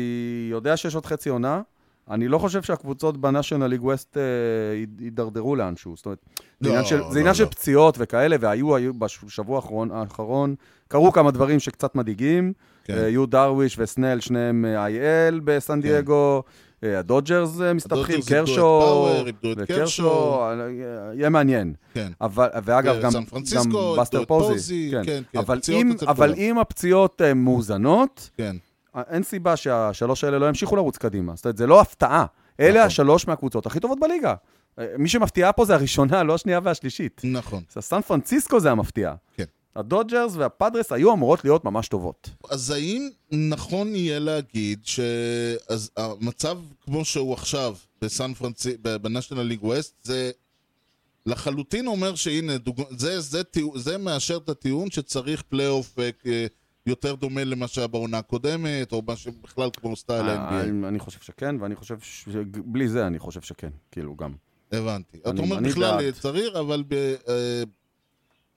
יודע 0.52 0.78
שיש 0.78 0.96
עוד 0.96 1.06
חצי 1.06 1.30
עונה. 1.30 1.62
אני 2.12 2.28
לא 2.28 2.38
חושב 2.38 2.64
שהקבוצות 2.64 3.18
בנאשונל 3.18 3.68
ליג 3.68 3.84
ווסט 3.84 4.18
אה, 4.18 4.22
ייד- 4.76 5.02
יידרדרו 5.02 5.56
לאנשהו. 5.56 5.96
זאת 5.96 6.06
אומרת, 6.06 6.20
זה 6.60 6.70
לא, 6.70 6.74
עניין 6.74 6.86
של, 6.86 6.98
לא, 6.98 7.12
זה 7.12 7.20
עניין 7.20 7.36
של 7.36 7.44
לא. 7.44 7.50
פציעות 7.50 7.96
וכאלה, 8.00 8.36
והיו 8.40 8.76
היו 8.76 8.94
בשבוע 8.94 9.56
האחרון, 9.56 9.92
האחרון, 9.92 10.56
קרו 10.88 11.12
כמה 11.12 11.32
דברים 11.32 11.60
שקצת 11.60 11.96
מדאיגים. 11.96 12.54
כן. 12.88 12.98
אה, 12.98 13.10
יו 13.10 13.26
דרוויש 13.26 13.80
וסנל, 13.80 14.20
שניהם 14.20 14.66
אה, 14.66 14.88
IL 14.88 15.36
בסן 15.44 15.82
דייגו. 15.82 16.44
אה, 16.84 17.00
הדודג'רס 17.00 17.60
מסתבכים, 17.76 18.20
קרשו, 18.28 19.08
וקרשו, 19.26 19.66
קרשו. 19.68 20.40
יהיה 21.14 21.30
מעניין. 21.30 21.74
כן. 21.94 22.12
אבל, 22.22 22.48
ואגב, 22.64 22.96
גם, 23.02 23.12
גם 23.56 23.72
בסטר 24.00 24.26
פוזי, 24.26 24.54
פוזי, 24.54 24.90
כן. 24.92 25.04
כן, 25.06 25.22
כן, 25.32 25.40
אבל, 25.40 25.60
אם, 25.70 25.92
אבל. 26.08 26.34
אם 26.38 26.58
הפציעות 26.58 27.22
מאוזנות, 27.36 28.30
כן. 28.38 28.56
אין 29.10 29.24
סיבה 29.24 29.56
שהשלוש 29.56 30.24
האלה 30.24 30.40
לא 30.40 30.46
ימשיכו 30.46 30.76
לרוץ 30.76 30.98
קדימה. 30.98 31.36
זאת 31.36 31.46
אומרת, 31.46 31.58
זה 31.58 31.68
לא 31.68 31.82
הפתעה. 31.82 32.26
אלה 32.60 32.72
נכון. 32.72 32.82
השלוש 32.88 33.28
מהקבוצות 33.28 33.66
הכי 33.66 33.80
טובות 33.80 34.00
בליגה. 34.00 34.34
מי 34.98 35.10
שמפתיעה 35.10 35.52
פה 35.52 35.66
זה 35.66 35.76
הראשונה, 35.76 36.24
לא 36.24 36.36
השנייה 36.36 36.60
והשלישית. 36.64 37.22
נכון. 37.24 37.64
סן 37.80 38.02
פרנסיסקו 38.02 38.60
זה 38.60 38.72
המפתיע. 38.72 39.14
כן. 39.36 39.44
הדודג'רס 39.78 40.36
והפאדרס 40.36 40.92
היו 40.92 41.14
אמורות 41.14 41.44
להיות 41.44 41.66
ממש 41.66 41.88
טובות. 41.88 42.30
אז 42.50 42.72
האם 42.72 43.10
נכון 43.32 43.96
יהיה 43.96 44.20
להגיד 44.20 44.80
שהמצב 44.86 46.58
כמו 46.82 47.06
שהוא 47.06 47.34
עכשיו 47.34 47.76
בסן 48.02 48.34
פרנסיסקו, 48.34 48.82
ב 49.02 49.06
National 49.06 49.42
League 49.44 49.64
West, 49.64 49.96
זה 50.04 50.32
לחלוטין 51.26 51.88
אומר 51.88 52.16
שהנה, 52.16 52.58
דוג... 52.58 52.82
זה, 52.98 53.20
זה, 53.20 53.44
טיעו- 53.44 53.80
זה 53.80 53.98
מאשר 53.98 54.38
את 54.38 54.50
הטיעון 54.50 54.92
שצריך 54.92 55.42
פלייאוף 55.42 56.00
אה, 56.00 56.46
יותר 56.86 57.16
דומה 57.16 57.44
למה 57.44 57.68
שהיה 57.68 57.88
בעונה 57.88 58.18
הקודמת, 58.18 58.92
או 58.92 59.02
מה 59.08 59.16
שבכלל 59.16 59.70
כמו 59.78 59.96
סטייל 59.96 60.26
אה, 60.30 60.36
ה-NBA. 60.40 60.88
אני- 60.88 61.00
חושב 61.00 61.20
שכן, 61.22 61.56
ואני 61.62 61.76
חושב 61.76 61.98
שבלי 62.00 62.90
זה 62.90 63.08
אני 63.08 63.20
חושב 63.20 63.42
שכן, 63.42 63.70
כאילו 63.92 64.16
גם. 64.16 64.34
הבנתי. 64.72 65.18
אתה 65.18 65.42
אומר 65.42 65.60
בכלל. 65.60 66.12
צריך, 66.12 66.56
אבל 66.56 66.84
ב... 66.88 66.94
אה, 66.94 67.64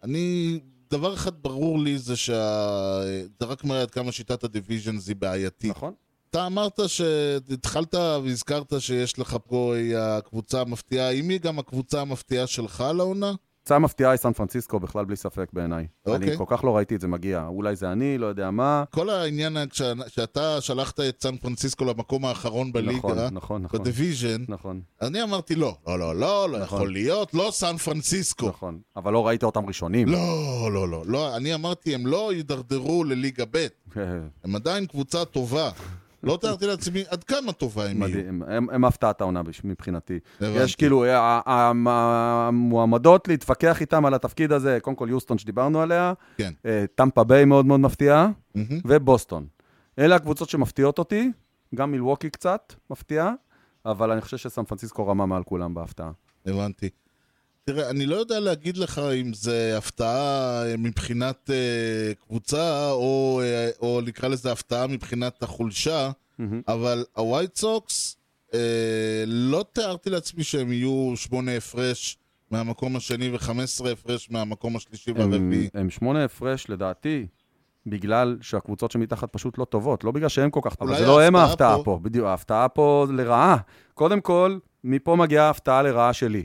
אני... 0.02 0.58
דבר 0.90 1.14
אחד 1.14 1.42
ברור 1.42 1.78
לי 1.78 1.98
זה 1.98 2.16
שה... 2.16 3.00
זה 3.40 3.46
רק 3.46 3.64
מראה 3.64 3.82
עד 3.82 3.90
כמה 3.90 4.12
שיטת 4.12 4.44
הדיוויז'נס 4.44 5.08
היא 5.08 5.16
בעייתית. 5.16 5.70
נכון? 5.70 5.94
אתה 6.30 6.46
אמרת 6.46 6.80
שהתחלת 6.86 7.94
והזכרת 7.94 8.72
שיש 8.78 9.18
לך 9.18 9.36
פה 9.46 9.74
היא 9.76 9.96
הקבוצה 9.96 10.60
המפתיעה, 10.60 11.08
האם 11.08 11.28
היא 11.28 11.40
גם 11.40 11.58
הקבוצה 11.58 12.00
המפתיעה 12.00 12.46
שלך 12.46 12.84
לעונה? 12.94 13.32
קבוצה 13.62 13.78
מפתיעה 13.78 14.10
היא 14.10 14.18
סן 14.18 14.32
פרנסיסקו 14.32 14.80
בכלל 14.80 15.04
בלי 15.04 15.16
ספק 15.16 15.48
בעיניי. 15.52 15.86
אוקיי. 16.06 16.28
אני 16.28 16.36
כל 16.36 16.44
כך 16.46 16.64
לא 16.64 16.76
ראיתי 16.76 16.94
את 16.94 17.00
זה 17.00 17.08
מגיע. 17.08 17.46
אולי 17.46 17.76
זה 17.76 17.92
אני, 17.92 18.18
לא 18.18 18.26
יודע 18.26 18.50
מה. 18.50 18.84
כל 18.90 19.10
העניין 19.10 19.56
כשה- 19.70 19.92
שאתה 20.08 20.60
שלחת 20.60 21.00
את 21.00 21.22
סן 21.22 21.36
פרנסיסקו 21.36 21.84
למקום 21.84 22.24
האחרון 22.24 22.72
בליגה, 22.72 22.98
נכון, 22.98 23.18
נכון, 23.32 23.62
נכון. 23.62 23.80
ב 23.80 23.87
division, 23.87 24.44
נכון, 24.48 24.80
אני 25.02 25.22
אמרתי 25.22 25.54
לא, 25.54 25.76
לא, 25.86 25.98
לא, 25.98 26.14
לא, 26.16 26.48
לא 26.50 26.58
נכון. 26.58 26.78
יכול 26.78 26.92
להיות, 26.92 27.34
לא 27.34 27.48
סן 27.52 27.76
פרנסיסקו. 27.76 28.48
נכון. 28.48 28.78
אבל 28.96 29.12
לא 29.12 29.26
ראית 29.26 29.44
אותם 29.44 29.66
ראשונים. 29.66 30.08
לא, 30.08 30.18
לא, 30.72 30.88
לא, 30.88 31.02
לא, 31.06 31.36
אני 31.36 31.54
אמרתי, 31.54 31.94
הם 31.94 32.06
לא 32.06 32.32
יידרדרו 32.34 33.04
לליגה 33.04 33.44
ב', 33.50 33.66
הם 34.44 34.56
עדיין 34.56 34.86
קבוצה 34.86 35.24
טובה. 35.24 35.70
לא 36.22 36.38
תיארתי 36.40 36.66
לעצמי 36.66 37.04
עד 37.08 37.24
כמה 37.24 37.52
טובה 37.52 37.90
הם 37.90 38.02
יהיו. 38.02 38.08
מדהים, 38.10 38.42
הם, 38.72 38.84
הפתעת 38.84 39.20
העונה 39.20 39.42
מבחינתי. 39.64 40.18
יש 40.40 40.76
כאילו, 40.76 41.04
ה- 41.04 41.18
ה- 41.18 41.40
ה- 41.46 41.70
המועמדות 42.48 43.28
להתווכח 43.28 43.80
איתם 43.80 44.06
על 44.06 44.14
התפקיד 44.14 44.52
הזה, 44.52 44.78
קודם 44.82 44.96
כל 44.96 45.06
יוסטון 45.10 45.38
שדיברנו 45.38 45.80
עליה, 45.80 46.12
כן. 46.36 46.52
אה, 46.66 46.84
טמפה 46.94 47.24
ביי 47.24 47.44
מאוד 47.44 47.66
מאוד 47.66 47.80
מפתיעה. 47.80 48.28
ובוסטון. 48.84 49.46
אלה 49.98 50.16
הקבוצות 50.16 50.48
שמפתיעות 50.48 50.98
אותי, 50.98 51.30
גם 51.74 51.90
מילווקי 51.92 52.30
קצת 52.30 52.72
מפתיעה, 52.90 53.32
אבל 53.86 54.10
אני 54.10 54.20
חושב 54.20 54.36
שסן 54.36 54.64
פרנסיסקו 54.64 55.06
רמה 55.06 55.26
מעל 55.26 55.42
כולם 55.42 55.74
בהפתעה. 55.74 56.10
הבנתי. 56.46 56.88
תראה, 57.64 57.90
אני 57.90 58.06
לא 58.06 58.16
יודע 58.16 58.40
להגיד 58.40 58.76
לך 58.76 58.98
אם 59.20 59.32
זה 59.34 59.74
הפתעה 59.78 60.62
אה, 60.66 60.76
מבחינת 60.78 61.50
אה, 61.50 62.12
קבוצה, 62.26 62.90
או, 62.90 63.40
אה, 63.44 63.70
או 63.80 64.00
נקרא 64.06 64.28
לזה 64.28 64.52
הפתעה 64.52 64.86
מבחינת 64.86 65.42
החולשה, 65.42 66.10
אבל 66.68 67.04
הווייט 67.16 67.56
סוקס, 67.56 68.16
אה, 68.54 68.58
לא 69.26 69.64
תיארתי 69.72 70.10
לעצמי 70.10 70.44
שהם 70.44 70.72
יהיו 70.72 71.12
שמונה 71.16 71.56
הפרש 71.56 72.18
מהמקום 72.50 72.96
השני 72.96 73.30
ו-15 73.30 73.52
הפרש 73.92 74.30
מהמקום 74.30 74.76
השלישי 74.76 75.12
והרביעי. 75.12 75.68
הם 75.74 75.90
שמונה 75.90 76.24
הפרש, 76.24 76.68
לדעתי, 76.70 77.26
בגלל 77.86 78.36
שהקבוצות 78.40 78.90
שמתחת 78.90 79.32
פשוט 79.32 79.58
לא 79.58 79.64
טובות, 79.64 80.04
לא 80.04 80.10
בגלל 80.10 80.28
שהם 80.28 80.50
כל 80.50 80.60
כך 80.62 80.74
טובות. 80.74 80.96
זה 80.98 81.06
לא 81.06 81.20
הם 81.22 81.36
ההפתעה 81.36 81.76
פה- 81.76 81.84
פה, 81.84 81.98
בדיוק, 82.02 82.26
ההפתעה 82.26 82.68
פה 82.68 83.06
לרעה. 83.16 83.56
קודם 83.94 84.20
כל, 84.20 84.58
מפה 84.84 85.16
מגיעה 85.16 85.46
ההפתעה 85.46 85.82
לרעה 85.82 86.12
שלי. 86.12 86.44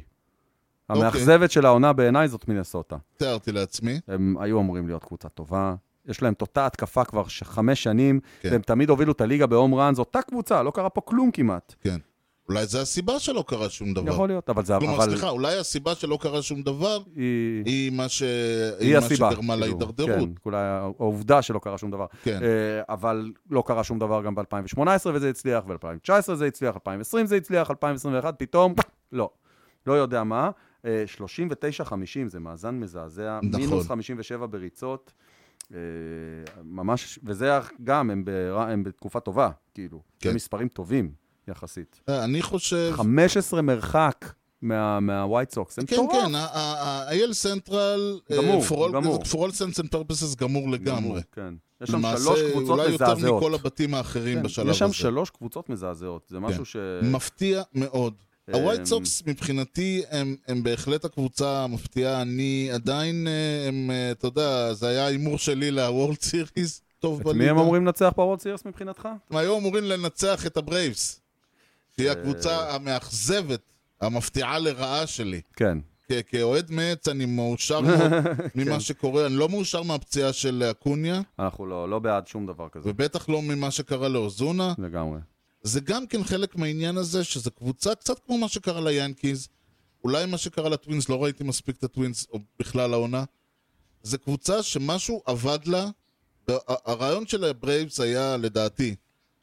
אוקיי. 0.90 1.04
המאכזבת 1.04 1.52
של 1.52 1.66
העונה 1.66 1.94
בעיניי 1.94 2.28
זאת 2.28 2.48
מינסוטה. 2.48 2.96
תיארתי 3.18 3.52
לעצמי. 3.52 4.00
הם 4.08 4.36
היו 4.40 4.60
אמורים 4.60 4.88
להיות 4.88 5.04
קבוצה 5.04 5.30
טובה. 5.30 5.76
יש 6.08 6.22
להם 6.22 6.34
את 6.34 6.42
אותה 6.42 6.66
התקפה 6.66 7.04
כבר 7.04 7.24
חמש 7.44 7.84
שנים, 7.84 8.20
כן. 8.42 8.50
והם 8.52 8.62
תמיד 8.62 8.90
הובילו 8.90 9.12
את 9.12 9.22
הליגה 9.22 9.46
בהום 9.46 9.76
רן, 9.76 9.96
זו 9.96 10.02
אותה 10.02 10.22
קבוצה, 10.22 10.64
לא 10.64 10.72
קרה 10.72 10.90
פה 10.90 11.02
כלום 11.02 11.32
כמעט. 11.32 11.76
כן. 11.82 11.98
אולי 12.50 12.66
זו 12.66 12.80
הסיבה 12.82 13.20
שלא 13.20 13.44
קרה 13.48 13.70
שום 13.70 13.94
דבר. 13.94 14.12
יכול 14.12 14.30
להיות, 14.30 14.50
אבל 14.50 14.66
זה... 14.66 14.74
כלומר, 14.80 14.96
אבל 14.96 15.10
סליחה, 15.10 15.30
אולי 15.30 15.58
הסיבה 15.58 15.96
שלא 15.96 16.18
קרה 16.22 16.42
שום 16.42 16.62
דבר 16.62 17.00
היא... 17.16 17.64
היא 17.66 17.92
מה, 17.92 18.10
ש... 18.10 18.24
היא 18.80 18.94
מה 18.94 18.98
הסיבה. 18.98 19.32
שגרמה 19.32 19.54
כאילו, 19.54 19.68
להידרדרות. 19.68 20.10
כן, 20.10 20.34
אולי 20.46 20.58
העובדה 20.58 21.42
שלא 21.42 21.60
קרה 21.60 21.78
שום 21.78 21.92
דבר. 21.92 22.06
כן. 22.24 22.40
אה, 22.44 22.82
אבל 22.90 23.32
לא 23.50 23.64
קרה 23.68 23.84
שום 23.84 24.00
דבר 24.00 24.22
גם 24.24 24.36
ב-2018 24.36 24.80
וזה 25.14 25.30
הצליח, 25.30 25.64
ב-2019 25.64 26.34
זה 26.34 26.46
הצליח, 26.46 26.76
2020 26.76 27.26
זה 27.26 27.36
הצליח, 27.36 27.72
2021 27.72 28.36
פתאום, 28.38 28.74
לא. 29.12 29.30
לא 29.88 29.94
יודע 29.94 30.24
מה. 30.24 30.50
אה, 30.86 31.04
39-50 31.88 31.92
זה 32.28 32.40
מאזן 32.40 32.76
מזעזע, 32.80 33.40
נכון. 33.44 33.62
מינוס 33.62 33.88
57 33.88 34.46
בריצות. 34.46 35.14
אה, 35.74 35.78
ממש, 36.64 37.20
וזה 37.24 37.52
גם, 37.84 38.10
הם, 38.10 38.26
בר... 38.26 38.60
הם 38.70 38.84
בתקופה 38.84 39.20
טובה, 39.20 39.50
כאילו. 39.74 40.02
כן. 40.20 40.30
זה 40.30 40.36
מספרים 40.36 40.68
טובים 40.68 41.12
יחסית. 41.48 42.02
אה, 42.10 42.24
אני 42.24 42.42
חושב... 42.42 42.92
15 42.96 43.62
מרחק 43.62 44.34
מה- 44.62 45.00
מהווייט 45.00 45.52
סוקס, 45.52 45.76
זה 45.76 45.82
כן, 45.88 45.96
מטורף. 45.96 46.26
כן, 46.26 46.36
ה-AL 46.36 47.34
Central, 47.34 48.20
for 48.70 48.74
all- 49.34 49.52
sense 49.52 49.80
and 49.84 49.88
purposes 49.96 50.36
גמור 50.38 50.70
לגמרי. 50.70 51.22
כן. 51.32 51.54
יש 51.82 51.92
שם 51.92 52.02
שלוש 52.18 52.40
קבוצות 52.52 52.70
אולי 52.80 52.92
יותר 52.92 53.06
מזעזעות. 53.14 53.42
מכל 53.44 53.54
הבתים 53.54 53.94
האחרים 53.94 54.38
כן, 54.38 54.44
בשלב 54.44 54.68
יש 54.70 54.80
שם 54.80 54.86
הזה. 54.86 54.94
שלוש 54.94 55.30
קבוצות 55.30 55.70
מזעזעות, 55.70 56.28
זה 56.30 56.40
משהו 56.40 56.58
כן. 56.60 56.66
ש... 56.66 56.76
מפתיע 57.04 57.64
מאוד. 57.74 58.14
אמ, 58.50 58.56
הווייט 58.56 58.86
סוקס 58.86 59.24
מבחינתי 59.28 60.02
הם, 60.10 60.36
הם 60.48 60.64
בהחלט 60.64 61.06
הקבוצה 61.06 61.64
המפתיעה, 61.64 62.22
אני 62.22 62.70
עדיין, 62.74 63.28
הם, 63.68 63.92
אה, 63.92 64.12
אתה 64.12 64.28
יודע, 64.28 64.74
זה 64.74 64.88
היה 64.88 65.06
הימור 65.06 65.38
שלי 65.38 65.72
ל 65.72 65.80
World 65.80 66.22
Series, 66.22 66.82
טוב 67.00 67.20
את 67.20 67.26
בליגה. 67.26 67.40
מי 67.40 67.50
הם 67.50 67.58
אמורים 67.58 67.86
לנצח 67.86 68.14
ב 68.16 68.20
World 68.20 68.40
Series 68.40 68.66
מבחינתך? 68.66 69.08
הם 69.30 69.38
היו 69.38 69.58
אמורים 69.58 69.84
לנצח 69.84 70.46
את 70.46 70.58
הברייבס, 70.58 71.22
שהיא. 71.96 72.10
הקבוצה 72.10 72.76
המאכזבת, 72.76 73.62
המפתיעה 74.02 74.60
לרעה 74.60 75.08
שלי. 75.08 75.42
כן. 75.56 75.78
כאוהד 76.28 76.72
מץ 76.72 77.08
אני 77.08 77.26
מאושר 77.26 77.82
מאוד 77.82 78.12
כן. 78.12 78.48
ממה 78.56 78.80
שקורה, 78.80 79.26
אני 79.26 79.36
לא 79.36 79.50
מאושר 79.50 79.84
מהפציעה 79.84 80.34
של 80.34 80.64
אקוניה, 80.72 81.22
אנחנו 81.40 81.66
לא, 81.66 81.90
לא 81.90 82.00
בעד 82.00 82.28
שום 82.28 82.46
דבר 82.46 82.70
כזה, 82.70 82.90
ובטח 82.90 83.30
לא 83.30 83.42
ממה 83.42 83.72
שקרה 83.72 84.08
לאוזונה. 84.08 84.74
לגמרי. 84.78 85.20
זה 85.66 85.80
גם 85.80 86.08
כן 86.08 86.24
חלק 86.24 86.56
מהעניין 86.56 86.98
הזה, 86.98 87.24
שזו 87.24 87.52
קבוצה 87.52 87.96
קצת 87.96 88.20
כמו 88.26 88.38
מה 88.38 88.48
שקרה 88.48 88.82
ליאנקיז, 88.82 89.48
אולי 90.04 90.26
מה 90.26 90.38
שקרה 90.38 90.70
לטווינס, 90.70 91.10
לא 91.10 91.24
ראיתי 91.24 91.44
מספיק 91.44 91.78
את 91.78 91.84
הטווינס, 91.84 92.28
או 92.32 92.40
בכלל 92.60 92.94
העונה. 92.94 93.24
זו 94.04 94.20
קבוצה 94.20 94.64
שמשהו 94.64 95.24
עבד 95.26 95.60
לה, 95.66 95.90
הרעיון 96.68 97.28
של 97.28 97.44
הברייבס 97.44 98.00
היה, 98.00 98.38
לדעתי, 98.38 98.96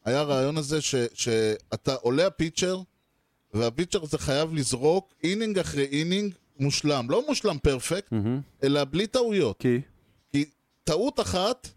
היה 0.05 0.21
הרעיון 0.21 0.57
הזה 0.57 0.81
ש, 0.81 0.95
שאתה 1.15 1.95
עולה 1.95 2.27
ה 2.27 2.33
pitcher, 2.33 2.81
וה 3.55 3.65
pitcher 3.65 4.03
הזה 4.03 4.19
חייב 4.19 4.55
לזרוק 4.55 5.15
inning 5.25 5.59
אחרי 5.59 5.85
inning 5.85 6.35
מושלם. 6.59 7.07
לא 7.11 7.27
מושלם 7.27 7.59
perfect, 7.63 8.13
אלא 8.63 8.85
בלי 8.85 9.07
טעויות. 9.07 9.57
כי? 9.59 9.81
כי 10.33 10.45
טעות 10.85 11.21
אחת, 11.21 11.69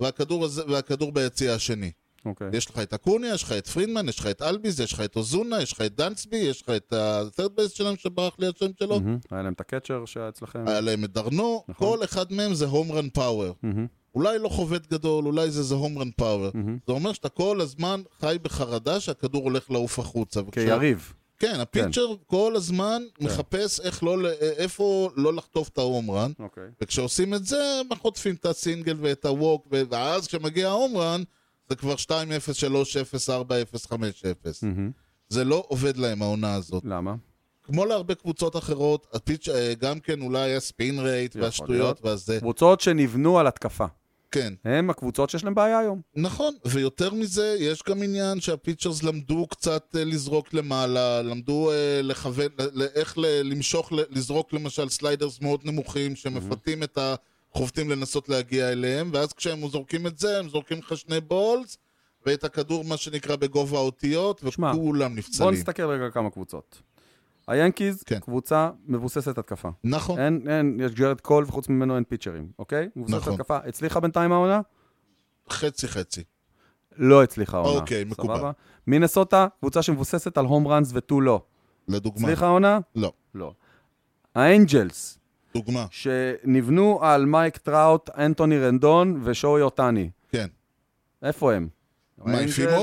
והכדור, 0.00 0.44
הזה, 0.44 0.62
והכדור 0.68 1.12
ביציע 1.12 1.54
השני. 1.54 1.90
אוקיי. 2.26 2.50
יש 2.52 2.70
לך 2.70 2.78
את 2.78 2.94
אקוניה, 2.94 3.34
יש 3.34 3.42
לך 3.42 3.52
את 3.52 3.66
פרידמן, 3.66 4.08
יש 4.08 4.18
לך 4.18 4.26
את 4.26 4.42
אלביז, 4.42 4.80
יש 4.80 4.92
לך 4.92 5.00
את 5.00 5.16
אוזונה, 5.16 5.62
יש 5.62 5.72
לך 5.72 5.80
את 5.80 5.96
דנסבי, 5.96 6.36
יש 6.36 6.62
לך 6.62 6.70
את 6.70 6.92
ה-third 6.92 7.60
base 7.60 7.68
שלהם 7.74 7.96
שברח 7.96 8.34
לי 8.38 8.46
השם 8.46 8.70
שלו, 8.78 9.00
מהמם. 9.00 9.18
היה 9.30 9.42
להם 9.42 9.52
את 9.52 9.60
ה 9.60 9.65
catcher 9.65 10.04
שהיה 10.06 10.28
אצלכם. 10.28 10.68
היה 10.68 10.80
להם 10.80 11.04
את 11.04 11.12
דרנו, 11.12 11.64
נכון. 11.68 11.88
כל 11.88 12.04
אחד 12.04 12.32
מהם 12.32 12.54
זה 12.54 12.66
home 12.66 12.92
run 12.92 13.08
power. 13.08 13.54
אולי 14.14 14.38
לא 14.38 14.48
חובט 14.48 14.86
גדול, 14.86 15.26
אולי 15.26 15.50
זה 15.50 15.62
זה 15.62 15.74
הום 15.74 15.98
רן 15.98 16.10
פאוור. 16.10 16.50
זה 16.86 16.92
אומר 16.92 17.12
שאתה 17.12 17.28
כל 17.28 17.60
הזמן 17.60 18.02
חי 18.20 18.36
בחרדה 18.42 19.00
שהכדור 19.00 19.42
הולך 19.42 19.70
לעוף 19.70 19.98
החוצה. 19.98 20.40
כיריב. 20.52 21.12
כן, 21.38 21.60
הפיצ'ר 21.60 22.06
כל 22.26 22.56
הזמן 22.56 23.02
מחפש 23.20 23.80
איך 23.80 24.02
לא, 24.02 24.28
איפה 24.40 25.10
לא 25.16 25.34
לחטוף 25.34 25.68
את 25.68 25.78
ההום 25.78 26.10
רן. 26.10 26.32
אוקיי. 26.38 26.64
וכשעושים 26.80 27.34
את 27.34 27.44
זה, 27.46 27.80
חוטפים 27.98 28.34
את 28.34 28.46
הסינגל 28.46 28.96
ואת 29.00 29.24
הווק, 29.24 29.66
ואז 29.90 30.26
כשמגיע 30.26 30.68
ההום 30.68 30.96
רן, 30.96 31.22
זה 31.70 31.76
כבר 31.76 31.94
2-0, 31.94 31.98
3-0, 32.08 33.28
4-0, 33.28 33.86
5-0. 33.86 33.94
מהמם. 34.62 34.90
זה 35.28 35.44
לא 35.44 35.64
עובד 35.68 35.96
להם 35.96 36.22
העונה 36.22 36.54
הזאת. 36.54 36.82
למה? 36.84 37.14
כמו 37.62 37.84
להרבה 37.84 38.14
קבוצות 38.14 38.56
אחרות, 38.56 39.06
הפיץ' 39.12 39.48
אה, 39.48 39.74
גם 39.80 40.00
כן 40.00 40.20
אולי 40.22 40.40
היה 40.40 40.60
ספין 40.60 40.98
רייט 40.98 41.36
והשטויות. 41.36 42.04
והזה. 42.04 42.38
קבוצות 42.40 42.80
שנבנו 42.80 43.38
על 43.38 43.46
התקפה. 43.46 43.84
כן, 44.30 44.52
הם 44.64 44.90
הקבוצות 44.90 45.30
שיש 45.30 45.44
להם 45.44 45.54
בעיה 45.54 45.78
היום. 45.78 46.00
נכון, 46.14 46.54
ויותר 46.64 47.14
מזה, 47.14 47.56
יש 47.58 47.82
גם 47.88 48.02
עניין 48.02 48.40
שה 48.40 48.57
pitchers 48.57 49.02
למדו 49.02 49.46
קצת 49.46 49.96
אה, 49.96 50.04
לזרוק 50.04 50.54
למעלה, 50.54 51.22
למדו 51.22 51.70
אה, 51.72 52.00
לכוון, 52.02 52.46
איך 52.94 53.18
ל- 53.18 53.42
למשוך, 53.44 53.92
לזרוק 54.10 54.52
למשל 54.52 54.88
sliders 54.88 55.40
מאוד 55.40 55.60
נמוכים, 55.64 56.16
שמפתים 56.16 56.82
את 56.82 56.98
החובטים 57.54 57.90
לנסות 57.90 58.28
להגיע 58.28 58.72
אליהם, 58.72 59.10
ואז 59.14 59.32
כשהם 59.32 59.68
זורקים 59.68 60.06
את 60.06 60.18
זה, 60.18 60.38
הם 60.38 60.48
זורקים 60.48 60.78
לך 60.78 60.96
שני 60.96 61.20
balls, 61.20 61.78
ואת 62.26 62.44
הכדור, 62.44 62.84
מה 62.84 62.96
שנקרא, 62.96 63.36
בגובה 63.36 63.78
האותיות, 63.78 64.40
וכולם 64.44 65.14
נפסלים. 65.14 65.50
נסתכל 65.50 65.82
רגע 65.82 66.10
כמה 66.10 66.30
קבוצות. 66.30 66.82
היאנקיז, 67.48 68.02
כן. 68.02 68.20
קבוצה 68.20 68.70
מבוססת 68.86 69.38
התקפה. 69.38 69.68
נכון. 69.84 70.18
אין, 70.18 70.44
אין, 70.48 70.80
יש 70.80 70.92
ג'רד 70.92 71.20
קול 71.20 71.44
וחוץ 71.44 71.68
ממנו 71.68 71.94
אין 71.94 72.04
פיצ'רים, 72.04 72.48
אוקיי? 72.58 72.88
מבוססת 72.96 73.16
נכון. 73.16 73.32
התקפה. 73.32 73.56
הצליחה 73.56 74.00
בינתיים 74.00 74.32
העונה? 74.32 74.60
חצי 75.50 75.88
חצי. 75.88 76.24
לא 76.96 77.22
הצליחה 77.22 77.56
העונה. 77.56 77.80
אוקיי, 77.80 78.04
מקובל. 78.04 78.36
סבבה? 78.36 78.50
מינסוטה, 78.86 79.46
קבוצה 79.60 79.82
שמבוססת 79.82 80.38
על 80.38 80.44
home 80.44 80.68
runs 80.68 80.90
ותו 80.94 81.20
לא. 81.20 81.42
לדוגמה. 81.88 82.28
הצליחה 82.28 82.46
העונה? 82.46 82.78
לא. 82.96 83.12
לא. 83.34 83.54
האנג'לס, 84.34 85.18
דוגמה. 85.54 85.86
שנבנו 85.90 86.98
על 87.02 87.26
מייק 87.26 87.56
טראוט, 87.56 88.10
אנטוני 88.10 88.58
רנדון 88.58 89.20
ושוהיי 89.24 89.62
אוהטני. 89.62 90.10
כן. 90.28 90.46
איפה 91.22 91.52
הם? 91.54 91.68
home 92.18 92.32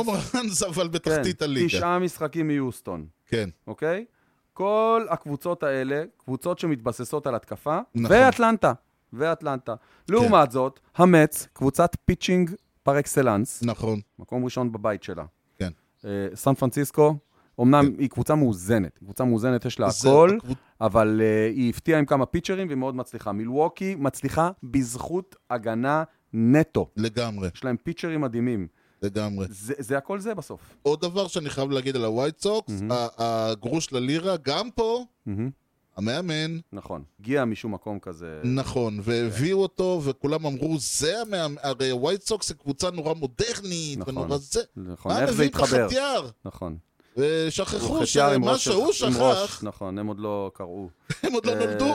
runs, 0.10 0.64
אבל 0.64 0.88
בתחתית 0.88 1.40
כן, 1.40 1.46
הליגה. 1.46 1.68
תשעה 1.68 2.00
משחקים 2.00 2.48
מיוסטון, 2.48 3.08
כן. 3.26 3.50
אוקיי? 3.68 4.06
כל 4.54 5.06
הקבוצות 5.10 5.64
האלה, 5.64 6.04
קבוצות 6.18 6.60
שמתבססות 6.60 7.28
על 7.28 7.36
התקפה, 7.36 7.80
נכון. 7.96 8.18
ואטלנטה, 8.18 8.74
ואטלנטה. 9.14 9.76
לעומת 10.10 10.52
זאת, 10.52 10.80
המץ, 10.96 11.48
קבוצת 11.54 11.98
pitching 12.06 12.52
par 12.84 13.00
excellence, 13.00 13.64
נכון. 13.64 14.00
מקום 14.20 14.46
ראשון 14.46 14.72
בבית 14.72 15.04
שלה. 15.04 15.26
כן. 15.60 15.72
אה, 16.06 16.28
סן 16.36 16.54
פרנסיסקו, 16.54 17.16
אמנם 17.62 17.86
היא 18.00 18.10
קבוצה 18.10 18.36
מאוזנת, 18.36 18.98
היא 19.00 19.06
קבוצה 19.06 19.24
מאוזנת, 19.24 19.66
יש 19.66 19.80
לה 19.80 19.88
הכל, 19.88 20.38
אבל 20.82 21.22
uh, 21.22 21.56
היא 21.56 21.70
הפתיעה 21.70 22.00
עם 22.00 22.06
כמה 22.06 22.26
פיצ'רים 22.26 22.68
והיא 22.68 22.78
מאוד 22.78 22.96
מצליחה. 22.96 23.32
מילווקי 23.32 23.96
מצליחה 23.96 24.52
בזכות 24.64 25.36
הגנה 25.50 26.04
נטו. 26.34 26.90
לגמרי, 26.98 27.50
יש 27.56 27.64
להם 27.64 27.78
פיצ'רים 27.84 28.22
מדהימים. 28.22 28.68
לגמרי. 29.02 29.46
זה, 29.50 29.74
זה 29.78 29.98
הכל 29.98 30.20
זה 30.20 30.34
בסוף. 30.36 30.76
עוד 30.84 31.02
דבר 31.02 31.28
שאני 31.28 31.50
חייב 31.50 31.72
להגיד 31.72 31.96
על 31.96 32.06
הווייט 32.06 32.40
סוקס, 32.40 32.74
הגרוש 33.18 33.94
ללירה, 33.94 34.36
גם 34.42 34.70
פה, 34.72 35.06
מהמם. 35.26 35.50
המאמן, 35.98 36.60
נכון. 36.74 37.04
הגיע 37.20 37.46
משום 37.46 37.74
מקום 37.74 38.00
כזה. 38.00 38.42
נכון, 38.44 39.00
והביאו 39.04 39.62
אותו, 39.62 40.02
וכולם 40.04 40.46
אמרו, 40.46 40.78
זה 40.80 41.22
המאמן, 41.22 41.56
הרי 41.62 41.90
הווייט 41.90 42.22
סוקס 42.22 42.48
זה 42.48 42.54
קבוצה 42.54 42.92
נורא 42.92 43.14
מודרנית, 43.14 44.00
נכון. 44.00 44.18
ונורא 44.18 44.38
זה. 44.38 44.62
נכון, 44.76 45.12
איך 45.12 45.32
זה 45.32 45.44
התחבר? 45.44 46.30
נכון. 46.46 46.78
ושכחו 47.18 48.06
שמה 48.06 48.58
שהוא 48.58 48.92
שכח, 48.92 49.60
נכון, 49.64 49.98
הם 49.98 50.08
עוד 50.08 50.20
לא 50.20 50.52
קראו. 50.54 50.90
הם 51.24 51.34
עוד 51.34 51.46
לא 51.46 51.52
אה, 51.52 51.66
נולדו. 51.66 51.94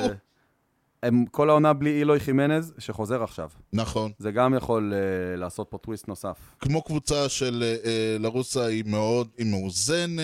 הם 1.03 1.25
כל 1.31 1.51
העונה 1.51 1.73
בלי 1.73 1.99
אילוי 1.99 2.21
חימנז, 2.21 2.75
שחוזר 2.79 3.23
עכשיו. 3.23 3.49
נכון. 3.73 4.13
זה 4.19 4.31
גם 4.31 4.55
יכול 4.55 4.93
uh, 4.93 5.41
לעשות 5.41 5.67
פה 5.71 5.79
טוויסט 5.79 6.09
נוסף. 6.09 6.37
כמו 6.61 6.83
קבוצה 6.83 7.29
של 7.29 7.65
אה, 7.85 8.17
לרוסה 8.21 8.65
היא 8.65 8.85
מאוד, 8.87 9.29
היא 9.39 9.47
מאוזנת, 9.53 10.21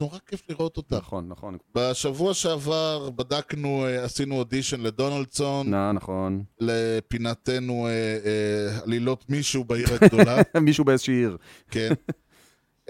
נורא 0.00 0.18
כיף 0.26 0.42
לראות 0.48 0.76
אותה. 0.76 0.96
נכון, 0.96 1.28
נכון. 1.28 1.58
בשבוע 1.74 2.34
שעבר 2.34 3.10
בדקנו, 3.10 3.84
אה, 3.86 4.04
עשינו 4.04 4.34
אודישן 4.38 4.80
לדונלדסון, 4.80 5.70
נא, 5.70 5.92
נכון. 5.92 6.44
לפינתנו 6.60 7.86
אה, 7.86 7.90
אה, 7.90 8.78
עלילות 8.82 9.24
מישהו 9.30 9.64
בעיר 9.64 9.88
הגדולה, 10.00 10.36
מישהו 10.60 10.84
באיזושהי 10.84 11.14
עיר. 11.14 11.36
כן. 11.70 11.92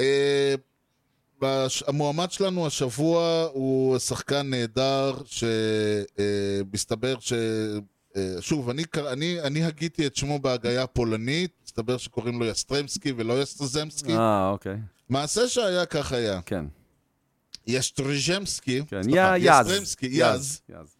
בש- 0.00 0.04
המועמד 1.86 2.30
שלנו 2.30 2.66
השבוע 2.66 3.48
הוא 3.52 3.98
שחקן 3.98 4.50
נהדר, 4.50 5.14
שמסתבר 6.68 7.16
ש... 7.20 7.32
אה, 8.16 8.36
שוב, 8.40 8.70
אני, 8.70 8.82
אני, 9.12 9.40
אני 9.40 9.64
הגיתי 9.64 10.06
את 10.06 10.16
שמו 10.16 10.38
בהגייה 10.38 10.86
פולנית, 10.86 11.50
מסתבר 11.64 11.96
שקוראים 11.96 12.38
לו 12.40 12.46
יסטרמסקי 12.46 13.12
ולא 13.16 13.42
יסטרזמסקי. 13.42 14.12
אה, 14.16 14.48
אוקיי. 14.50 14.76
מעשה 15.08 15.48
שהיה 15.48 15.86
כך 15.86 16.12
היה. 16.12 16.40
כן. 16.46 16.64
יסטרז'מסקי, 17.66 18.82
כן. 18.88 19.02
סליחה, 19.02 19.34
יא- 19.38 19.60
יז. 19.60 19.66
יסטרמסקי, 19.70 20.08
יז, 20.12 20.60
יז. 20.68 20.96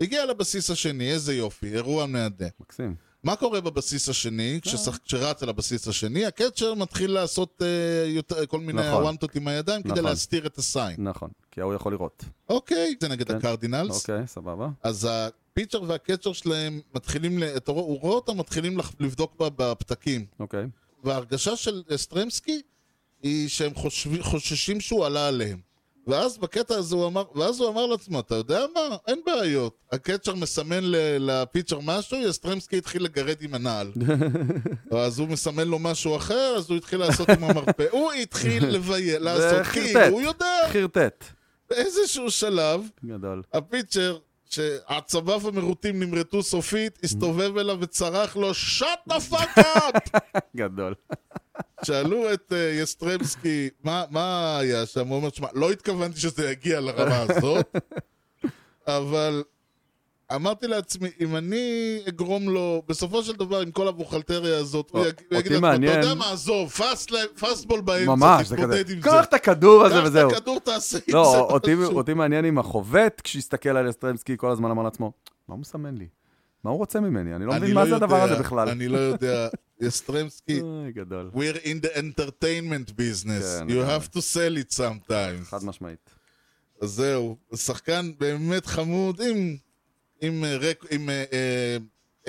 הגיע 0.00 0.26
לבסיס 0.26 0.70
השני, 0.70 1.10
איזה 1.12 1.34
יופי, 1.34 1.74
אירוע 1.74 2.06
מהדה. 2.06 2.46
מקסים. 2.60 2.94
מה 3.24 3.36
קורה 3.36 3.60
בבסיס 3.60 4.08
השני, 4.08 4.58
כששח- 4.62 4.98
כשרץ 5.04 5.42
על 5.42 5.48
הבסיס 5.48 5.88
השני? 5.88 6.26
הקצ'ר 6.26 6.74
מתחיל 6.74 7.10
לעשות 7.10 7.62
אה, 7.62 7.66
יותר- 8.08 8.46
כל 8.46 8.60
מיני 8.60 8.82
נכון. 8.88 9.02
וואנטות 9.02 9.34
עם 9.34 9.48
הידיים 9.48 9.82
כדי 9.82 9.92
נכון. 9.92 10.04
להסתיר 10.04 10.46
את 10.46 10.58
הסיין. 10.58 10.96
נכון. 10.98 11.30
כי 11.50 11.60
ההוא 11.60 11.74
יכול 11.74 11.92
לראות. 11.92 12.24
אוקיי, 12.48 12.94
זה 13.00 13.08
נגד 13.08 13.28
כן. 13.28 13.36
הקרדינלס. 13.36 14.00
אוקיי, 14.00 14.26
סבבה. 14.26 14.68
אז 14.82 15.08
הפיצ'ר 15.10 15.82
והקצ'ר 15.82 16.32
שלהם 16.32 16.80
מתחילים, 16.94 17.42
אתה 17.56 17.72
רואה- 17.72 17.84
הוא 17.84 18.00
רואה 18.00 18.14
אותם 18.14 18.38
מתחילים 18.38 18.78
לבדוק 19.00 19.34
בפתקים. 19.38 20.26
אוקיי. 20.40 20.64
וההרגשה 21.04 21.56
של 21.56 21.82
סטרמסקי 21.96 22.60
היא 23.22 23.48
שהם 23.48 23.74
חושבים- 23.74 24.22
חוששים 24.22 24.80
שהוא 24.80 25.06
עלה 25.06 25.28
עליהם. 25.28 25.58
ואז 26.06 26.38
בקטע 26.38 26.74
הזה 26.74 26.94
הוא 26.96 27.06
אמר, 27.06 27.24
ואז 27.34 27.60
הוא 27.60 27.68
אמר 27.68 27.86
לעצמו, 27.86 28.20
אתה 28.20 28.34
יודע 28.34 28.64
מה? 28.74 28.96
אין 29.06 29.20
בעיות. 29.26 29.76
הקצ'ר 29.92 30.34
מסמן 30.34 30.80
לפיצ'ר 31.18 31.78
משהו, 31.82 32.18
יסטרמסקי 32.18 32.78
התחיל 32.78 33.04
לגרד 33.04 33.36
עם 33.40 33.54
הנעל. 33.54 33.92
אז 35.04 35.18
הוא 35.18 35.28
מסמן 35.28 35.68
לו 35.68 35.78
משהו 35.78 36.16
אחר, 36.16 36.54
אז 36.56 36.70
הוא 36.70 36.76
התחיל 36.76 37.00
לעשות 37.00 37.28
עם 37.28 37.44
המרפא. 37.44 37.84
הוא 37.90 38.12
התחיל 38.12 38.66
לביים, 38.74 39.22
לעשות, 39.22 39.66
כאילו, 39.66 39.86
חרטט. 40.00 40.10
הוא 40.12 40.20
יודע. 40.22 40.68
חרטט. 40.68 41.24
באיזשהו 41.70 42.30
שלב, 42.30 42.80
גדול. 43.04 43.42
הפיצ'ר, 43.52 44.18
שעצביו 44.52 45.48
המרוטים 45.48 46.02
נמרטו 46.02 46.42
סופית, 46.42 46.98
הסתובב 47.04 47.56
אליו 47.58 47.78
וצרח 47.80 48.36
לו, 48.36 48.50
shut 48.50 49.12
the 49.12 49.32
fuck 49.32 49.58
up! 49.58 50.18
גדול. 50.56 50.94
שאלו 51.84 52.32
את 52.32 52.52
uh, 52.52 52.82
יסטרמסקי, 52.82 53.68
מה, 53.84 54.04
מה 54.10 54.58
היה 54.58 54.86
שם? 54.86 55.08
הוא 55.08 55.16
אומר, 55.16 55.30
שמע, 55.30 55.48
לא 55.54 55.70
התכוונתי 55.70 56.20
שזה 56.20 56.50
יגיע 56.50 56.80
לרמה 56.80 57.24
הזאת, 57.28 57.76
אבל 58.86 59.42
אמרתי 60.34 60.66
לעצמי, 60.66 61.08
אם 61.20 61.36
אני 61.36 61.98
אגרום 62.08 62.48
לו, 62.48 62.82
בסופו 62.88 63.22
של 63.22 63.32
דבר, 63.32 63.60
עם 63.60 63.70
כל 63.70 63.88
הבוכלטריה 63.88 64.58
הזאת, 64.58 64.90
הוא 64.90 65.04
יגיד 65.30 65.52
לעצמו, 65.52 65.68
אתה 65.74 65.98
יודע 65.98 66.14
מה, 66.14 66.32
עזוב, 66.32 66.72
fastball 67.40 67.80
באמצע. 67.80 68.42
תתמודד 68.42 68.90
עם 68.90 69.00
זה. 69.02 69.08
קח 69.08 69.24
את 69.24 69.34
הכדור 69.34 69.84
הזה 69.84 69.94
קח 69.94 70.02
וזהו. 70.06 70.30
את 70.30 70.36
הכדור, 70.36 70.58
תעשה 70.60 70.98
עם 70.98 71.02
זה 71.06 71.12
לא, 71.12 71.48
אותי- 71.94 72.14
מעניין 72.14 72.44
אם 72.44 72.58
החובט, 72.58 73.20
כשהסתכל 73.24 73.76
על 73.76 73.90
יסטרמסקי, 73.90 74.34
כל 74.36 74.50
הזמן 74.50 74.70
אמר 74.70 74.82
לעצמו, 74.82 75.12
מה 75.48 75.54
הוא 75.54 75.60
מסמן 75.60 75.94
לי? 75.96 76.06
מה 76.64 76.70
הוא 76.70 76.78
רוצה 76.78 77.00
ממני? 77.00 77.36
אני 77.36 77.46
לא 77.46 77.52
מבין 77.54 77.74
מה 77.74 77.86
זה 77.86 77.96
הדבר 77.96 78.22
הזה 78.22 78.34
בכלל. 78.36 78.68
אני 78.68 78.88
לא 78.88 78.98
יודע. 78.98 79.48
יסטרמסקי, 79.80 80.60
גדול. 80.94 81.30
we're 81.34 81.64
in 81.66 81.86
the 81.86 81.96
entertainment 81.98 82.90
business. 82.90 83.58
כן, 83.58 83.66
you 83.68 83.82
have 84.00 84.16
to 84.16 84.18
sell 84.18 84.56
it 84.70 84.76
sometimes. 84.76 85.44
חד 85.44 85.64
משמעית. 85.64 86.10
אז 86.82 86.90
זהו, 86.90 87.36
שחקן 87.54 88.10
באמת 88.20 88.66
חמוד, 88.66 89.20
עם, 89.20 89.56
עם, 90.22 90.44
אה, 90.44 90.56
רק, 90.56 90.84
עם 90.90 91.10
אה, 91.10 91.24
אה, 91.32 91.76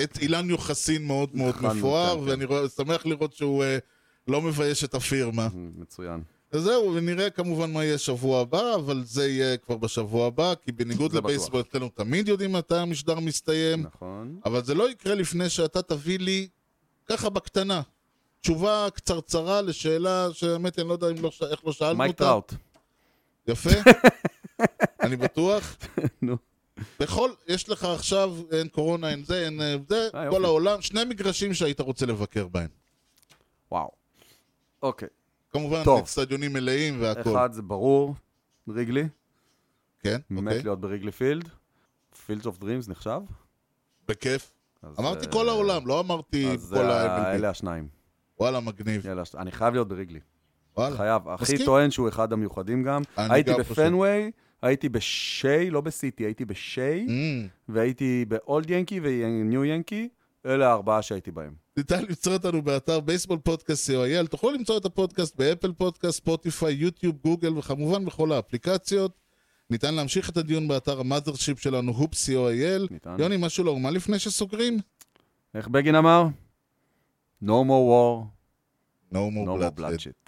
את 0.04 0.18
אילן 0.18 0.50
יוחסין 0.50 1.06
מאוד 1.06 1.36
מאוד 1.36 1.54
נכון, 1.54 1.78
מפואר, 1.78 2.14
כן, 2.14 2.24
כן. 2.24 2.28
ואני 2.30 2.44
רואה, 2.44 2.68
שמח 2.68 3.06
לראות 3.06 3.32
שהוא 3.32 3.64
אה, 3.64 3.78
לא 4.28 4.42
מבייש 4.42 4.84
את 4.84 4.94
הפירמה. 4.94 5.48
מצוין. 5.54 6.22
אז 6.52 6.62
זהו, 6.62 6.94
ונראה 6.94 7.30
כמובן 7.30 7.72
מה 7.72 7.84
יהיה 7.84 7.98
שבוע 7.98 8.40
הבא, 8.40 8.74
אבל 8.74 9.02
זה 9.04 9.28
יהיה 9.28 9.56
כבר 9.56 9.76
בשבוע 9.76 10.26
הבא, 10.26 10.54
כי 10.62 10.72
בניגוד. 10.72 11.12
לבייסבול 11.12 11.60
אצלנו 11.60 11.88
תמיד 11.88 12.28
יודעים 12.28 12.52
מתי 12.52 12.76
המשדר 12.76 13.20
מסתיים, 13.20 13.82
נכון. 13.82 14.40
אבל 14.44 14.64
זה 14.64 14.74
לא 14.74 14.90
יקרה 14.90 15.14
לפני 15.14 15.48
שאתה 15.48 15.82
תביא 15.82 16.18
לי, 16.18 16.48
ככה 17.06 17.30
בקטנה, 17.30 17.82
תשובה 18.40 18.88
קצרצרה 18.94 19.62
לשאלה 19.62 20.28
שהאמת 20.32 20.78
אני 20.78 20.88
לא 20.88 20.92
יודע 20.92 21.06
לא, 21.22 21.30
איך 21.50 21.66
לא 21.66 21.72
שאלנו 21.72 21.90
אותה. 21.90 21.98
מייק 21.98 22.16
טראוט. 22.16 22.52
יפה. 23.48 23.70
אני 25.04 25.16
בטוח. 25.16 25.76
נו. 26.22 26.36
בכל, 27.00 27.30
יש 27.46 27.68
לך 27.68 27.84
עכשיו, 27.84 28.34
אין 28.50 28.68
קורונה, 28.68 29.10
אין 29.10 29.24
זה, 29.24 29.44
אין 29.44 29.60
אה, 29.60 29.76
זה, 29.88 30.08
אה, 30.14 30.24
יופי. 30.24 30.36
כל 30.36 30.44
העולם, 30.44 30.82
שני 30.82 31.04
מגרשים 31.04 31.54
שהיית 31.54 31.80
רוצה 31.80 32.06
לבקר 32.06 32.48
בהם. 32.48 32.68
וואו. 33.72 33.90
אוקיי. 34.82 35.08
כמובן, 35.50 35.84
טוב. 35.84 36.00
אצטדיונים 36.00 36.52
מלאים 36.52 37.02
והכל. 37.02 37.30
אחד 37.30 37.52
זה 37.52 37.62
ברור, 37.62 38.14
ריגלי. 38.68 39.08
כן, 40.00 40.20
מת 40.30 40.46
אוקיי. 40.46 40.62
להיות 40.62 40.80
בריגלי 40.80 41.12
פילד. 41.12 41.48
Fields 42.26 42.46
of 42.46 42.58
Dreams 42.58 42.88
נחשב. 42.88 43.20
בכיף. 44.08 44.52
אז, 44.82 44.98
אמרתי 44.98 45.26
אה, 45.26 45.32
כל 45.32 45.48
העולם, 45.48 45.86
לא 45.86 46.00
אמרתי 46.00 46.50
אז 46.52 46.72
כל 46.72 46.90
אה, 46.90 47.16
ה-MLB. 47.16 47.36
אלה 47.36 47.50
השניים. 47.50 47.88
וואלה, 48.40 48.60
מגניב. 48.60 49.06
אני 49.38 49.52
חייב 49.52 49.74
להיות 49.74 49.88
בריגלי. 49.88 50.20
וואלה. 50.76 50.96
חייב. 50.96 51.28
הכי. 51.28 51.64
טוען 51.64 51.90
שהוא 51.90 52.08
אחד 52.08 52.32
המיוחדים 52.32 52.82
גם. 52.82 53.02
הייתי. 53.16 53.54
בפנוויי, 53.58 54.30
הייתי 54.64 54.88
בשיי, 54.88 55.70
לא 55.70 55.80
בסיטי, 55.80 56.24
הייתי 56.24 56.44
בשיי, 56.44 57.06
Mm. 57.08 57.48
והייתי 57.68 58.24
באולד 58.28 58.70
ינקי 58.70 59.00
וניו 59.02 59.64
ינקי. 59.64 60.08
אלה 60.46 60.68
הארבעה 60.68 61.02
שהייתי 61.02 61.30
בהם. 61.30 61.54
ניתן 61.76 62.02
למצוא 62.04 62.32
אותנו 62.32 62.62
באתר 62.62 63.00
בייסבול 63.00 63.38
פודקאסט 63.38 63.90
co.il. 63.90 64.26
תוכלו 64.26 64.52
למצוא 64.52 64.76
את 64.78 64.84
הפודקאסט 64.84 65.36
באפל 65.36 65.72
פודקאסט, 65.72 66.16
ספוטיפיי, 66.18 66.74
יוטיוב, 66.74 67.16
גוגל 67.24 67.58
וכמובן 67.58 68.04
בכל 68.04 68.32
האפליקציות. 68.32 69.12
ניתן 69.70 69.94
להמשיך 69.94 70.30
את 70.30 70.36
הדיון 70.36 70.68
באתר 70.68 71.00
ה 71.00 71.05
mothership 71.05 71.58
שלנו, 71.60 71.92
הופ 71.92 72.12
co.il. 72.14 72.86
ניתן. 72.92 73.16
יוני, 73.18 73.36
משהו 73.38 73.64
לאומה 73.64 73.90
לפני 73.90 74.18
שסוגרים? 74.18 74.78
איך 75.54 75.68
בגין 75.68 75.94
אמר? 75.94 76.26
No 77.42 77.46
more 77.46 77.84
war, 77.90 78.24
No 79.12 79.16
more 79.16 79.46
No 79.46 79.50
more 79.60 79.80
bloodshed. 79.80 80.23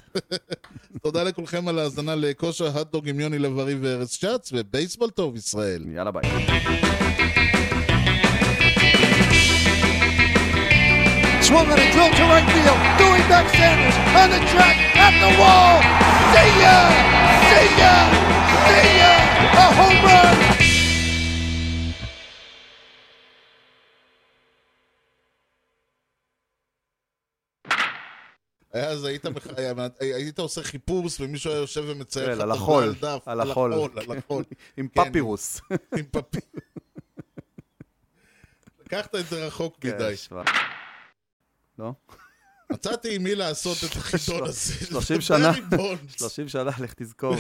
תודה 1.03 1.23
לכולכם 1.23 1.69
על 1.69 1.79
ההאזנה 1.79 2.15
לכשר 2.15 2.79
הוט 2.79 2.94
דוג 2.94 3.09
עם 3.09 3.21
יוני 3.21 3.39
לב-ארי 3.39 3.75
וארז 3.75 4.11
שץ, 4.11 4.51
ובייסבול 4.53 5.11
טוב 5.11 5.37
ישראל. 5.37 5.83
יאללה 5.95 6.11
ביי. 6.11 6.23
Swung 11.47 11.71
on 11.71 11.79
a 11.79 11.89
drill 11.93 12.11
to 12.19 12.25
right 12.33 12.49
field. 12.53 12.81
Doing 12.99 13.25
back 13.31 13.47
Sanders 13.55 13.97
on 14.21 14.29
the 14.35 14.41
track 14.53 14.77
at 15.07 15.15
the 15.23 15.31
wall. 15.41 15.79
See 16.33 16.53
ya! 16.63 16.79
See 17.49 17.71
ya! 17.81 17.95
See 18.67 18.91
ya! 19.01 19.13
A 19.63 19.67
home 19.79 20.01
run! 20.07 20.66
אז 28.85 29.05
היית, 29.05 29.27
מח- 29.27 29.47
היית 30.01 30.39
עושה 30.39 30.63
חיפוש 30.63 31.21
ומישהו 31.21 31.51
היה 31.51 31.61
יושב 31.61 31.85
ומצייר 31.87 32.27
כן, 32.27 32.33
לך 32.33 32.39
טבלה 32.39 32.55
החול, 32.55 32.83
על 32.85 32.95
דף. 33.01 33.23
על 33.27 33.41
החול. 33.41 33.73
על 33.73 34.19
החול. 34.19 34.45
עם 34.77 34.89
כן. 34.89 35.11
פפירוס. 35.11 35.61
עם 35.99 36.05
פפי. 36.11 36.39
לקחת 38.87 39.15
את 39.15 39.27
זה 39.27 39.47
רחוק 39.47 39.77
כן, 39.81 39.95
מדי. 39.95 40.15
לא? 41.79 41.93
מצאתי 42.73 43.15
עם 43.17 43.23
מי 43.23 43.35
לעשות 43.35 43.77
את 43.85 43.97
החידון 43.97 44.45
הזה. 44.49 44.75
30 44.87 45.21
שנה. 45.21 45.53
ברי 45.53 45.61
בונדס. 45.61 46.19
30 46.19 46.49
שנה, 46.49 46.63
לך 46.65 46.95
תזכור. 46.97 47.37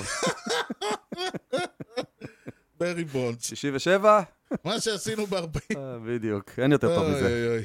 ברי 2.79 3.05
בונדס. 3.05 3.45
67? 3.49 4.21
מה 4.65 4.81
שעשינו 4.81 5.27
ב-40. 5.27 5.77
אה, 5.77 5.99
בדיוק, 6.07 6.51
אין 6.59 6.73
יותר 6.73 6.97
טוב 6.97 7.09
מזה. 7.11 7.63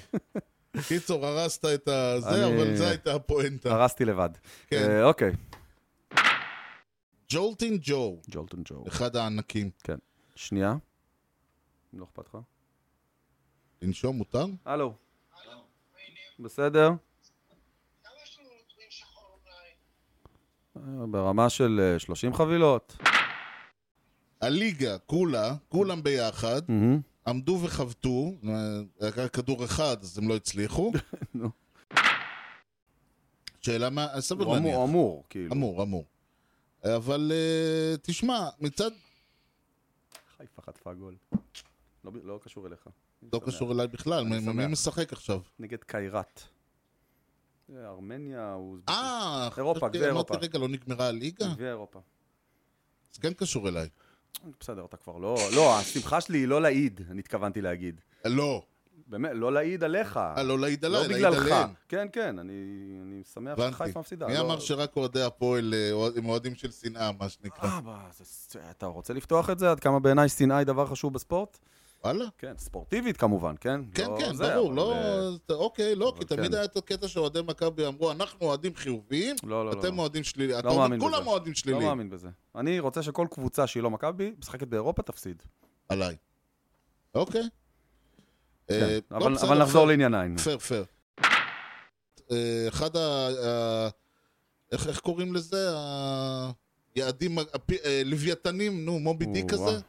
קיצור, 0.88 1.26
הרסת 1.26 1.66
את 1.66 1.88
הזה, 1.88 2.30
אני- 2.48 2.56
אבל 2.56 2.76
זו 2.76 2.84
הייתה 2.84 3.16
הפואנטה. 3.16 3.72
הרסתי 3.74 4.06
לבד. 4.06 4.30
כן. 4.68 4.90
אה, 4.90 5.04
אוקיי. 5.04 5.32
ג'ולטין 7.30 7.78
ג'ו, 7.82 8.22
ג'ולטון 8.30 8.62
ג'ו. 8.66 8.84
אחד 8.88 9.16
הענקים. 9.16 9.70
שנייה. 10.36 10.72
אם 11.94 12.00
לא 12.00 12.06
אכפת 12.06 12.28
לך. 12.28 12.38
לנשום 13.82 14.16
מותר? 14.18 14.46
הלו. 14.66 14.94
בסדר? 16.40 16.92
אה, 20.78 20.82
ברמה 21.12 21.50
של 21.50 21.80
אה, 21.94 22.00
30 22.00 22.34
חבילות. 22.34 22.98
הליגה, 24.42 24.98
כולה, 24.98 25.56
כולם 25.70 26.04
ביחד, 26.04 26.62
מהמם. 26.68 27.02
עמדו 27.28 27.60
וחבטו, 27.64 28.38
היה 29.00 29.30
כדור 29.30 29.66
אחד, 29.66 29.98
אז 30.02 30.18
הם 30.18 30.28
לא 30.28 30.36
הצליחו. 30.36 30.92
נו. 31.34 31.50
שאלה 33.62 33.90
מה, 33.90 34.08
סביר 34.20 34.48
להניח. 34.48 34.76
אמור, 34.76 34.84
אמור, 34.86 35.24
כאילו. 35.30 35.54
אמור, 35.54 35.84
אמור. 35.84 36.06
אבל 36.84 37.32
אה, 37.34 37.98
תשמע, 38.02 38.50
מצד... 38.60 38.92
חיפה 40.38 40.62
חטפה 40.62 40.94
גול. 40.94 41.16
לא 42.04 42.12
לא 42.24 42.40
קשור 42.44 42.68
אליך. 42.68 42.88
לא. 43.34 43.42
קשור 43.46 43.72
אליי 43.72 43.88
בכלל, 43.88 44.24
מי. 44.24 44.68
משחק 44.68 45.14
עכשיו? 45.14 45.40
נגד 45.60 45.84
קיירת. 45.84 46.42
אה, 47.76 47.90
ארמניה, 47.90 48.54
הוא... 48.54 48.78
אה, 48.90 49.50
אירופה, 49.58 49.90
גביע 49.90 50.02
אמרתי, 50.02 50.06
אירופה. 50.08 50.36
רגע, 50.36 50.60
לא 50.60 50.68
נגמרה 50.68 51.08
הליגה? 51.08 51.48
גביע 51.54 51.70
אירופה. 51.70 52.00
זה 53.14 53.22
כן 53.22 53.34
קשור 53.34 53.68
אליי. 53.68 53.90
בסדר, 54.60 54.86
אתה 54.86 54.98
כבר 54.98 55.18
לא... 55.18 55.36
לא, 55.56 55.78
השמחה 55.78 56.22
שלי 56.22 56.38
היא 56.38 56.48
לא 56.48 56.62
להעיד, 56.62 57.02
אני 57.12 57.20
התכוונתי 57.20 57.62
להגיד. 57.62 58.02
לא, 58.26 58.62
באמת, 59.08 59.32
לא 59.34 59.54
להעיד 59.54 59.84
עליך. 59.84 60.18
אה, 60.18 60.44
לא 60.44 60.60
להעיד 60.60 60.86
לא 60.86 60.98
עליי, 61.04 61.08
להעיד 61.22 61.26
בגללך. 61.36 61.52
עליהם. 61.52 61.70
כן, 61.90 62.08
כן, 62.14 62.40
אני 62.40 62.54
אני 63.04 63.22
שמח. 63.34 63.58
שחיפה 63.72 64.00
מפסידה. 64.00 64.28
מי 64.28 64.34
לא- 64.34 64.42
אמר 64.42 64.60
שרק 64.60 64.96
אוהדי 64.96 65.22
הפועל 65.22 65.74
אה, 65.74 66.08
הם 66.18 66.30
אוהדים 66.30 66.56
של 66.56 66.72
שנאה, 66.72 67.12
מה 67.20 67.30
שנקרא? 67.30 67.70
אה, 67.88 68.10
אתה 68.72 68.86
רוצה 68.86 69.14
לפתוח 69.14 69.50
את 69.50 69.60
זה? 69.60 69.72
עד 69.72 69.80
כמה 69.80 70.00
בעיניי 70.00 70.30
שנאה 70.30 70.58
היא 70.58 70.66
דבר 70.68 70.86
חשוב 70.88 71.14
בספורט? 71.14 71.58
וואלה? 72.04 72.26
כן, 72.38 72.54
ספורטיבית 72.58 73.18
כמובן, 73.18 73.56
כן? 73.60 73.82
כן, 73.94 74.06
לא 74.12 74.18
כן, 74.20 74.34
זה, 74.36 74.54
ברור, 74.56 74.68
אבל, 74.68 74.76
לא... 74.76 74.96
אתה- 75.46 75.54
אוקיי, 75.54 75.96
לא, 75.96 76.14
כי 76.20 76.26
תמיד 76.26 76.46
כן. 76.52 76.54
היה 76.54 76.64
את 76.64 76.78
הקטע 76.78 77.08
שאוהדי 77.08 77.40
מכבי 77.48 77.88
אמרו, 77.88 78.12
אנחנו 78.12 78.38
אוהדים 78.46 78.76
חיוביים, 78.76 79.36
לא, 79.44 79.66
לא, 79.66 79.72
לא. 79.76 79.80
אתם 79.80 80.00
אוהדים 80.00 80.24
שליליים. 80.24 80.66
לא 80.66 80.70
אומר, 80.72 80.82
מאמין 80.82 81.00
בזה. 81.00 81.10
כולם 81.10 81.28
אוהדים 81.28 81.54
לא 81.54 81.58
שליליים. 81.58 81.88
מאמין 81.88 82.10
בזה. 82.10 82.30
אני 82.56 82.80
רוצה 82.80 83.04
שכל 83.04 83.28
קבוצה 83.32 83.68
שהיא 83.68 83.84
לא 83.84 83.90
מכבי, 83.90 84.34
משחקת 84.40 84.68
באירופה, 84.68 85.02
תפסיד. 85.02 85.44
עליי. 85.90 86.16
אוקיי. 87.16 87.42
כן, 88.68 88.74
אה, 88.74 89.00
אבל 89.12 89.32
לא, 89.32 89.38
אבל 89.42 89.58
נחזור. 89.62 89.88
לעניינים. 89.88 90.38
פייר, 90.38 90.58
פייר. 90.58 90.86
אה, 92.32 92.66
אחד 92.68 92.96
ה... 92.96 93.28
ה- 93.46 93.90
איך 94.72 94.88
איך 94.88 95.00
קוראים 95.00 95.34
לזה? 95.34 95.70
היעדים, 96.96 97.38
הפי- 97.40 97.78
אה, 97.86 98.02
לוויתנים, 98.06 98.86
נו, 98.86 99.00
מובי 99.00 99.26
דיק 99.26 99.52
כזה? 99.52 99.80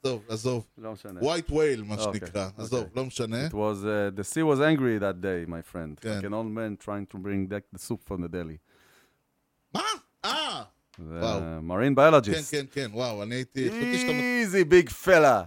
טוב, 0.00 0.22
עזוב. 0.28 0.66
לא 0.78 0.92
משנה. 0.92 1.20
white 1.22 1.50
whale, 1.50 1.82
מה 1.82 1.94
אוקיי, 1.94 2.20
שנקרא. 2.20 2.48
עזוב, 2.56 2.78
אוקיי. 2.80 2.92
לא 2.96 3.04
משנה. 3.04 3.46
It 3.46 3.52
was, 3.52 3.54
uh, 3.84 4.20
the 4.20 4.24
sea 4.24 4.42
was 4.54 4.60
angry 4.60 4.98
that 5.00 5.22
day, 5.22 5.50
my 5.50 5.72
friend. 5.72 6.00
כן. 6.00 6.18
Like 6.18 6.24
an 6.24 6.32
old 6.32 6.50
man 6.56 6.84
trying 6.86 7.14
to 7.14 7.18
bring 7.18 7.46
back 7.48 7.78
the 7.78 7.82
soup 7.82 8.08
from 8.12 8.18
the 8.22 8.28
deli. 8.28 8.56
מה? 9.74 9.80
אה! 10.24 10.62
זה 10.98 11.20
וואו. 11.20 11.62
marine 11.62 11.88
כן, 11.88 11.94
biologist. 11.94 12.54
כן, 12.54 12.64
כן, 12.72 12.90
וואו, 12.92 13.22
אני 13.22 13.34
הייתי... 13.34 13.68
איזי 14.40 14.64
ביג 14.64 14.88
פלה. 14.90 15.42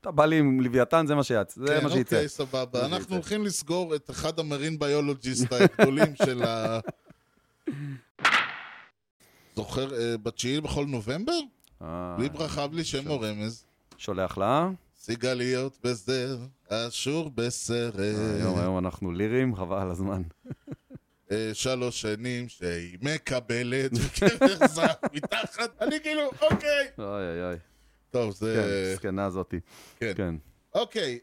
אתה 0.00 0.10
בא 0.10 0.24
לי 0.26 0.38
עם 0.38 0.60
לוויתן, 0.60 1.06
זה 1.06 1.14
מה 1.14 1.22
שיצא, 1.24 1.60
זה 1.60 1.66
כן, 1.66 1.84
מה 1.84 1.90
שיצא. 1.90 2.16
אוקיי, 2.16 2.28
סבבה. 2.28 2.80
זה 2.80 2.86
אנחנו. 2.86 3.14
הולכים 3.14 3.44
לסגור 3.44 3.94
את 3.94 4.10
אחד 4.10 4.38
המרין 4.38 4.78
ביולוג'יסט 4.78 5.46
הגדולים 5.52 6.16
של 6.24 6.42
ה... 6.42 6.80
זוכר, 9.56 9.94
אה, 9.94 10.16
בתשיעי 10.16 10.60
בכל 10.60 10.84
נובמבר? 10.86 11.38
אה, 11.82 12.14
בלי 12.18 12.28
ברכה, 12.28 12.66
בלי 12.66 12.84
שם 12.84 13.08
או 13.08 13.20
רמז. 13.20 13.64
שולח 13.96 14.38
לה. 14.38 14.70
סיגליות 14.98 15.78
בזר, 15.84 16.38
אשור 16.68 17.30
בסרט. 17.34 17.98
אה, 17.98 18.36
היום, 18.36 18.58
היום 18.58 18.78
אנחנו 18.78 19.12
לירים, 19.12 19.54
חבל 19.54 19.78
על 19.78 19.90
הזמן. 19.90 20.22
שלוש 21.52 22.00
שנים 22.00 22.48
שהיא 22.48 22.98
מקבלת, 23.02 23.90
וקרח 24.00 24.66
זהב 24.66 24.96
מתחת, 25.12 25.82
אני 25.82 26.00
כאילו, 26.02 26.22
אוקיי. 26.42 26.86
אוי 26.98 27.06
אוי 27.06 27.44
אוי. 27.44 27.56
טוב, 28.10 28.32
כן, 28.32 28.38
זה... 28.38 28.94
זקנה 28.96 29.24
הזאתי. 29.24 29.60
כן. 30.00 30.12
כן. 30.16 30.34
אוקיי. 30.74 31.18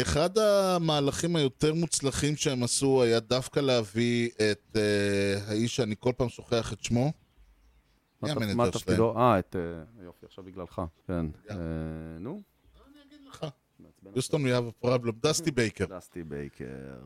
אחד 0.00 0.38
המהלכים 0.38 1.36
היותר 1.36 1.74
מוצלחים 1.74 2.36
שהם 2.36 2.62
עשו 2.62 3.02
היה 3.02 3.20
דווקא 3.20 3.60
להביא 3.60 4.28
את 4.28 4.76
אה, 4.76 5.48
האיש 5.48 5.76
שאני 5.76 5.94
כל 5.98 6.12
פעם 6.16 6.28
שוכח 6.28 6.72
את 6.72 6.84
שמו. 6.84 7.12
מה? 8.56 8.70
תפקידו? 8.70 9.18
אה, 9.18 9.38
את... 9.38 9.56
אה, 9.56 10.04
יופי, 10.04 10.26
עכשיו 10.26 10.44
בגללך. 10.44 10.82
כן. 11.06 11.26
אה, 11.50 11.56
נו? 12.20 12.42
לך. 13.28 13.46
יוסטון, 14.16 14.44
we 14.46 14.48
have 14.48 14.84
a 14.84 14.86
problem. 14.86 15.12
דסטי 15.22 15.50
בייקר. 15.50 15.84
דסטי 15.84 16.22
בייקר. 16.22 17.00